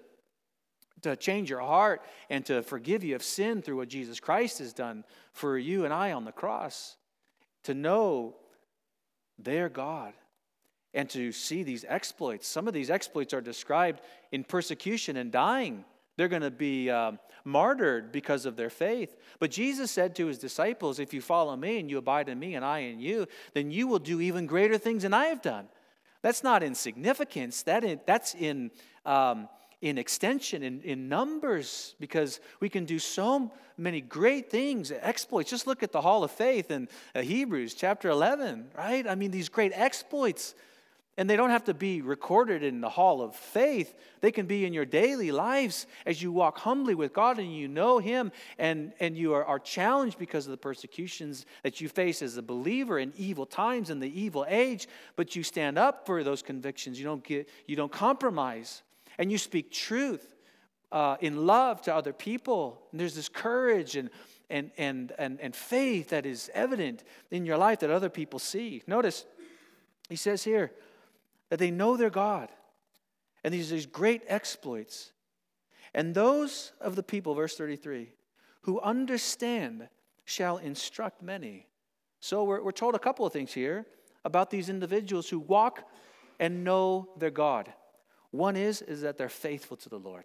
to 1.02 1.16
change 1.16 1.50
your 1.50 1.60
heart 1.60 2.02
and 2.32 2.44
to 2.48 2.64
forgive 2.64 3.04
you 3.04 3.16
of 3.16 3.22
sin 3.22 3.62
through 3.62 3.78
what 3.78 3.90
Jesus 3.90 4.20
Christ 4.20 4.58
has 4.60 4.74
done 4.74 5.04
for 5.34 5.58
you 5.58 5.86
and 5.86 5.94
I 5.94 6.14
on 6.14 6.26
the 6.26 6.32
cross. 6.32 6.96
To 7.66 7.74
know 7.74 8.36
their 9.38 9.70
God 9.70 10.14
and 10.94 11.10
to 11.10 11.32
see 11.32 11.64
these 11.64 11.86
exploits. 11.88 12.48
Some 12.48 12.68
of 12.68 12.74
these 12.74 12.90
exploits 12.90 13.34
are 13.34 13.42
described 13.42 14.02
in 14.32 14.44
persecution 14.44 15.18
and 15.18 15.32
dying. 15.32 15.86
They're 16.18 16.28
going 16.28 16.44
to 16.44 16.52
be 16.52 16.90
um, 16.90 17.20
martyred 17.44 18.12
because 18.12 18.46
of 18.46 18.56
their 18.56 18.70
faith. 18.70 19.16
But 19.40 19.52
Jesus 19.52 19.92
said 19.92 20.16
to 20.16 20.28
his 20.28 20.38
disciples, 20.38 21.00
If 21.00 21.14
you 21.14 21.22
follow 21.22 21.56
me 21.56 21.80
and 21.80 21.90
you 21.90 21.98
abide 21.98 22.30
in 22.30 22.40
me 22.40 22.56
and 22.56 22.64
I 22.64 22.80
in 22.80 23.00
you, 23.00 23.28
then 23.54 23.72
you 23.72 23.88
will 23.88 24.00
do 24.00 24.22
even 24.22 24.46
greater 24.46 24.78
things 24.78 25.04
than 25.04 25.14
I 25.14 25.26
have 25.26 25.42
done. 25.42 25.68
That's 26.22 26.44
not 26.44 26.64
in 26.64 26.74
significance, 26.74 27.64
that 27.64 28.08
that's 28.08 28.34
in 28.34 28.72
um, 29.06 29.48
in 29.82 29.98
extension, 29.98 30.64
in, 30.64 30.82
in 30.82 31.10
numbers, 31.10 31.96
because 32.00 32.40
we 32.62 32.70
can 32.70 32.86
do 32.86 33.00
so 33.00 33.52
many 33.78 34.00
great 34.00 34.50
things, 34.50 34.92
exploits. 34.92 35.50
Just 35.50 35.68
look 35.68 35.84
at 35.84 35.92
the 35.92 36.00
Hall 36.00 36.24
of 36.24 36.32
Faith 36.32 36.72
in 36.72 36.88
uh, 37.14 37.22
Hebrews 37.22 37.74
chapter 37.74 38.10
11, 38.10 38.68
right? 38.78 39.06
I 39.06 39.16
mean, 39.16 39.32
these 39.32 39.50
great 39.50 39.74
exploits. 39.76 40.56
And 41.16 41.30
they 41.30 41.36
don't 41.36 41.52
have 41.52 41.66
to 41.66 41.76
be 41.76 42.02
recorded 42.02 42.64
in 42.64 42.82
the 42.82 42.90
hall 42.90 43.22
of 43.22 43.36
faith. 43.36 43.94
They 44.22 44.32
can 44.32 44.48
be 44.48 44.66
in 44.66 44.74
your 44.74 44.86
daily 44.86 45.32
lives 45.32 45.86
as 46.08 46.24
you 46.24 46.32
walk 46.32 46.58
humbly 46.58 46.96
with 46.96 47.14
God 47.14 47.38
and 47.38 47.54
you 47.54 47.68
know 47.68 48.00
Him 48.00 48.32
and, 48.58 48.94
and 49.00 49.16
you 49.16 49.34
are, 49.34 49.46
are 49.46 49.60
challenged 49.60 50.18
because 50.18 50.48
of 50.48 50.52
the 50.52 50.58
persecutions 50.58 51.46
that 51.62 51.82
you 51.82 51.88
face 51.88 52.24
as 52.24 52.38
a 52.38 52.42
believer 52.42 52.98
in 52.98 53.14
evil 53.16 53.46
times 53.46 53.92
in 53.92 54.00
the 54.00 54.20
evil 54.20 54.44
age. 54.48 54.88
But 55.16 55.36
you 55.36 55.44
stand 55.44 55.78
up 55.78 56.08
for 56.08 56.24
those 56.24 56.42
convictions. 56.42 56.98
You 56.98 57.06
don't, 57.06 57.24
get, 57.24 57.48
you 57.68 57.76
don't 57.76 57.92
compromise 57.92 58.82
and 59.18 59.32
you 59.32 59.38
speak 59.38 59.72
truth 59.72 60.36
uh, 60.92 61.18
in 61.22 61.46
love 61.46 61.82
to 61.84 61.96
other 61.96 62.14
people. 62.14 62.82
And 62.92 63.00
there's 63.00 63.16
this 63.16 63.30
courage 63.30 63.96
and, 63.96 64.10
and, 64.50 64.72
and, 64.78 65.12
and, 65.18 65.40
and 65.42 65.56
faith 65.56 66.10
that 66.10 66.26
is 66.26 66.50
evident 66.54 67.04
in 67.32 67.46
your 67.46 67.58
life 67.58 67.80
that 67.80 67.90
other 67.90 68.10
people 68.10 68.40
see. 68.40 68.84
Notice, 68.88 69.26
he 70.10 70.16
says 70.16 70.44
here 70.44 70.72
that 71.50 71.60
they 71.60 71.72
know 71.72 71.98
their 71.98 72.10
God. 72.10 72.50
And 73.44 73.54
these 73.54 73.70
these 73.70 73.86
great 73.86 74.22
exploits. 74.28 75.12
And 75.94 76.16
those 76.16 76.72
of 76.80 76.96
the 76.96 77.04
people, 77.04 77.36
verse 77.36 77.56
33, 77.56 78.14
who 78.62 78.80
understand 78.80 79.90
shall 80.26 80.58
instruct 80.58 81.22
many. 81.22 81.68
So 82.20 82.44
we're, 82.46 82.64
we're 82.64 82.72
told 82.72 82.96
a 82.96 83.00
couple 83.00 83.26
of 83.26 83.34
things 83.34 83.52
here 83.52 83.86
about 84.24 84.50
these 84.50 84.70
individuals 84.70 85.28
who 85.30 85.40
walk 85.40 85.88
and 86.40 86.64
know 86.64 87.10
their 87.18 87.32
God. 87.32 87.74
One 88.34 88.56
is 88.56 88.82
is 88.82 89.02
that 89.02 89.16
they're 89.16 89.30
faithful 89.30 89.78
to 89.78 89.90
the 89.90 90.00
Lord. 90.00 90.24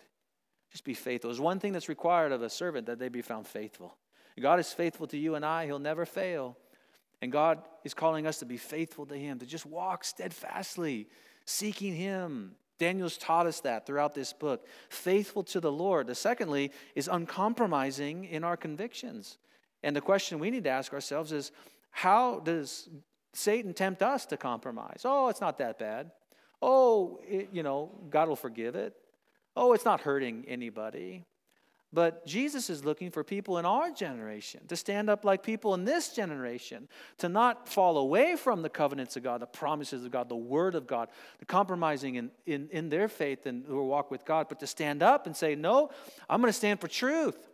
Just 0.72 0.84
be 0.84 0.94
faithful. 0.94 1.28
There's 1.28 1.40
one 1.40 1.60
thing 1.60 1.74
that's 1.74 1.90
required 1.90 2.32
of 2.32 2.40
a 2.40 2.48
servant 2.48 2.86
that 2.86 2.98
they 2.98 3.10
be 3.10 3.20
found 3.20 3.46
faithful. 3.46 3.98
God 4.40 4.58
is 4.58 4.72
faithful 4.72 5.06
to 5.08 5.18
you 5.18 5.34
and 5.34 5.44
I, 5.44 5.66
He'll 5.66 5.78
never 5.78 6.06
fail. 6.06 6.56
And 7.20 7.30
God 7.30 7.60
is 7.84 7.92
calling 7.92 8.26
us 8.26 8.38
to 8.38 8.46
be 8.46 8.56
faithful 8.56 9.04
to 9.06 9.14
Him, 9.14 9.38
to 9.40 9.46
just 9.46 9.66
walk 9.66 10.04
steadfastly, 10.04 11.08
seeking 11.44 11.94
Him. 11.94 12.52
Daniel's 12.78 13.18
taught 13.18 13.46
us 13.46 13.60
that 13.60 13.84
throughout 13.84 14.14
this 14.14 14.32
book. 14.32 14.66
Faithful 14.88 15.42
to 15.42 15.60
the 15.60 15.72
Lord. 15.72 16.06
The 16.06 16.14
secondly 16.14 16.72
is 16.94 17.08
uncompromising 17.08 18.24
in 18.24 18.42
our 18.42 18.56
convictions. 18.56 19.36
And 19.82 19.94
the 19.94 20.00
question 20.00 20.38
we 20.38 20.50
need 20.50 20.64
to 20.64 20.70
ask 20.70 20.94
ourselves 20.94 21.30
is 21.30 21.52
how 21.90 22.40
does 22.40 22.88
Satan 23.34 23.74
tempt 23.74 24.02
us 24.02 24.24
to 24.26 24.38
compromise? 24.38 25.02
Oh, 25.04 25.28
it's 25.28 25.42
not 25.42 25.58
that 25.58 25.78
bad. 25.78 26.10
Oh, 26.60 27.20
it, 27.26 27.50
you 27.52 27.62
know, 27.62 27.90
God 28.10 28.28
will 28.28 28.36
forgive 28.36 28.74
it. 28.74 28.94
Oh, 29.56 29.72
it's 29.72 29.84
not 29.84 30.00
hurting 30.00 30.44
anybody. 30.48 31.24
But 31.90 32.26
Jesus 32.26 32.68
is 32.68 32.84
looking 32.84 33.10
for 33.10 33.24
people 33.24 33.56
in 33.56 33.64
our 33.64 33.90
generation 33.90 34.60
to 34.68 34.76
stand 34.76 35.08
up 35.08 35.24
like 35.24 35.42
people 35.42 35.72
in 35.72 35.86
this 35.86 36.10
generation, 36.10 36.86
to 37.16 37.30
not 37.30 37.66
fall 37.66 37.96
away 37.96 38.36
from 38.36 38.60
the 38.60 38.68
covenants 38.68 39.16
of 39.16 39.22
God, 39.22 39.40
the 39.40 39.46
promises 39.46 40.04
of 40.04 40.10
God, 40.10 40.28
the 40.28 40.36
word 40.36 40.74
of 40.74 40.86
God, 40.86 41.08
the 41.38 41.46
compromising 41.46 42.16
in, 42.16 42.30
in, 42.44 42.68
in 42.72 42.88
their 42.90 43.08
faith 43.08 43.46
and 43.46 43.64
who 43.66 43.82
walk 43.86 44.10
with 44.10 44.26
God, 44.26 44.48
but 44.50 44.60
to 44.60 44.66
stand 44.66 45.02
up 45.02 45.26
and 45.26 45.34
say, 45.34 45.54
No, 45.54 45.88
I'm 46.28 46.42
going 46.42 46.50
to 46.50 46.56
stand 46.56 46.78
for 46.78 46.88
truth. 46.88 47.48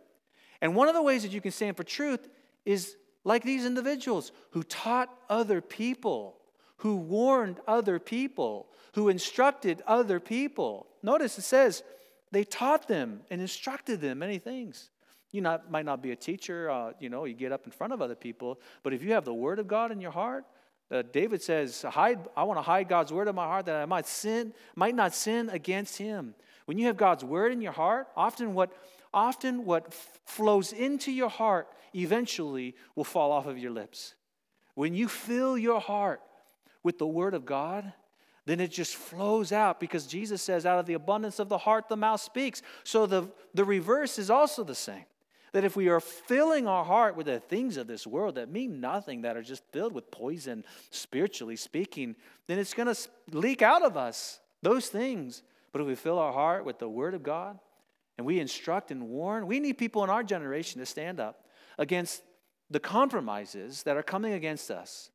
And 0.61 0.75
one 0.75 0.89
of 0.89 0.95
the 0.95 1.03
ways 1.03 1.23
that 1.23 1.31
you 1.31 1.39
can 1.39 1.51
stand 1.51 1.77
for 1.77 1.83
truth 1.83 2.27
is 2.65 2.97
like 3.23 3.43
these 3.43 3.65
individuals 3.65 4.33
who 4.51 4.63
taught 4.63 5.09
other 5.29 5.61
people 5.61 6.37
who 6.77 6.95
warned 6.95 7.59
other 7.67 7.99
people, 7.99 8.67
who 8.93 9.09
instructed 9.09 9.81
other 9.87 10.19
people. 10.19 10.87
Notice 11.03 11.37
it 11.37 11.43
says 11.43 11.83
they 12.31 12.43
taught 12.43 12.87
them 12.87 13.21
and 13.29 13.41
instructed 13.41 14.01
them 14.01 14.19
many 14.19 14.39
things. 14.39 14.89
You 15.31 15.41
not, 15.41 15.69
might 15.69 15.85
not 15.85 16.01
be 16.01 16.11
a 16.11 16.15
teacher, 16.15 16.69
uh, 16.69 16.93
you 16.99 17.09
know, 17.09 17.25
you 17.25 17.33
get 17.33 17.51
up 17.51 17.65
in 17.65 17.71
front 17.71 17.93
of 17.93 18.01
other 18.01 18.15
people, 18.15 18.59
but 18.83 18.93
if 18.93 19.03
you 19.03 19.13
have 19.13 19.25
the 19.25 19.33
Word 19.33 19.59
of 19.59 19.67
God 19.67 19.91
in 19.91 19.99
your 19.99 20.11
heart, 20.11 20.45
uh, 20.91 21.01
David 21.11 21.41
says, 21.41 21.81
hide, 21.81 22.19
I 22.37 22.43
want 22.43 22.57
to 22.57 22.61
hide 22.61 22.87
God's 22.87 23.11
Word 23.11 23.27
in 23.27 23.35
my 23.35 23.45
heart 23.45 23.65
that 23.65 23.75
I 23.75 23.85
might 23.85 24.05
sin, 24.05 24.53
might 24.75 24.95
not 24.95 25.15
sin 25.15 25.49
against 25.49 25.97
Him. 25.97 26.35
When 26.65 26.77
you 26.77 26.87
have 26.87 26.97
God's 26.97 27.23
Word 27.23 27.51
in 27.51 27.61
your 27.61 27.71
heart, 27.71 28.07
often 28.15 28.53
what, 28.53 28.71
often 29.13 29.65
what 29.65 29.87
f- 29.87 30.19
flows 30.25 30.71
into 30.73 31.11
your 31.11 31.29
heart 31.29 31.67
eventually 31.95 32.75
will 32.95 33.03
fall 33.03 33.31
off 33.31 33.47
of 33.47 33.57
your 33.57 33.71
lips. 33.71 34.13
When 34.75 34.93
you 34.93 35.07
fill 35.07 35.57
your 35.57 35.79
heart 35.79 36.21
with 36.85 36.99
the 36.99 37.07
Word 37.07 37.33
of 37.33 37.45
God, 37.45 37.91
then 38.45 38.59
it 38.59 38.71
just 38.71 38.95
flows 38.95 39.51
out 39.51 39.79
because 39.79 40.05
Jesus 40.05 40.41
says, 40.41 40.65
out 40.65 40.79
of 40.79 40.85
the 40.85 40.93
abundance 40.93 41.39
of 41.39 41.49
the 41.49 41.57
heart, 41.57 41.89
the 41.89 41.97
mouth 41.97 42.21
speaks. 42.21 42.61
So 42.83 43.07
the, 43.07 43.27
the 43.55 43.65
reverse 43.65 44.19
is 44.19 44.29
also 44.29 44.63
the 44.63 44.75
same. 44.75 45.05
That 45.51 45.63
if 45.63 45.75
we 45.75 45.87
are 45.87 45.99
filling 45.99 46.67
our 46.67 46.85
heart 46.85 47.15
with 47.15 47.25
the 47.25 47.39
things 47.39 47.77
of 47.77 47.87
this 47.87 48.05
world 48.05 48.35
that 48.35 48.51
mean 48.51 48.79
nothing, 48.79 49.23
that 49.23 49.35
are 49.35 49.41
just 49.41 49.63
filled 49.71 49.93
with 49.93 50.11
poison, 50.11 50.63
spiritually 50.91 51.55
speaking, 51.55 52.15
then 52.47 52.59
it's 52.59 52.73
going 52.73 52.93
to 52.93 53.09
leak 53.31 53.61
out 53.61 53.81
of 53.81 53.97
us, 53.97 54.39
those 54.61 54.87
things. 54.87 55.41
But 55.71 55.81
if 55.81 55.87
we 55.87 55.95
fill 55.95 56.19
our 56.19 56.33
heart 56.33 56.65
with 56.65 56.77
the 56.77 56.89
Word 56.89 57.15
of 57.15 57.23
God 57.23 57.57
and 58.17 58.27
we 58.27 58.39
instruct 58.39 58.91
and 58.91 59.09
warn, 59.09 59.47
we 59.47 59.59
need 59.59 59.77
people 59.77 60.03
in 60.03 60.09
our 60.09 60.23
generation 60.23 60.79
to 60.81 60.85
stand 60.85 61.19
up 61.19 61.45
against 61.79 62.21
the 62.69 62.79
compromises 62.79 63.83
that 63.83 63.97
are 63.97 64.03
coming 64.03 64.33
against 64.33 64.69
us. 64.69 65.09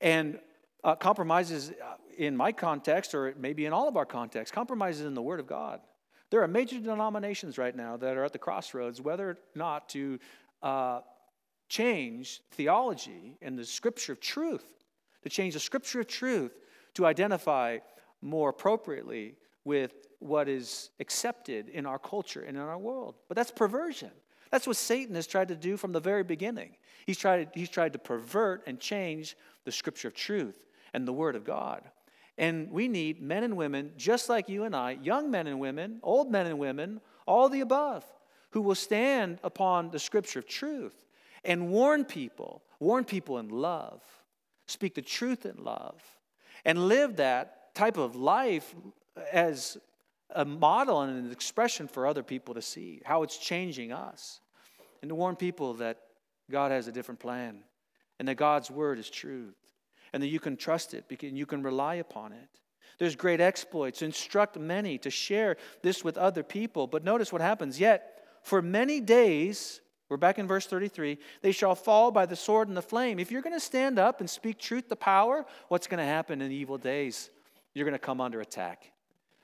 And 0.00 0.38
uh, 0.82 0.94
compromises 0.94 1.70
uh, 1.70 1.96
in 2.16 2.36
my 2.36 2.52
context, 2.52 3.14
or 3.14 3.34
maybe 3.38 3.66
in 3.66 3.72
all 3.72 3.88
of 3.88 3.96
our 3.96 4.06
contexts, 4.06 4.54
compromises 4.54 5.04
in 5.06 5.14
the 5.14 5.22
Word 5.22 5.40
of 5.40 5.46
God. 5.46 5.80
There 6.30 6.42
are 6.42 6.48
major 6.48 6.78
denominations 6.78 7.58
right 7.58 7.74
now 7.74 7.96
that 7.96 8.16
are 8.16 8.24
at 8.24 8.32
the 8.32 8.38
crossroads 8.38 9.00
whether 9.00 9.30
or 9.30 9.38
not 9.54 9.88
to 9.90 10.18
uh, 10.62 11.00
change 11.68 12.40
theology 12.52 13.36
and 13.42 13.58
the 13.58 13.64
scripture 13.64 14.12
of 14.12 14.20
truth, 14.20 14.64
to 15.22 15.28
change 15.28 15.54
the 15.54 15.60
scripture 15.60 16.00
of 16.00 16.06
truth 16.06 16.52
to 16.94 17.06
identify 17.06 17.78
more 18.22 18.50
appropriately 18.50 19.34
with 19.64 19.92
what 20.18 20.48
is 20.48 20.90
accepted 21.00 21.68
in 21.68 21.86
our 21.86 21.98
culture 21.98 22.42
and 22.42 22.56
in 22.56 22.62
our 22.62 22.78
world. 22.78 23.14
But 23.28 23.36
that's 23.36 23.50
perversion. 23.50 24.10
That's 24.50 24.66
what 24.66 24.76
Satan 24.76 25.14
has 25.14 25.26
tried 25.26 25.48
to 25.48 25.56
do 25.56 25.76
from 25.76 25.92
the 25.92 26.00
very 26.00 26.24
beginning. 26.24 26.76
He's 27.06 27.18
tried, 27.18 27.50
he's 27.54 27.70
tried 27.70 27.92
to 27.92 27.98
pervert 27.98 28.64
and 28.66 28.80
change 28.80 29.36
the 29.64 29.72
scripture 29.72 30.08
of 30.08 30.14
truth 30.14 30.66
and 30.92 31.06
the 31.06 31.12
Word 31.12 31.36
of 31.36 31.44
God. 31.44 31.82
And 32.36 32.70
we 32.70 32.88
need 32.88 33.20
men 33.20 33.44
and 33.44 33.56
women 33.56 33.92
just 33.96 34.28
like 34.28 34.48
you 34.48 34.64
and 34.64 34.74
I, 34.74 34.92
young 35.02 35.30
men 35.30 35.46
and 35.46 35.60
women, 35.60 36.00
old 36.02 36.30
men 36.30 36.46
and 36.46 36.58
women, 36.58 37.00
all 37.26 37.48
the 37.48 37.60
above, 37.60 38.04
who 38.50 38.62
will 38.62 38.74
stand 38.74 39.38
upon 39.44 39.90
the 39.90 39.98
scripture 39.98 40.40
of 40.40 40.46
truth 40.46 41.06
and 41.44 41.70
warn 41.70 42.04
people, 42.04 42.62
warn 42.78 43.04
people 43.04 43.38
in 43.38 43.48
love, 43.48 44.02
speak 44.66 44.94
the 44.94 45.02
truth 45.02 45.46
in 45.46 45.62
love, 45.62 46.02
and 46.64 46.88
live 46.88 47.16
that 47.16 47.74
type 47.74 47.96
of 47.96 48.16
life 48.16 48.74
as 49.32 49.78
a 50.34 50.44
model 50.44 51.02
and 51.02 51.26
an 51.26 51.32
expression 51.32 51.88
for 51.88 52.06
other 52.06 52.22
people 52.22 52.54
to 52.54 52.62
see 52.62 53.02
how 53.04 53.22
it's 53.22 53.36
changing 53.36 53.92
us, 53.92 54.40
and 55.02 55.08
to 55.08 55.14
warn 55.14 55.36
people 55.36 55.74
that 55.74 55.98
God 56.50 56.72
has 56.72 56.88
a 56.88 56.92
different 56.92 57.20
plan 57.20 57.62
and 58.18 58.28
that 58.28 58.34
God's 58.34 58.70
word 58.70 58.98
is 58.98 59.08
truth 59.08 59.54
and 60.12 60.22
that 60.22 60.28
you 60.28 60.40
can 60.40 60.56
trust 60.56 60.94
it 60.94 61.04
and 61.22 61.38
you 61.38 61.46
can 61.46 61.62
rely 61.62 61.96
upon 61.96 62.32
it. 62.32 62.48
There's 62.98 63.16
great 63.16 63.40
exploits. 63.40 64.02
Instruct 64.02 64.58
many 64.58 64.98
to 64.98 65.10
share 65.10 65.56
this 65.82 66.04
with 66.04 66.18
other 66.18 66.42
people. 66.42 66.86
But 66.86 67.04
notice 67.04 67.32
what 67.32 67.40
happens. 67.40 67.80
Yet, 67.80 68.20
for 68.42 68.60
many 68.60 69.00
days, 69.00 69.80
we're 70.10 70.18
back 70.18 70.38
in 70.38 70.46
verse 70.46 70.66
33, 70.66 71.16
they 71.40 71.52
shall 71.52 71.74
fall 71.74 72.10
by 72.10 72.26
the 72.26 72.36
sword 72.36 72.68
and 72.68 72.76
the 72.76 72.82
flame. 72.82 73.18
If 73.18 73.30
you're 73.30 73.42
going 73.42 73.56
to 73.56 73.60
stand 73.60 73.98
up 73.98 74.20
and 74.20 74.28
speak 74.28 74.58
truth 74.58 74.88
to 74.88 74.96
power, 74.96 75.46
what's 75.68 75.86
going 75.86 75.98
to 75.98 76.04
happen 76.04 76.42
in 76.42 76.52
evil 76.52 76.76
days? 76.76 77.30
You're 77.72 77.86
going 77.86 77.98
to 77.98 77.98
come 77.98 78.20
under 78.20 78.40
attack. 78.40 78.90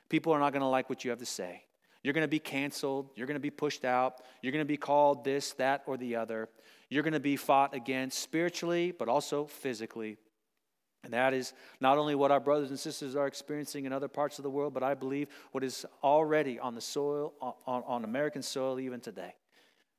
People 0.08 0.32
are 0.32 0.38
not 0.38 0.52
going 0.52 0.60
to 0.60 0.68
like 0.68 0.88
what 0.88 1.04
you 1.04 1.10
have 1.10 1.18
to 1.18 1.26
say. 1.26 1.62
You're 2.02 2.12
going 2.12 2.22
to 2.22 2.28
be 2.28 2.38
canceled. 2.38 3.10
You're 3.16 3.26
going 3.26 3.36
to 3.36 3.40
be 3.40 3.50
pushed 3.50 3.84
out. 3.84 4.20
You're 4.40 4.52
going 4.52 4.64
to 4.64 4.68
be 4.68 4.76
called 4.76 5.24
this, 5.24 5.52
that, 5.54 5.82
or 5.86 5.96
the 5.96 6.16
other. 6.16 6.48
You're 6.88 7.02
going 7.02 7.14
to 7.14 7.20
be 7.20 7.36
fought 7.36 7.74
against 7.74 8.20
spiritually, 8.20 8.92
but 8.92 9.08
also 9.08 9.46
physically. 9.46 10.16
And 11.02 11.12
that 11.12 11.34
is 11.34 11.52
not 11.80 11.98
only 11.98 12.14
what 12.14 12.30
our 12.30 12.40
brothers 12.40 12.70
and 12.70 12.78
sisters 12.78 13.16
are 13.16 13.26
experiencing 13.26 13.84
in 13.86 13.92
other 13.92 14.08
parts 14.08 14.38
of 14.38 14.42
the 14.42 14.50
world, 14.50 14.74
but 14.74 14.82
I 14.82 14.94
believe 14.94 15.28
what 15.52 15.64
is 15.64 15.86
already 16.02 16.58
on 16.58 16.74
the 16.74 16.80
soil, 16.80 17.32
on, 17.40 17.82
on 17.86 18.04
American 18.04 18.42
soil 18.42 18.78
even 18.80 19.00
today. 19.00 19.34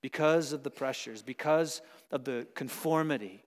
Because 0.01 0.53
of 0.53 0.63
the 0.63 0.69
pressures, 0.69 1.21
because 1.21 1.81
of 2.11 2.23
the 2.23 2.47
conformity, 2.55 3.43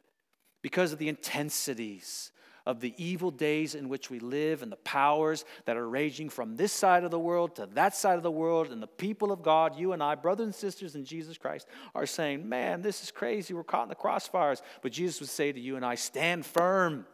because 0.63 0.93
of 0.93 0.99
the 0.99 1.09
intensities 1.09 2.33
of 2.71 2.81
the 2.81 2.95
evil 2.97 3.31
days 3.31 3.75
in 3.75 3.89
which 3.89 4.11
we 4.11 4.19
live 4.19 4.63
and 4.63 4.71
the 4.71 4.77
powers 4.77 5.45
that 5.65 5.77
are 5.77 5.89
raging 5.89 6.29
from 6.29 6.57
this 6.57 6.73
side 6.73 7.05
of 7.05 7.11
the 7.11 7.19
world 7.19 7.57
to 7.57 7.67
that 7.75 7.95
side 7.95 8.17
of 8.17 8.23
the 8.23 8.31
world, 8.31 8.71
and 8.71 8.83
the 8.83 8.87
people 8.87 9.33
of 9.33 9.43
God, 9.43 9.79
you 9.79 9.93
and 9.93 10.03
I, 10.03 10.15
brothers 10.15 10.45
and 10.45 10.55
sisters 10.55 10.95
in 10.95 11.05
Jesus 11.05 11.37
Christ, 11.37 11.67
are 11.95 12.07
saying, 12.07 12.49
Man, 12.49 12.83
this 12.83 13.03
is 13.03 13.11
crazy. 13.11 13.55
We're 13.55 13.65
caught 13.65 13.85
in 13.85 13.89
the 13.89 13.95
crossfires. 13.95 14.63
But 14.83 14.93
Jesus 14.93 15.21
would 15.21 15.29
say 15.29 15.53
to 15.53 15.61
you 15.61 15.77
and 15.77 15.85
I, 15.85 15.95
Stand 15.95 16.47
firm 16.47 17.07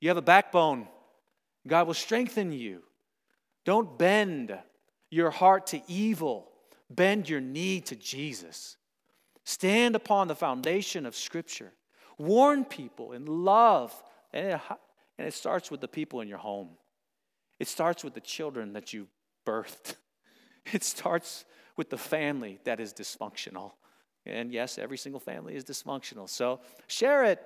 you 0.00 0.08
have 0.08 0.16
a 0.16 0.22
backbone. 0.22 0.86
God 1.66 1.86
will 1.86 1.94
strengthen 1.94 2.52
you. 2.52 2.82
Don't 3.64 3.98
bend 3.98 4.56
your 5.10 5.30
heart 5.30 5.68
to 5.68 5.82
evil, 5.88 6.50
bend 6.88 7.28
your 7.28 7.40
knee 7.40 7.80
to 7.82 7.96
Jesus. 7.96 8.76
Stand 9.44 9.96
upon 9.96 10.28
the 10.28 10.34
foundation 10.34 11.06
of 11.06 11.16
Scripture. 11.16 11.72
Warn 12.18 12.64
people 12.64 13.12
in 13.12 13.26
love. 13.26 13.94
Eh, 14.32 14.50
and 14.50 14.60
it, 15.18 15.34
starts 15.34 15.70
with 15.70 15.80
the 15.80 15.88
people 15.88 16.20
in 16.20 16.28
your 16.28 16.38
home, 16.38 16.70
it 17.58 17.68
starts 17.68 18.04
with 18.04 18.14
the 18.14 18.20
children 18.20 18.72
that 18.74 18.92
you 18.92 19.08
birthed, 19.46 19.96
it 20.72 20.84
starts 20.84 21.44
with 21.76 21.90
the 21.90 21.98
family 21.98 22.58
that 22.64 22.80
is 22.80 22.92
dysfunctional. 22.92 23.72
And 24.26 24.52
yes, 24.52 24.78
every 24.78 24.98
single 24.98 25.20
family 25.20 25.54
is 25.54 25.64
dysfunctional. 25.64 26.28
So 26.28 26.60
share 26.86 27.24
it 27.24 27.42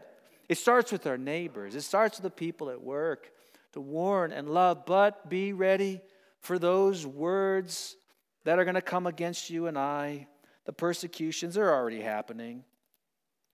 it 0.48 0.58
starts 0.58 0.92
with 0.92 1.06
our 1.06 1.18
neighbors, 1.18 1.74
it 1.74 1.82
starts 1.82 2.18
with 2.18 2.24
the 2.24 2.36
people 2.36 2.70
at 2.70 2.82
work 2.82 3.32
to 3.72 3.80
warn 3.80 4.32
and 4.32 4.48
love, 4.48 4.84
but 4.84 5.28
be 5.30 5.52
ready 5.52 6.00
for 6.40 6.58
those 6.58 7.06
words 7.06 7.96
that 8.44 8.58
are 8.58 8.64
going 8.64 8.74
to 8.74 8.82
come 8.82 9.06
against 9.06 9.50
you 9.50 9.66
and 9.66 9.78
I. 9.78 10.26
The 10.64 10.72
persecutions 10.72 11.56
are 11.56 11.72
already 11.72 12.00
happening. 12.00 12.64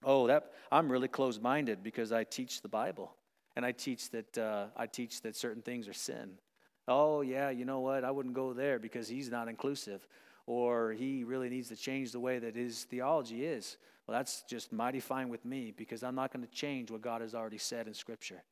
Oh, 0.02 0.26
that 0.26 0.50
I'm 0.72 0.90
really 0.90 1.08
closed-minded 1.08 1.82
because 1.82 2.12
I 2.12 2.24
teach 2.24 2.62
the 2.62 2.68
Bible, 2.68 3.14
and 3.58 3.66
I 3.66 3.72
teach 3.72 4.10
that 4.10 4.38
uh, 4.38 4.66
I 4.76 4.86
teach 4.86 5.20
that 5.22 5.34
certain 5.34 5.62
things 5.62 5.88
are 5.88 5.92
sin. 5.92 6.38
Oh, 6.86 7.22
yeah, 7.22 7.50
you 7.50 7.64
know 7.64 7.80
what? 7.80 8.04
I 8.04 8.10
wouldn't 8.12 8.36
go 8.36 8.52
there 8.52 8.78
because 8.78 9.08
he's 9.08 9.32
not 9.32 9.48
inclusive, 9.48 10.06
or 10.46 10.92
he 10.92 11.24
really 11.24 11.48
needs 11.48 11.66
to 11.70 11.76
change 11.76 12.12
the 12.12 12.20
way 12.20 12.38
that 12.38 12.54
his 12.54 12.84
theology 12.84 13.44
is. 13.44 13.76
Well, 14.06 14.16
that's 14.16 14.42
just 14.42 14.72
mighty 14.72 15.00
fine 15.00 15.28
with 15.28 15.44
me 15.44 15.74
because 15.76 16.04
I'm 16.04 16.14
not 16.14 16.32
going 16.32 16.46
to 16.46 16.52
change 16.52 16.92
what 16.92 17.02
God 17.02 17.20
has 17.20 17.34
already 17.34 17.58
said 17.58 17.88
in 17.88 17.94
Scripture. 17.94 18.44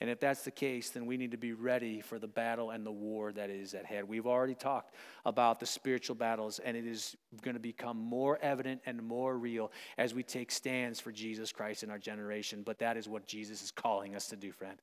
And 0.00 0.08
if 0.08 0.18
that's 0.18 0.42
the 0.42 0.50
case, 0.50 0.88
then 0.88 1.04
we 1.04 1.18
need 1.18 1.30
to 1.32 1.36
be 1.36 1.52
ready 1.52 2.00
for 2.00 2.18
the 2.18 2.26
battle 2.26 2.70
and 2.70 2.86
the 2.86 2.90
war 2.90 3.32
that 3.32 3.50
is 3.50 3.74
at 3.74 3.84
hand. 3.84 4.08
We've 4.08 4.26
already 4.26 4.54
talked 4.54 4.94
about 5.26 5.60
the 5.60 5.66
spiritual 5.66 6.16
battles, 6.16 6.58
and 6.58 6.74
it 6.74 6.86
is 6.86 7.16
going 7.42 7.54
to 7.54 7.60
become 7.60 7.98
more 7.98 8.38
evident 8.40 8.80
and 8.86 9.02
more 9.02 9.36
real 9.36 9.70
as 9.98 10.14
we 10.14 10.22
take 10.22 10.50
stands 10.50 11.00
for 11.00 11.12
Jesus 11.12 11.52
Christ 11.52 11.82
in 11.82 11.90
our 11.90 11.98
generation. 11.98 12.62
But 12.64 12.78
that 12.78 12.96
is 12.96 13.08
what 13.08 13.26
Jesus 13.26 13.62
is 13.62 13.70
calling 13.70 14.16
us 14.16 14.28
to 14.28 14.36
do, 14.36 14.52
friend. 14.52 14.78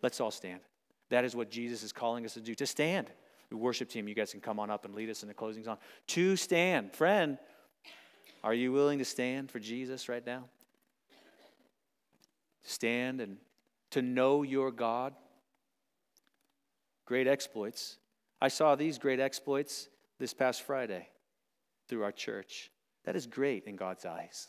Let's 0.00 0.20
all 0.20 0.30
stand. 0.30 0.60
That 1.08 1.24
is 1.24 1.34
what 1.34 1.50
Jesus 1.50 1.82
is 1.82 1.92
calling 1.92 2.24
us 2.24 2.34
to 2.34 2.40
do 2.40 2.54
to 2.54 2.66
stand. 2.66 3.10
The 3.48 3.56
worship 3.56 3.88
team, 3.88 4.06
you 4.06 4.14
guys 4.14 4.30
can 4.30 4.40
come 4.40 4.60
on 4.60 4.70
up 4.70 4.84
and 4.84 4.94
lead 4.94 5.10
us 5.10 5.22
in 5.22 5.28
the 5.28 5.34
closing 5.34 5.64
song. 5.64 5.78
To 6.08 6.36
stand. 6.36 6.92
Friend, 6.94 7.36
are 8.44 8.54
you 8.54 8.70
willing 8.70 9.00
to 9.00 9.04
stand 9.04 9.50
for 9.50 9.58
Jesus 9.58 10.08
right 10.08 10.24
now? 10.24 10.44
Stand 12.62 13.20
and 13.20 13.38
to 13.90 14.02
know 14.02 14.42
your 14.42 14.70
God? 14.70 15.14
Great 17.06 17.26
exploits. 17.26 17.98
I 18.40 18.48
saw 18.48 18.74
these 18.74 18.98
great 18.98 19.20
exploits 19.20 19.88
this 20.18 20.32
past 20.32 20.62
Friday 20.62 21.08
through 21.88 22.04
our 22.04 22.12
church. 22.12 22.70
That 23.04 23.16
is 23.16 23.26
great 23.26 23.64
in 23.64 23.76
God's 23.76 24.04
eyes. 24.04 24.48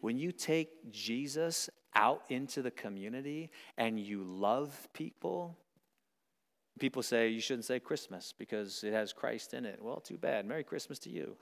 When 0.00 0.18
you 0.18 0.32
take 0.32 0.92
Jesus 0.92 1.70
out 1.94 2.22
into 2.28 2.62
the 2.62 2.70
community 2.70 3.50
and 3.78 3.98
you 3.98 4.24
love 4.24 4.88
people, 4.92 5.56
people 6.78 7.02
say 7.02 7.28
you 7.28 7.40
shouldn't 7.40 7.64
say 7.64 7.78
Christmas 7.78 8.34
because 8.36 8.82
it 8.84 8.92
has 8.92 9.12
Christ 9.12 9.54
in 9.54 9.64
it. 9.64 9.78
Well, 9.80 10.00
too 10.00 10.18
bad. 10.18 10.44
Merry 10.44 10.64
Christmas 10.64 10.98
to 11.00 11.10
you. 11.10 11.36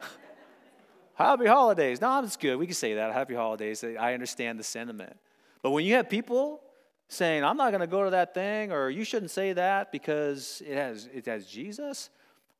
Happy 1.14 1.46
holidays. 1.46 2.00
No, 2.00 2.22
it's 2.22 2.36
good. 2.36 2.56
We 2.56 2.66
can 2.66 2.74
say 2.74 2.94
that. 2.94 3.12
Happy 3.12 3.34
holidays. 3.34 3.82
I 3.82 4.14
understand 4.14 4.58
the 4.58 4.64
sentiment. 4.64 5.16
But 5.62 5.70
when 5.70 5.84
you 5.84 5.94
have 5.94 6.08
people 6.08 6.60
saying, 7.08 7.44
I'm 7.44 7.56
not 7.56 7.70
going 7.70 7.80
to 7.80 7.86
go 7.86 8.04
to 8.04 8.10
that 8.10 8.34
thing, 8.34 8.70
or 8.72 8.90
you 8.90 9.04
shouldn't 9.04 9.30
say 9.30 9.52
that 9.54 9.90
because 9.90 10.62
it 10.66 10.74
has, 10.74 11.08
it 11.12 11.26
has 11.26 11.46
Jesus, 11.46 12.10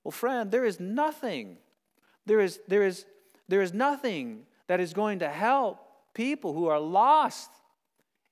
well, 0.05 0.13
friend, 0.13 0.51
there 0.51 0.65
is 0.65 0.81
nothing, 0.81 1.59
there 2.27 2.41
is, 2.41 2.61
there, 2.67 2.83
is, 2.83 3.05
there 3.49 3.61
is 3.61 3.75
nothing 3.75 4.47
that 4.67 4.81
is 4.81 4.93
going 4.93 5.19
to 5.19 5.29
help 5.29 5.85
people 6.15 6.55
who 6.55 6.67
are 6.67 6.81
lost 6.81 7.51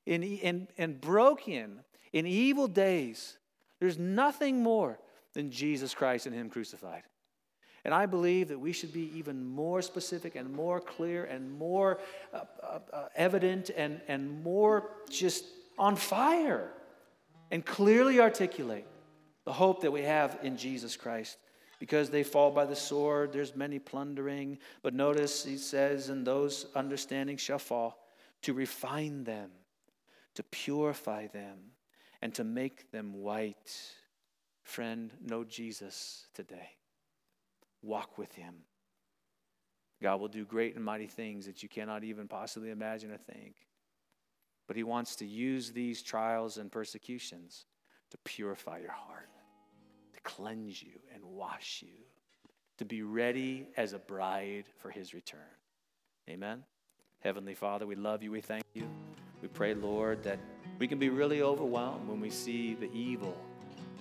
in, 0.07 0.23
in, 0.23 0.69
and 0.79 1.01
broken 1.01 1.81
in 2.13 2.27
evil 2.27 2.67
days. 2.67 3.39
There's 3.79 3.99
nothing 3.99 4.63
more 4.63 4.99
than 5.35 5.51
Jesus 5.51 5.95
Christ 5.95 6.27
and 6.27 6.35
Him 6.35 6.49
crucified. 6.49 7.03
And 7.87 7.95
I 7.95 8.07
believe 8.07 8.49
that 8.49 8.59
we 8.59 8.73
should 8.73 8.93
be 8.93 9.17
even 9.17 9.47
more 9.47 9.81
specific 9.81 10.35
and 10.35 10.53
more 10.53 10.81
clear 10.81 11.23
and 11.23 11.57
more 11.57 12.01
uh, 12.35 12.41
uh, 12.61 12.79
uh, 12.93 13.09
evident 13.15 13.71
and, 13.77 14.01
and 14.09 14.43
more 14.43 14.91
just 15.09 15.45
on 15.79 15.95
fire 15.95 16.73
and 17.53 17.65
clearly 17.65 18.19
articulate 18.19 18.89
the 19.45 19.53
hope 19.53 19.83
that 19.83 19.93
we 19.93 20.03
have 20.03 20.37
in 20.43 20.57
Jesus 20.57 20.97
Christ. 20.97 21.39
Because 21.79 22.11
they 22.11 22.25
fall 22.25 22.51
by 22.51 22.65
the 22.65 22.75
sword, 22.75 23.33
there's 23.33 23.55
many 23.55 23.79
plundering. 23.79 24.59
But 24.83 24.93
notice 24.93 25.45
he 25.45 25.57
says, 25.57 26.09
and 26.09 26.27
those 26.27 26.67
understanding 26.75 27.37
shall 27.37 27.61
fall 27.61 28.05
to 28.43 28.53
refine 28.53 29.23
them, 29.23 29.51
to 30.35 30.43
purify 30.43 31.29
them, 31.29 31.59
and 32.21 32.35
to 32.35 32.43
make 32.43 32.91
them 32.91 33.13
white. 33.13 33.81
Friend, 34.65 35.13
know 35.25 35.45
Jesus 35.45 36.27
today. 36.35 36.71
Walk 37.83 38.19
with 38.19 38.33
him. 38.35 38.55
God 40.03 40.21
will 40.21 40.29
do 40.29 40.45
great 40.45 40.77
and 40.77 40.85
mighty 40.85 41.07
things 41.07 41.47
that 41.47 41.63
you 41.63 41.69
cannot 41.69 42.05
even 42.05 42.29
possibly 42.29 42.71
imagine 42.71 43.11
or 43.11 43.17
think. 43.17 43.57
But 44.67 44.77
he 44.77 44.83
wants 44.83 45.17
to 45.17 45.27
use 45.27 45.71
these 45.71 46.03
trials 46.03 46.59
and 46.59 46.71
persecutions 46.71 47.67
to 48.11 48.19
purify 48.19 48.79
your 48.79 48.93
heart, 48.93 49.29
to 50.13 50.21
cleanse 50.21 50.83
you 50.83 50.99
and 51.15 51.25
wash 51.25 51.83
you, 51.87 52.05
to 52.79 52.85
be 52.85 53.03
ready 53.03 53.69
as 53.77 53.93
a 53.93 53.99
bride 53.99 54.65
for 54.79 54.91
his 54.91 55.15
return. 55.15 55.41
Amen. 56.29 56.65
Heavenly 57.21 57.55
Father, 57.55 57.87
we 57.87 57.95
love 57.95 58.23
you. 58.23 58.31
We 58.31 58.41
thank 58.41 58.65
you. 58.75 58.89
We 59.41 59.49
pray, 59.49 59.75
Lord, 59.75 60.23
that 60.25 60.39
we 60.79 60.89
can 60.89 60.99
be 60.99 61.09
really 61.09 61.43
overwhelmed 61.43 62.09
when 62.09 62.21
we 62.21 62.31
see 62.31 62.75
the 62.75 62.91
evil 62.93 63.37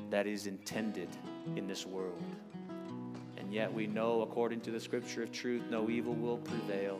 that 0.09 0.27
is 0.27 0.47
intended 0.47 1.09
in 1.55 1.67
this 1.67 1.85
world. 1.85 2.21
Yet 3.55 3.73
we 3.73 3.87
know, 3.87 4.21
according 4.21 4.59
to 4.61 4.71
the 4.71 4.81
scripture 4.81 5.23
of 5.23 5.31
truth, 5.31 5.61
no 5.69 5.89
evil 5.89 6.13
will 6.13 6.39
prevail, 6.39 6.99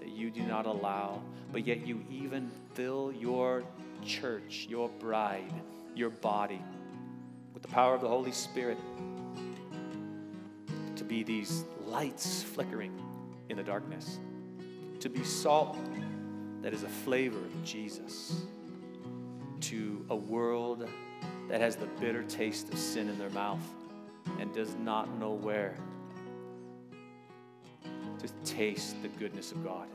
that 0.00 0.08
you 0.08 0.28
do 0.28 0.42
not 0.42 0.66
allow, 0.66 1.22
but 1.52 1.64
yet 1.64 1.86
you 1.86 2.04
even 2.10 2.50
fill 2.72 3.12
your 3.12 3.62
church, 4.04 4.66
your 4.68 4.88
bride, 4.88 5.54
your 5.94 6.10
body 6.10 6.60
with 7.52 7.62
the 7.62 7.68
power 7.68 7.94
of 7.94 8.00
the 8.00 8.08
Holy 8.08 8.32
Spirit 8.32 8.76
to 10.96 11.04
be 11.04 11.22
these 11.22 11.62
lights 11.86 12.42
flickering 12.42 13.00
in 13.48 13.56
the 13.56 13.62
darkness, 13.62 14.18
to 14.98 15.08
be 15.08 15.22
salt 15.22 15.78
that 16.60 16.74
is 16.74 16.82
a 16.82 16.88
flavor 16.88 17.38
of 17.38 17.64
Jesus 17.64 18.42
to 19.60 20.04
a 20.10 20.16
world 20.16 20.88
that 21.48 21.60
has 21.60 21.76
the 21.76 21.86
bitter 22.00 22.24
taste 22.24 22.68
of 22.72 22.80
sin 22.80 23.08
in 23.08 23.16
their 23.16 23.30
mouth 23.30 23.62
and 24.38 24.52
does 24.52 24.74
not 24.76 25.08
know 25.18 25.32
where 25.32 25.76
to 28.18 28.28
taste 28.44 29.00
the 29.02 29.08
goodness 29.08 29.52
of 29.52 29.64
God. 29.64 29.88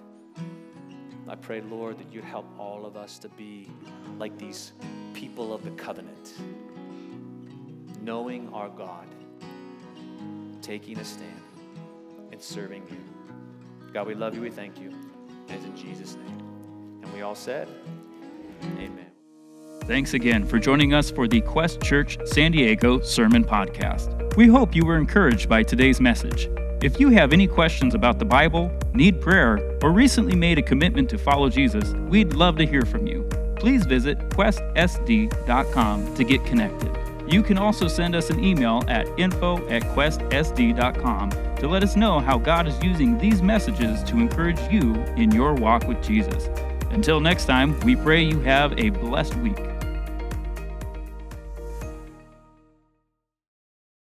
I 1.28 1.36
pray, 1.36 1.62
Lord, 1.62 2.00
that 2.00 2.12
you'd 2.12 2.24
help 2.24 2.46
all 2.58 2.86
of 2.86 2.98
us 2.98 3.20
to 3.20 3.30
be 3.30 3.70
like 4.18 4.38
these 4.38 4.72
people 5.14 5.54
of 5.54 5.64
the 5.64 5.72
covenant, 5.72 6.34
knowing 8.02 8.52
our 8.52 8.70
God, 8.70 9.06
taking 10.62 10.98
a 10.98 11.06
stand, 11.06 11.42
and 12.32 12.42
serving 12.42 12.84
you. 12.90 13.92
God, 13.94 14.08
we 14.08 14.16
love 14.16 14.34
you. 14.34 14.42
We 14.42 14.50
thank 14.50 14.80
you. 14.80 14.90
And 14.90 15.52
it's 15.52 15.66
in 15.66 15.76
Jesus' 15.76 16.16
name. 16.16 17.00
And 17.04 17.14
we 17.14 17.22
all 17.22 17.36
said, 17.36 17.68
Amen. 18.78 19.08
Thanks 19.84 20.14
again 20.14 20.46
for 20.46 20.60
joining 20.60 20.94
us 20.94 21.10
for 21.10 21.28
the 21.28 21.42
Quest 21.42 21.82
Church 21.82 22.18
San 22.26 22.52
Diego 22.52 23.00
Sermon 23.02 23.44
Podcast. 23.44 24.19
We 24.38 24.48
hope 24.48 24.76
you 24.76 24.86
were 24.86 24.98
encouraged 24.98 25.50
by 25.50 25.64
today's 25.64 26.00
message. 26.00 26.50
If 26.82 27.00
you 27.00 27.10
have 27.10 27.34
any 27.34 27.48
questions 27.48 27.94
about 27.94 28.20
the 28.20 28.26
Bible, 28.26 28.72
need 28.94 29.20
prayer, 29.20 29.78
or 29.82 29.92
recently 29.92 30.36
made 30.36 30.58
a 30.58 30.62
commitment 30.62 31.10
to 31.10 31.18
follow 31.18 31.50
Jesus, 31.50 31.94
we'd 32.10 32.34
love 32.34 32.56
to 32.58 32.66
hear 32.66 32.84
from 32.84 33.06
you. 33.06 33.28
Please 33.58 33.86
visit 33.86 34.18
questsd.com 34.30 36.16
to 36.16 36.24
get 36.24 36.46
connected. 36.46 36.90
You 37.28 37.44
can 37.44 37.58
also 37.58 37.88
send 37.88 38.16
us 38.16 38.30
an 38.30 38.42
email 38.42 38.84
at 38.88 39.08
info 39.20 39.58
at 39.68 39.84
questsd.com 39.84 41.30
to 41.58 41.68
let 41.68 41.84
us 41.84 41.96
know 41.96 42.20
how 42.20 42.38
God 42.38 42.68
is 42.68 42.82
using 42.82 43.18
these 43.18 43.42
messages 43.42 44.02
to 44.04 44.18
encourage 44.18 44.60
you 44.72 44.96
in 45.18 45.32
your 45.32 45.54
walk 45.54 45.86
with 45.86 46.02
Jesus. 46.02 46.50
Until 46.92 47.20
next 47.20 47.46
time, 47.46 47.80
we 47.82 47.96
pray 47.96 48.24
you 48.24 48.40
have 48.42 48.78
a 48.80 48.90
blessed 48.90 49.36
week. 49.36 49.60